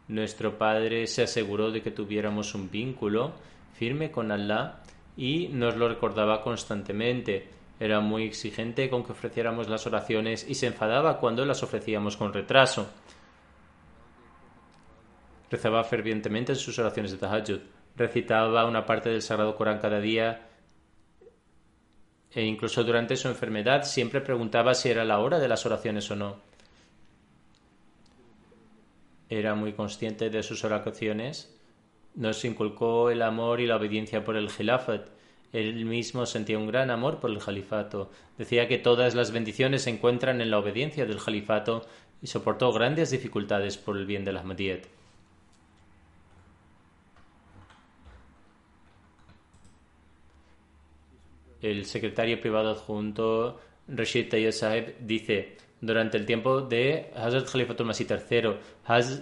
nuestro 0.06 0.56
padre 0.58 1.08
se 1.08 1.24
aseguró 1.24 1.72
de 1.72 1.82
que 1.82 1.90
tuviéramos 1.90 2.54
un 2.54 2.70
vínculo 2.70 3.32
firme 3.74 4.12
con 4.12 4.30
Allah 4.30 4.84
y 5.16 5.48
nos 5.48 5.76
lo 5.76 5.88
recordaba 5.88 6.40
constantemente. 6.40 7.48
Era 7.80 8.00
muy 8.00 8.24
exigente 8.24 8.90
con 8.90 9.02
que 9.02 9.12
ofreciéramos 9.12 9.70
las 9.70 9.86
oraciones 9.86 10.46
y 10.46 10.54
se 10.54 10.66
enfadaba 10.66 11.18
cuando 11.18 11.46
las 11.46 11.62
ofrecíamos 11.62 12.18
con 12.18 12.34
retraso. 12.34 12.90
Rezaba 15.50 15.82
fervientemente 15.82 16.52
en 16.52 16.58
sus 16.58 16.78
oraciones 16.78 17.10
de 17.10 17.16
Tahajjud. 17.18 17.60
Recitaba 17.96 18.66
una 18.66 18.84
parte 18.84 19.08
del 19.08 19.22
Sagrado 19.22 19.56
Corán 19.56 19.78
cada 19.78 19.98
día 19.98 20.46
e 22.32 22.44
incluso 22.44 22.84
durante 22.84 23.16
su 23.16 23.28
enfermedad 23.28 23.82
siempre 23.82 24.20
preguntaba 24.20 24.74
si 24.74 24.90
era 24.90 25.04
la 25.04 25.18
hora 25.18 25.38
de 25.38 25.48
las 25.48 25.66
oraciones 25.66 26.08
o 26.10 26.16
no. 26.16 26.36
Era 29.30 29.54
muy 29.54 29.72
consciente 29.72 30.28
de 30.28 30.42
sus 30.42 30.64
oraciones. 30.64 31.56
Nos 32.14 32.44
inculcó 32.44 33.10
el 33.10 33.22
amor 33.22 33.60
y 33.60 33.66
la 33.66 33.76
obediencia 33.76 34.22
por 34.22 34.36
el 34.36 34.50
Khilafat. 34.50 35.19
Él 35.52 35.84
mismo 35.84 36.26
sentía 36.26 36.58
un 36.58 36.66
gran 36.66 36.90
amor 36.90 37.18
por 37.18 37.30
el 37.30 37.38
califato. 37.38 38.10
Decía 38.38 38.68
que 38.68 38.78
todas 38.78 39.14
las 39.14 39.32
bendiciones 39.32 39.82
se 39.82 39.90
encuentran 39.90 40.40
en 40.40 40.50
la 40.50 40.58
obediencia 40.58 41.06
del 41.06 41.22
califato 41.22 41.82
y 42.22 42.26
soportó 42.26 42.72
grandes 42.72 43.10
dificultades 43.10 43.76
por 43.76 43.96
el 43.96 44.06
bien 44.06 44.24
de 44.24 44.32
la 44.32 44.40
Ahmadiyyat. 44.40 44.86
el 51.62 51.84
secretario 51.84 52.40
privado 52.40 52.70
adjunto 52.70 53.60
Rashid 53.88 54.28
Tayyip 54.28 54.52
Saeb 54.52 54.96
dice 55.00 55.56
durante 55.80 56.18
el 56.18 56.26
tiempo 56.26 56.60
de 56.60 57.10
Hazrat 57.16 57.50
Khalifatul 57.50 57.86
Masih 57.86 58.06
III, 58.06 58.56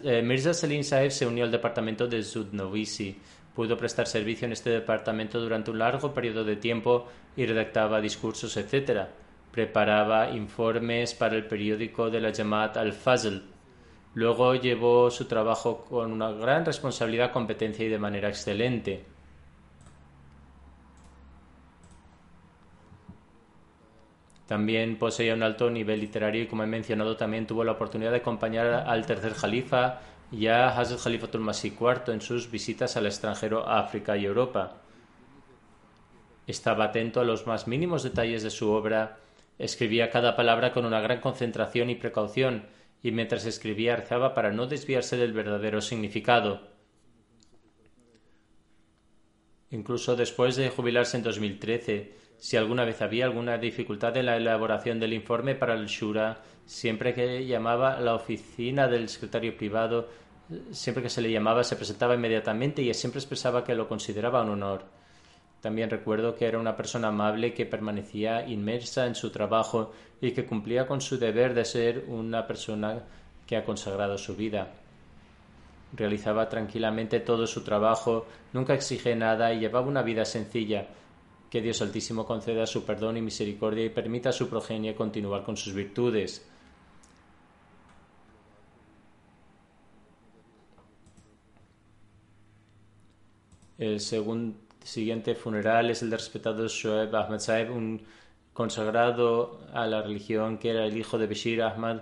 eh, 0.04 0.22
Mirza 0.22 0.52
Salim 0.52 0.82
Saeb 0.82 1.10
se 1.10 1.24
unió 1.24 1.44
al 1.44 1.52
departamento 1.52 2.08
de 2.08 2.20
Zudnovisi. 2.20 3.16
Pudo 3.58 3.76
prestar 3.76 4.06
servicio 4.06 4.46
en 4.46 4.52
este 4.52 4.70
departamento 4.70 5.40
durante 5.40 5.72
un 5.72 5.80
largo 5.80 6.14
periodo 6.14 6.44
de 6.44 6.54
tiempo 6.54 7.08
y 7.36 7.44
redactaba 7.44 8.00
discursos, 8.00 8.56
etc. 8.56 9.08
Preparaba 9.50 10.30
informes 10.30 11.12
para 11.12 11.34
el 11.34 11.44
periódico 11.44 12.08
de 12.08 12.20
la 12.20 12.32
Jamaat 12.32 12.76
al-Fazl. 12.76 13.42
Luego 14.14 14.54
llevó 14.54 15.10
su 15.10 15.24
trabajo 15.24 15.84
con 15.90 16.12
una 16.12 16.30
gran 16.30 16.64
responsabilidad, 16.64 17.32
competencia 17.32 17.84
y 17.84 17.88
de 17.88 17.98
manera 17.98 18.28
excelente. 18.28 19.04
También 24.46 25.00
poseía 25.00 25.34
un 25.34 25.42
alto 25.42 25.68
nivel 25.68 25.98
literario 25.98 26.44
y, 26.44 26.46
como 26.46 26.62
he 26.62 26.66
mencionado, 26.68 27.16
también 27.16 27.48
tuvo 27.48 27.64
la 27.64 27.72
oportunidad 27.72 28.12
de 28.12 28.18
acompañar 28.18 28.66
al 28.86 29.04
tercer 29.04 29.32
califa 29.32 29.98
y 30.30 30.46
a 30.46 30.68
Hazrat 30.68 31.00
Khalifatul 31.00 31.40
Masih 31.40 31.72
IV 31.72 32.12
en 32.12 32.20
sus 32.20 32.50
visitas 32.50 32.96
al 32.96 33.06
extranjero, 33.06 33.68
África 33.68 34.16
y 34.16 34.26
Europa. 34.26 34.76
Estaba 36.46 36.86
atento 36.86 37.20
a 37.20 37.24
los 37.24 37.46
más 37.46 37.66
mínimos 37.66 38.02
detalles 38.02 38.42
de 38.42 38.50
su 38.50 38.70
obra, 38.70 39.18
escribía 39.58 40.10
cada 40.10 40.36
palabra 40.36 40.72
con 40.72 40.84
una 40.84 41.00
gran 41.00 41.20
concentración 41.20 41.90
y 41.90 41.94
precaución, 41.94 42.66
y 43.02 43.12
mientras 43.12 43.46
escribía 43.46 43.96
rezaba 43.96 44.34
para 44.34 44.52
no 44.52 44.66
desviarse 44.66 45.16
del 45.16 45.32
verdadero 45.32 45.80
significado. 45.80 46.68
Incluso 49.70 50.16
después 50.16 50.56
de 50.56 50.70
jubilarse 50.70 51.18
en 51.18 51.22
2013, 51.22 52.14
si 52.38 52.56
alguna 52.56 52.84
vez 52.84 53.02
había 53.02 53.26
alguna 53.26 53.58
dificultad 53.58 54.16
en 54.16 54.26
la 54.26 54.36
elaboración 54.36 54.98
del 55.00 55.12
informe 55.12 55.54
para 55.54 55.74
el 55.74 55.86
Shura, 55.86 56.42
siempre 56.68 57.14
que 57.14 57.46
llamaba 57.46 57.98
la 57.98 58.14
oficina 58.14 58.88
del 58.88 59.08
secretario 59.08 59.56
privado, 59.56 60.06
siempre 60.70 61.02
que 61.02 61.08
se 61.08 61.22
le 61.22 61.32
llamaba 61.32 61.64
se 61.64 61.76
presentaba 61.76 62.14
inmediatamente 62.14 62.82
y 62.82 62.92
siempre 62.92 63.20
expresaba 63.20 63.64
que 63.64 63.74
lo 63.74 63.88
consideraba 63.88 64.42
un 64.42 64.50
honor. 64.50 64.84
También 65.62 65.88
recuerdo 65.88 66.34
que 66.34 66.44
era 66.44 66.58
una 66.58 66.76
persona 66.76 67.08
amable 67.08 67.54
que 67.54 67.64
permanecía 67.64 68.46
inmersa 68.46 69.06
en 69.06 69.14
su 69.14 69.30
trabajo 69.30 69.92
y 70.20 70.32
que 70.32 70.44
cumplía 70.44 70.86
con 70.86 71.00
su 71.00 71.18
deber 71.18 71.54
de 71.54 71.64
ser 71.64 72.04
una 72.06 72.46
persona 72.46 73.02
que 73.46 73.56
ha 73.56 73.64
consagrado 73.64 74.18
su 74.18 74.36
vida. 74.36 74.68
Realizaba 75.94 76.50
tranquilamente 76.50 77.20
todo 77.20 77.46
su 77.46 77.64
trabajo, 77.64 78.26
nunca 78.52 78.74
exige 78.74 79.16
nada 79.16 79.54
y 79.54 79.60
llevaba 79.60 79.86
una 79.86 80.02
vida 80.02 80.26
sencilla, 80.26 80.86
que 81.48 81.62
Dios 81.62 81.80
Altísimo 81.80 82.26
conceda 82.26 82.66
su 82.66 82.84
perdón 82.84 83.16
y 83.16 83.22
misericordia 83.22 83.86
y 83.86 83.88
permita 83.88 84.28
a 84.28 84.32
su 84.32 84.50
progenie 84.50 84.94
continuar 84.94 85.44
con 85.44 85.56
sus 85.56 85.72
virtudes. 85.72 86.46
El 93.78 94.00
siguiente 94.00 95.36
funeral 95.36 95.90
es 95.90 96.02
el 96.02 96.10
de 96.10 96.16
respetado 96.16 96.66
Shoaib 96.66 97.14
Ahmad 97.14 97.38
Saeb, 97.38 97.70
un 97.70 98.02
consagrado 98.52 99.60
a 99.72 99.86
la 99.86 100.02
religión 100.02 100.58
que 100.58 100.70
era 100.70 100.84
el 100.84 100.96
hijo 100.96 101.16
de 101.16 101.28
Bashir 101.28 101.62
Ahmad 101.62 102.00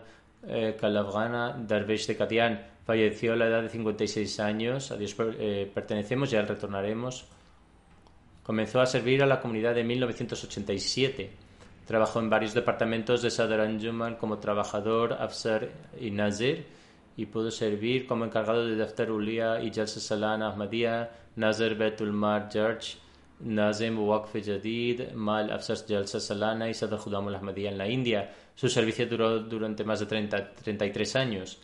eh, 0.48 0.74
Darvesh 0.80 2.06
de 2.06 2.16
Katian. 2.16 2.66
Falleció 2.86 3.34
a 3.34 3.36
la 3.36 3.46
edad 3.48 3.62
de 3.62 3.68
56 3.68 4.40
años. 4.40 4.90
A 4.90 4.96
Dios 4.96 5.14
eh, 5.18 5.70
pertenecemos, 5.74 6.30
ya 6.30 6.40
retornaremos. 6.42 7.26
Comenzó 8.42 8.80
a 8.80 8.86
servir 8.86 9.22
a 9.22 9.26
la 9.26 9.40
comunidad 9.40 9.76
en 9.76 9.86
1987. 9.88 11.30
Trabajó 11.86 12.20
en 12.20 12.30
varios 12.30 12.54
departamentos 12.54 13.20
de 13.20 13.30
Sadr 13.30 13.60
Anjuman 13.60 14.16
como 14.16 14.38
trabajador, 14.38 15.12
Afsar 15.14 15.68
y 16.00 16.10
Nazir 16.10 16.64
y 17.16 17.26
pudo 17.26 17.50
servir 17.50 18.06
como 18.06 18.24
encargado 18.24 18.66
de 18.66 18.76
Daftar 18.76 19.10
Ulia 19.10 19.62
y 19.62 19.72
Jalsa 19.72 20.00
Salan 20.00 20.42
Ahmadiyya, 20.42 21.10
Nazir 21.36 21.74
Betul 21.74 22.12
Mar 22.12 22.48
George 22.52 22.98
Nazim 23.40 23.98
Waqf 23.98 24.34
Jadid, 24.42 25.12
Mal 25.12 25.50
Afsar 25.50 25.76
Jalsa 25.86 26.20
Salana 26.20 26.68
y 26.68 26.74
Sadr 26.74 26.96
Judam 26.96 27.28
Ahmadiyya 27.28 27.70
en 27.70 27.78
la 27.78 27.88
India. 27.88 28.32
Su 28.54 28.68
servicio 28.68 29.06
duró 29.06 29.40
durante 29.40 29.84
más 29.84 30.00
de 30.00 30.06
30, 30.06 30.54
33 30.54 31.16
años. 31.16 31.58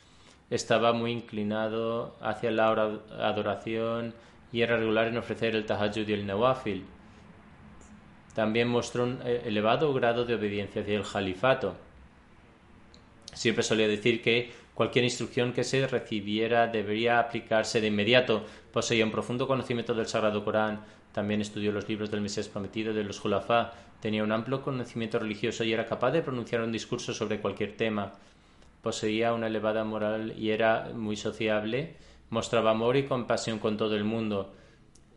Estaba 0.50 0.92
muy 0.92 1.12
inclinado 1.12 2.14
hacia 2.20 2.50
la 2.50 2.68
adoración 2.68 4.14
y 4.52 4.60
era 4.60 4.76
regular 4.76 5.08
en 5.08 5.16
ofrecer 5.16 5.56
el 5.56 5.64
tahajjud 5.64 6.06
y 6.06 6.12
el 6.12 6.26
nawafil. 6.26 6.84
También 8.34 8.68
mostró 8.68 9.04
un 9.04 9.20
eh, 9.24 9.42
elevado 9.46 9.92
grado 9.94 10.24
de 10.26 10.34
obediencia 10.34 10.82
hacia 10.82 10.98
el 10.98 11.06
califato. 11.06 11.74
Siempre 13.32 13.62
solía 13.62 13.88
decir 13.88 14.20
que 14.20 14.52
cualquier 14.74 15.04
instrucción 15.04 15.52
que 15.52 15.64
se 15.64 15.86
recibiera 15.86 16.66
debería 16.66 17.18
aplicarse 17.18 17.80
de 17.80 17.88
inmediato. 17.88 18.44
Poseía 18.72 19.04
un 19.04 19.10
profundo 19.10 19.46
conocimiento 19.46 19.94
del 19.94 20.06
Sagrado 20.06 20.44
Corán. 20.44 20.80
También 21.12 21.40
estudió 21.40 21.72
los 21.72 21.88
libros 21.88 22.10
del 22.10 22.20
Mesías 22.20 22.48
Prometido 22.48 22.94
de 22.94 23.04
los 23.04 23.20
Julafá. 23.20 23.72
Tenía 24.00 24.24
un 24.24 24.32
amplio 24.32 24.62
conocimiento 24.62 25.18
religioso 25.18 25.64
y 25.64 25.72
era 25.72 25.86
capaz 25.86 26.12
de 26.12 26.22
pronunciar 26.22 26.62
un 26.62 26.72
discurso 26.72 27.12
sobre 27.12 27.40
cualquier 27.40 27.76
tema. 27.76 28.12
Poseía 28.82 29.32
una 29.32 29.46
elevada 29.46 29.84
moral 29.84 30.34
y 30.36 30.50
era 30.50 30.90
muy 30.94 31.16
sociable 31.16 31.96
mostraba 32.32 32.70
amor 32.70 32.96
y 32.96 33.04
compasión 33.04 33.58
con 33.58 33.76
todo 33.76 33.94
el 33.94 34.04
mundo. 34.04 34.54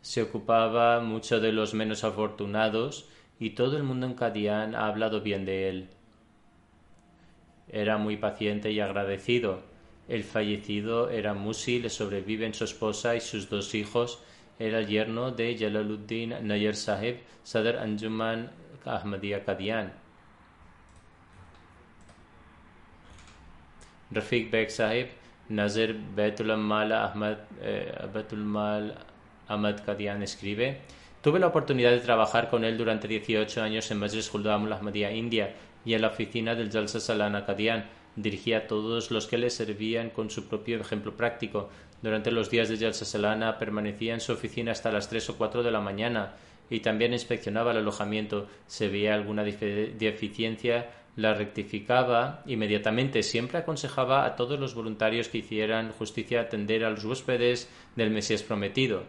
Se 0.02 0.20
ocupaba 0.20 1.00
mucho 1.00 1.40
de 1.40 1.50
los 1.50 1.72
menos 1.72 2.04
afortunados 2.04 3.08
y 3.40 3.50
todo 3.50 3.78
el 3.78 3.84
mundo 3.84 4.06
en 4.06 4.12
Cadián 4.12 4.74
ha 4.74 4.86
hablado 4.86 5.22
bien 5.22 5.46
de 5.46 5.70
él. 5.70 5.88
Era 7.68 7.98
muy 7.98 8.16
paciente 8.16 8.70
y 8.70 8.80
agradecido. 8.80 9.62
El 10.08 10.22
fallecido 10.22 11.10
era 11.10 11.34
Musi, 11.34 11.80
le 11.80 11.90
sobreviven 11.90 12.54
su 12.54 12.64
esposa 12.64 13.16
y 13.16 13.20
sus 13.20 13.50
dos 13.50 13.74
hijos. 13.74 14.22
Era 14.58 14.78
el 14.78 14.86
yerno 14.86 15.32
de 15.32 15.56
Jalaluddin 15.58 16.46
Nayer 16.46 16.76
Sahib, 16.76 17.16
Sadr 17.42 17.78
Anjuman 17.78 18.50
Ahmadiyya 18.84 19.44
Qadian. 19.44 19.92
Rafiq 24.10 24.50
Beg 24.50 24.70
Sahib 24.70 25.08
Nazir 25.48 25.94
Betulmal 26.14 26.92
Ahmad, 26.92 27.38
eh, 27.60 27.92
Ahmad 29.48 29.80
Qadian 29.84 30.22
escribe 30.22 30.80
Tuve 31.22 31.40
la 31.40 31.48
oportunidad 31.48 31.90
de 31.90 31.98
trabajar 31.98 32.48
con 32.48 32.64
él 32.64 32.78
durante 32.78 33.08
18 33.08 33.62
años 33.62 33.90
en 33.90 33.98
Majlis 33.98 34.32
Huldam 34.32 34.72
Ahmadiyya 34.72 35.10
India 35.10 35.52
y 35.86 35.94
en 35.94 36.02
la 36.02 36.08
oficina 36.08 36.54
del 36.54 36.70
Jalsa 36.70 37.00
Salana. 37.00 37.46
Dirigía 38.16 38.58
a 38.58 38.66
todos 38.66 39.10
los 39.10 39.26
que 39.26 39.38
le 39.38 39.50
servían 39.50 40.10
con 40.10 40.30
su 40.30 40.48
propio 40.48 40.80
ejemplo 40.80 41.16
práctico. 41.16 41.70
Durante 42.02 42.30
los 42.30 42.50
días 42.50 42.68
de 42.68 42.76
Jalsa 42.76 43.04
Salana 43.04 43.58
permanecía 43.58 44.12
en 44.12 44.20
su 44.20 44.32
oficina 44.32 44.72
hasta 44.72 44.92
las 44.92 45.08
3 45.08 45.30
o 45.30 45.36
4 45.38 45.62
de 45.62 45.70
la 45.70 45.80
mañana 45.80 46.34
y 46.68 46.80
también 46.80 47.12
inspeccionaba 47.12 47.70
el 47.70 47.78
alojamiento. 47.78 48.48
Se 48.66 48.88
veía 48.88 49.14
alguna 49.14 49.44
deficiencia 49.44 50.90
la 51.16 51.32
rectificaba 51.32 52.42
inmediatamente. 52.46 53.22
Siempre 53.22 53.58
aconsejaba 53.58 54.26
a 54.26 54.36
todos 54.36 54.60
los 54.60 54.74
voluntarios 54.74 55.28
que 55.28 55.38
hicieran 55.38 55.92
justicia 55.92 56.42
atender 56.42 56.84
a 56.84 56.90
los 56.90 57.04
huéspedes 57.04 57.70
del 57.96 58.10
Mesías 58.10 58.42
prometido. 58.42 59.04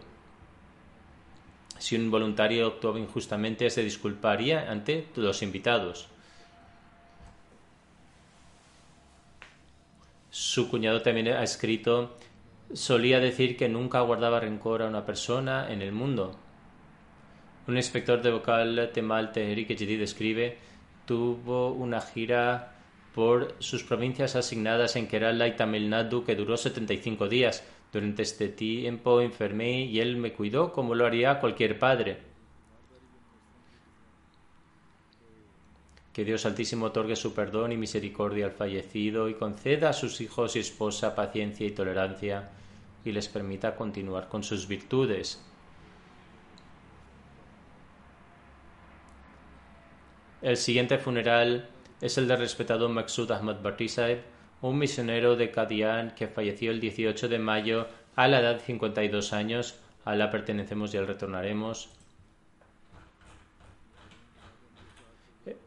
Si 1.80 1.96
un 1.96 2.10
voluntario 2.10 2.66
actuaba 2.66 3.00
injustamente, 3.00 3.70
se 3.70 3.84
disculparía 3.84 4.72
ante 4.72 5.08
los 5.16 5.44
invitados. 5.44 6.08
Su 10.40 10.70
cuñado 10.70 11.02
también 11.02 11.30
ha 11.30 11.42
escrito, 11.42 12.16
solía 12.72 13.20
decir 13.20 13.58
que 13.58 13.68
nunca 13.68 14.02
guardaba 14.02 14.40
rencor 14.40 14.84
a 14.84 14.88
una 14.88 15.04
persona 15.04 15.74
en 15.74 15.82
el 15.82 15.92
mundo. 15.92 16.38
Un 17.68 17.76
inspector 17.76 18.22
de 18.22 18.30
vocal 18.30 18.92
Temal 18.94 19.32
Tehrik 19.32 19.70
Jedid 19.70 20.00
escribe, 20.00 20.60
tuvo 21.08 21.72
una 21.72 22.02
gira 22.02 22.76
por 23.16 23.56
sus 23.58 23.84
provincias 23.84 24.36
asignadas 24.36 24.96
en 24.96 25.08
Kerala 25.08 25.48
y 25.48 25.56
Tamil 25.56 25.90
Nadu 25.90 26.24
que 26.24 26.36
duró 26.36 26.56
75 26.56 27.28
días. 27.28 27.66
Durante 27.92 28.22
este 28.22 28.50
tiempo 28.50 29.22
enfermé 29.22 29.86
y 29.86 30.00
él 30.02 30.18
me 30.18 30.34
cuidó 30.34 30.72
como 30.72 30.94
lo 30.94 31.08
haría 31.08 31.40
cualquier 31.40 31.80
padre. 31.80 32.27
Que 36.18 36.26
Dios 36.26 36.48
Altísimo 36.48 36.88
otorgue 36.88 37.16
su 37.16 37.36
perdón 37.36 37.74
y 37.74 37.78
misericordia 37.78 38.48
al 38.48 38.52
fallecido 38.52 39.30
y 39.30 39.36
conceda 39.36 39.90
a 39.90 39.94
sus 39.94 40.20
hijos 40.20 40.56
y 40.56 40.60
esposa 40.60 41.14
paciencia 41.14 41.68
y 41.68 41.70
tolerancia 41.70 42.50
y 43.06 43.12
les 43.12 43.28
permita 43.28 43.76
continuar 43.76 44.28
con 44.28 44.42
sus 44.42 44.68
virtudes. 44.68 45.40
El 50.42 50.58
siguiente 50.58 50.98
funeral 50.98 51.70
es 52.02 52.18
el 52.18 52.28
del 52.28 52.40
respetado 52.40 52.90
Maksud 52.90 53.30
Ahmad 53.30 53.62
Bhatti 53.62 53.86
un 54.64 54.80
misionero 54.80 55.36
de 55.36 55.52
Qadian 55.52 56.16
que 56.16 56.28
falleció 56.28 56.72
el 56.72 56.80
18 56.80 57.28
de 57.28 57.38
mayo 57.38 57.86
a 58.16 58.28
la 58.28 58.40
edad 58.40 58.56
de 58.56 58.62
52 58.62 59.34
años. 59.34 59.80
A 60.04 60.16
la 60.16 60.32
pertenecemos 60.32 60.96
y 60.96 60.98
al 60.98 61.06
retornaremos. 61.06 61.92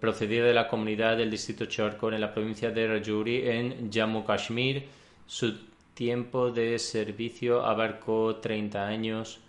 Procedía 0.00 0.44
de 0.44 0.54
la 0.54 0.68
comunidad 0.68 1.16
del 1.16 1.30
distrito 1.30 1.66
Chorkor 1.66 2.14
en 2.14 2.20
la 2.20 2.34
provincia 2.34 2.70
de 2.70 2.86
Rajuri 2.86 3.48
en 3.48 3.90
Jammu 3.90 4.24
Kashmir. 4.24 4.84
Su 5.26 5.54
tiempo 5.94 6.50
de 6.50 6.78
servicio 6.78 7.64
abarcó 7.64 8.36
30 8.36 8.86
años. 8.86 9.40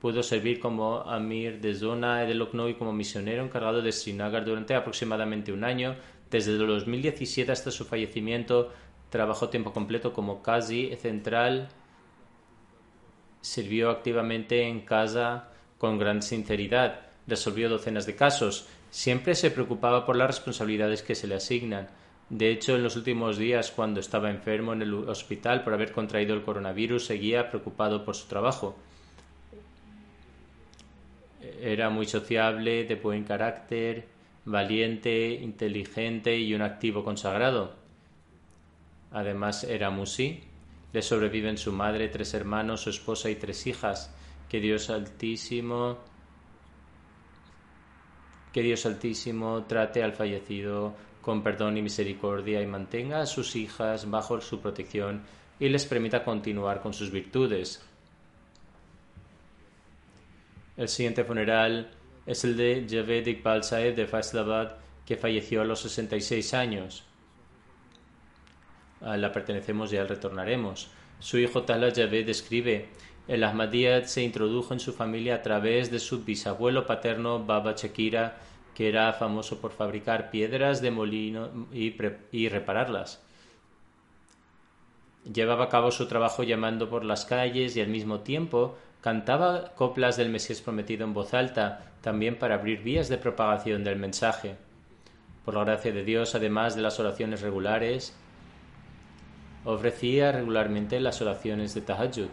Pudo 0.00 0.22
servir 0.22 0.60
como 0.60 1.00
Amir 1.00 1.60
de 1.60 1.74
zona 1.74 2.20
de 2.20 2.34
Lucknow 2.34 2.68
y 2.68 2.74
como 2.74 2.92
misionero 2.92 3.44
encargado 3.44 3.82
de 3.82 3.92
Srinagar 3.92 4.44
durante 4.44 4.74
aproximadamente 4.74 5.52
un 5.52 5.62
año. 5.62 5.94
Desde 6.30 6.52
el 6.52 6.66
2017 6.66 7.52
hasta 7.52 7.70
su 7.70 7.84
fallecimiento 7.84 8.72
trabajó 9.10 9.48
tiempo 9.50 9.72
completo 9.72 10.12
como 10.12 10.42
Qazi 10.42 10.96
central. 10.96 11.68
Sirvió 13.40 13.90
activamente 13.90 14.62
en 14.62 14.80
casa 14.80 15.50
con 15.76 15.98
gran 15.98 16.22
sinceridad. 16.22 17.00
Resolvió 17.26 17.68
docenas 17.68 18.06
de 18.06 18.16
casos. 18.16 18.68
Siempre 18.90 19.34
se 19.34 19.50
preocupaba 19.50 20.04
por 20.04 20.16
las 20.16 20.28
responsabilidades 20.28 21.02
que 21.02 21.14
se 21.14 21.26
le 21.26 21.36
asignan. 21.36 21.88
De 22.28 22.50
hecho, 22.50 22.76
en 22.76 22.82
los 22.82 22.96
últimos 22.96 23.38
días, 23.38 23.72
cuando 23.72 24.00
estaba 24.00 24.30
enfermo 24.30 24.72
en 24.72 24.82
el 24.82 24.94
hospital 24.94 25.64
por 25.64 25.74
haber 25.74 25.92
contraído 25.92 26.34
el 26.34 26.42
coronavirus, 26.42 27.06
seguía 27.06 27.50
preocupado 27.50 28.04
por 28.04 28.14
su 28.14 28.26
trabajo 28.28 28.76
era 31.60 31.90
muy 31.90 32.06
sociable, 32.06 32.84
de 32.84 32.96
buen 32.96 33.24
carácter, 33.24 34.06
valiente, 34.44 35.32
inteligente 35.34 36.38
y 36.38 36.54
un 36.54 36.62
activo 36.62 37.04
consagrado. 37.04 37.74
Además 39.12 39.64
era 39.64 39.90
musi. 39.90 40.40
Le 40.92 41.02
sobreviven 41.02 41.58
su 41.58 41.72
madre, 41.72 42.08
tres 42.08 42.34
hermanos, 42.34 42.82
su 42.82 42.90
esposa 42.90 43.30
y 43.30 43.36
tres 43.36 43.66
hijas. 43.66 44.14
Que 44.48 44.60
Dios 44.60 44.90
Altísimo 44.90 45.98
que 48.52 48.62
Dios 48.62 48.86
Altísimo 48.86 49.64
trate 49.64 50.02
al 50.02 50.12
fallecido 50.12 50.94
con 51.20 51.42
perdón 51.42 51.76
y 51.76 51.82
misericordia 51.82 52.62
y 52.62 52.66
mantenga 52.66 53.20
a 53.20 53.26
sus 53.26 53.54
hijas 53.56 54.10
bajo 54.10 54.40
su 54.40 54.60
protección 54.60 55.22
y 55.58 55.68
les 55.68 55.84
permita 55.84 56.24
continuar 56.24 56.80
con 56.80 56.94
sus 56.94 57.10
virtudes. 57.10 57.84
El 60.76 60.88
siguiente 60.88 61.24
funeral 61.24 61.90
es 62.24 62.44
el 62.44 62.56
de 62.56 62.86
Javed 62.88 63.26
Iqbal 63.26 63.62
Saeb 63.62 63.94
de 63.94 64.06
Faisalabad, 64.06 64.76
que 65.04 65.16
falleció 65.16 65.60
a 65.60 65.64
los 65.64 65.80
66 65.80 66.54
años. 66.54 67.04
A 69.02 69.16
la 69.16 69.32
pertenecemos 69.32 69.92
y 69.92 69.98
al 69.98 70.08
retornaremos. 70.08 70.90
Su 71.18 71.38
hijo 71.38 71.64
Tala 71.64 71.92
Javed 71.94 72.28
escribe: 72.28 72.88
El 73.28 73.44
Ahmadiyyat 73.44 74.04
se 74.04 74.22
introdujo 74.22 74.74
en 74.74 74.80
su 74.80 74.92
familia 74.92 75.36
a 75.36 75.42
través 75.42 75.90
de 75.90 75.98
su 75.98 76.24
bisabuelo 76.24 76.86
paterno 76.86 77.44
Baba 77.44 77.74
Chekira, 77.74 78.38
que 78.74 78.88
era 78.88 79.12
famoso 79.12 79.60
por 79.60 79.72
fabricar 79.72 80.30
piedras 80.30 80.80
de 80.80 80.90
molino 80.90 81.48
y, 81.72 81.94
y 82.32 82.48
repararlas. 82.48 83.22
Llevaba 85.32 85.64
a 85.64 85.68
cabo 85.68 85.90
su 85.90 86.06
trabajo 86.06 86.42
llamando 86.42 86.88
por 86.88 87.04
las 87.04 87.24
calles 87.24 87.76
y 87.76 87.80
al 87.80 87.88
mismo 87.88 88.20
tiempo 88.20 88.76
Cantaba 89.00 89.72
coplas 89.76 90.18
del 90.18 90.28
Mesías 90.28 90.60
prometido 90.60 91.04
en 91.04 91.14
voz 91.14 91.32
alta, 91.32 91.92
también 92.02 92.38
para 92.38 92.56
abrir 92.56 92.82
vías 92.82 93.08
de 93.08 93.16
propagación 93.16 93.82
del 93.82 93.96
mensaje. 93.96 94.56
Por 95.44 95.54
la 95.54 95.64
gracia 95.64 95.90
de 95.90 96.04
Dios, 96.04 96.34
además 96.34 96.76
de 96.76 96.82
las 96.82 97.00
oraciones 97.00 97.40
regulares, 97.40 98.14
ofrecía 99.64 100.32
regularmente 100.32 101.00
las 101.00 101.22
oraciones 101.22 101.72
de 101.74 101.80
Tahajjud 101.80 102.28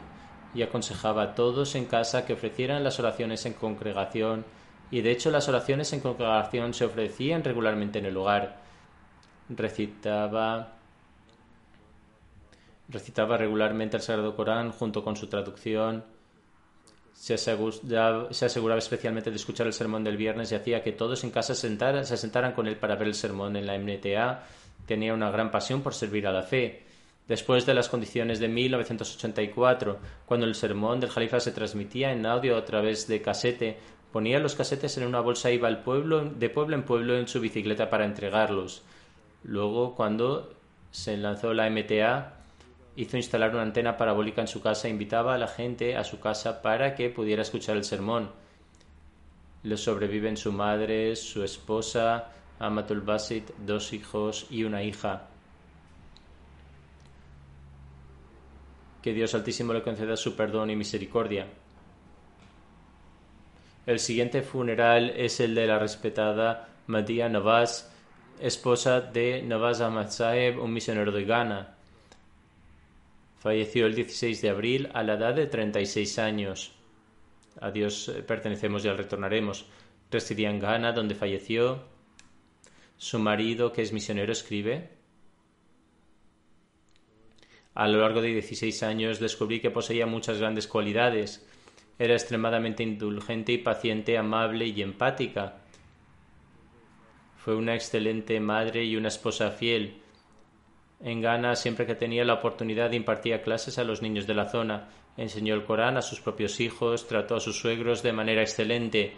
y 0.57 0.63
aconsejaba 0.63 1.21
a 1.21 1.35
todos 1.35 1.75
en 1.75 1.85
casa 1.85 2.25
que 2.25 2.33
ofrecieran 2.33 2.83
las 2.83 2.99
oraciones 2.99 3.45
en 3.45 3.53
congregación 3.53 4.43
y 4.89 5.01
de 5.01 5.11
hecho 5.11 5.29
las 5.29 5.47
oraciones 5.47 5.93
en 5.93 5.99
congregación 5.99 6.73
se 6.73 6.85
ofrecían 6.85 7.43
regularmente 7.43 7.99
en 7.99 8.07
el 8.07 8.17
hogar. 8.17 8.59
Recitaba 9.49 10.73
recitaba 12.89 13.37
regularmente 13.37 13.97
el 13.97 14.01
Sagrado 14.01 14.35
Corán 14.35 14.71
junto 14.71 15.03
con 15.03 15.15
su 15.15 15.27
traducción 15.27 16.05
Se 17.13 17.35
aseguraba, 17.35 18.33
se 18.33 18.45
aseguraba 18.45 18.79
especialmente 18.79 19.29
de 19.29 19.35
escuchar 19.35 19.67
el 19.67 19.73
sermón 19.73 20.03
del 20.03 20.17
viernes 20.17 20.51
y 20.51 20.55
hacía 20.55 20.81
que 20.81 20.91
todos 20.91 21.23
en 21.23 21.29
casa 21.29 21.53
sentara, 21.53 22.03
se 22.03 22.17
sentaran 22.17 22.53
con 22.53 22.65
él 22.65 22.77
para 22.77 22.95
ver 22.95 23.09
el 23.09 23.13
sermón 23.13 23.55
en 23.57 23.67
la 23.67 23.77
MNTA. 23.77 24.43
Tenía 24.87 25.13
una 25.13 25.29
gran 25.29 25.51
pasión 25.51 25.83
por 25.83 25.93
servir 25.93 26.25
a 26.25 26.31
la 26.31 26.41
fe. 26.41 26.86
Después 27.27 27.65
de 27.65 27.73
las 27.73 27.89
condiciones 27.89 28.39
de 28.39 28.47
1984, 28.47 29.99
cuando 30.25 30.45
el 30.45 30.55
sermón 30.55 31.01
del 31.01 31.09
Jalifa 31.09 31.41
se 31.41 31.51
transmitía 31.51 32.13
en 32.13 32.25
audio 32.25 32.55
a 32.55 32.63
través 32.63 33.07
de 33.07 33.21
casete, 33.21 33.77
ponía 34.13 34.39
los 34.39 34.55
casetes 34.55 34.97
en 34.97 35.05
una 35.05 35.19
bolsa 35.19 35.49
e 35.49 35.55
iba 35.55 35.67
al 35.67 35.83
pueblo, 35.83 36.23
de 36.23 36.49
pueblo 36.49 36.75
en 36.75 36.83
pueblo 36.83 37.17
en 37.17 37.27
su 37.27 37.41
bicicleta 37.41 37.89
para 37.89 38.05
entregarlos. 38.05 38.81
Luego, 39.43 39.93
cuando 39.93 40.53
se 40.91 41.17
lanzó 41.17 41.53
la 41.53 41.69
MTA, 41.69 42.33
hizo 42.95 43.17
instalar 43.17 43.51
una 43.51 43.63
antena 43.63 43.97
parabólica 43.97 44.41
en 44.41 44.47
su 44.47 44.61
casa 44.61 44.87
e 44.87 44.91
invitaba 44.91 45.35
a 45.35 45.37
la 45.37 45.49
gente 45.49 45.97
a 45.97 46.05
su 46.05 46.21
casa 46.21 46.61
para 46.61 46.95
que 46.95 47.09
pudiera 47.09 47.41
escuchar 47.41 47.75
el 47.75 47.83
sermón. 47.83 48.31
Le 49.63 49.75
sobreviven 49.75 50.37
su 50.37 50.53
madre, 50.53 51.15
su 51.17 51.43
esposa, 51.43 52.29
Amatul 52.57 53.01
Basit, 53.01 53.51
dos 53.65 53.91
hijos 53.91 54.47
y 54.49 54.63
una 54.63 54.81
hija. 54.81 55.27
Que 59.01 59.13
Dios 59.13 59.33
Altísimo 59.35 59.73
le 59.73 59.81
conceda 59.81 60.17
su 60.17 60.35
perdón 60.35 60.69
y 60.69 60.75
misericordia. 60.75 61.47
El 63.85 63.99
siguiente 63.99 64.41
funeral 64.41 65.11
es 65.15 65.39
el 65.39 65.55
de 65.55 65.65
la 65.65 65.79
respetada 65.79 66.69
Madia 66.87 67.29
Nawaz, 67.29 67.89
esposa 68.39 68.99
de 68.99 69.41
Nawaz 69.41 69.79
Ahmad 69.79 70.09
Saeb, 70.09 70.61
un 70.61 70.73
misionero 70.73 71.11
de 71.11 71.23
Ghana. 71.23 71.75
Falleció 73.39 73.85
el 73.85 73.95
16 73.95 74.41
de 74.41 74.49
abril 74.49 74.89
a 74.93 75.03
la 75.03 75.13
edad 75.13 75.33
de 75.33 75.47
36 75.47 76.19
años. 76.19 76.73
A 77.61 77.71
Dios 77.71 78.09
eh, 78.09 78.23
pertenecemos 78.23 78.83
y 78.83 78.89
al 78.89 78.97
retornaremos. 78.97 79.65
Residía 80.11 80.49
en 80.49 80.59
Ghana, 80.59 80.91
donde 80.91 81.15
falleció. 81.15 81.83
Su 82.97 83.19
marido, 83.19 83.71
que 83.71 83.83
es 83.83 83.93
misionero, 83.93 84.31
escribe. 84.31 84.89
A 87.77 87.87
lo 87.87 87.99
largo 87.99 88.21
de 88.21 88.29
16 88.29 88.81
años 88.81 89.19
descubrí 89.19 89.59
que 89.59 89.69
poseía 89.69 90.07
muchas 90.07 90.39
grandes 90.39 90.67
cualidades. 90.67 91.47
Era 91.99 92.13
extremadamente 92.13 92.81
indulgente 92.81 93.51
y 93.51 93.59
paciente, 93.59 94.17
amable 94.17 94.65
y 94.65 94.81
empática. 94.81 95.57
Fue 97.37 97.55
una 97.55 97.75
excelente 97.75 98.39
madre 98.39 98.83
y 98.83 98.95
una 98.95 99.09
esposa 99.09 99.51
fiel 99.51 100.01
en 100.99 101.21
Ghana, 101.21 101.55
siempre 101.55 101.85
que 101.85 101.93
tenía 101.93 102.25
la 102.25 102.33
oportunidad, 102.33 102.91
impartía 102.91 103.43
clases 103.43 103.77
a 103.77 103.83
los 103.83 104.01
niños 104.01 104.25
de 104.25 104.33
la 104.33 104.49
zona, 104.49 104.89
enseñó 105.15 105.53
el 105.53 105.63
Corán 105.63 105.95
a 105.95 106.01
sus 106.01 106.21
propios 106.21 106.59
hijos, 106.59 107.07
trató 107.07 107.35
a 107.35 107.39
sus 107.39 107.59
suegros 107.59 108.01
de 108.01 108.13
manera 108.13 108.41
excelente. 108.41 109.13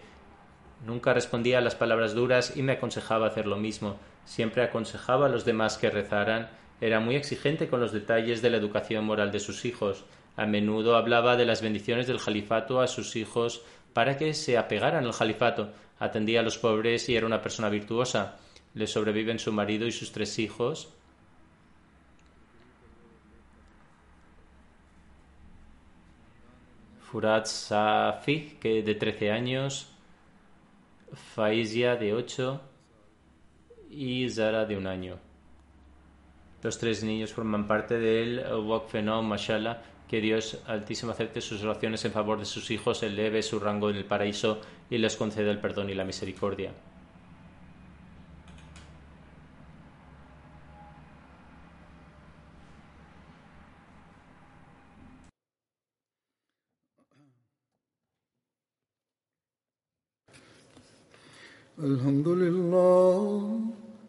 Nunca 0.86 1.14
respondía 1.14 1.60
a 1.60 1.62
las 1.62 1.76
palabras 1.76 2.14
duras 2.14 2.58
y 2.58 2.64
me 2.64 2.74
aconsejaba 2.74 3.28
hacer 3.28 3.48
lo 3.48 3.56
mismo. 3.56 3.98
Siempre 4.26 4.64
aconsejaba 4.64 5.28
a 5.28 5.30
los 5.30 5.46
demás 5.46 5.78
que 5.78 5.90
rezaran. 5.90 6.50
Era 6.82 7.00
muy 7.00 7.16
exigente 7.16 7.68
con 7.68 7.82
los 7.82 7.92
detalles 7.92 8.42
de 8.42 8.50
la 8.50 8.58
educación 8.58 9.06
moral 9.06 9.32
de 9.32 9.40
sus 9.40 9.66
hijos. 9.66 10.06
A 10.38 10.46
menudo 10.46 10.96
hablaba 10.96 11.36
de 11.36 11.46
las 11.46 11.62
bendiciones 11.62 12.08
del 12.08 12.22
califato 12.22 12.80
a 12.80 12.88
sus 12.88 13.16
hijos 13.16 13.62
para 13.94 14.18
que 14.18 14.34
se 14.34 14.58
apegaran 14.58 15.06
al 15.06 15.16
califato. 15.16 15.74
Atendía 16.00 16.40
a 16.40 16.44
los 16.44 16.58
pobres 16.58 17.10
y 17.10 17.16
era 17.16 17.26
una 17.26 17.42
persona 17.42 17.70
virtuosa. 17.70 18.38
Le 18.74 18.88
sobreviven 18.88 19.40
su 19.40 19.52
marido 19.52 19.86
y 19.88 19.92
sus 19.92 20.12
tres 20.12 20.40
hijos. 20.40 20.94
Furat 27.02 27.48
Safi, 27.48 28.58
que 28.62 28.84
de 28.84 28.94
13 28.94 29.32
años, 29.32 29.90
Faizia 31.12 31.96
de 31.96 32.14
8 32.14 32.62
y 33.90 34.30
Zara 34.30 34.66
de 34.66 34.78
un 34.78 34.86
año. 34.86 35.29
Los 36.63 36.79
tres 36.79 37.05
niños 37.05 37.33
forman 37.33 37.67
parte 37.67 37.99
del 37.99 38.43
Wakfenom 38.53 39.27
Mashallah, 39.27 39.83
que 40.09 40.21
Dios 40.21 40.59
Altísimo 40.67 41.13
acepte 41.13 41.41
sus 41.41 41.63
oraciones 41.63 42.05
en 42.05 42.13
favor 42.13 42.39
de 42.39 42.45
sus 42.45 42.71
hijos, 42.71 43.03
eleve 43.03 43.43
su 43.43 43.59
rango 43.59 43.91
en 43.91 43.97
el 43.97 44.05
paraíso 44.05 44.61
y 44.89 44.99
les 44.99 45.17
conceda 45.17 45.51
el 45.51 45.59
perdón 45.59 45.91
y 45.91 45.95
la 45.95 46.05
misericordia. 46.05 46.73
الحمد 61.79 62.29
لله 62.29 62.88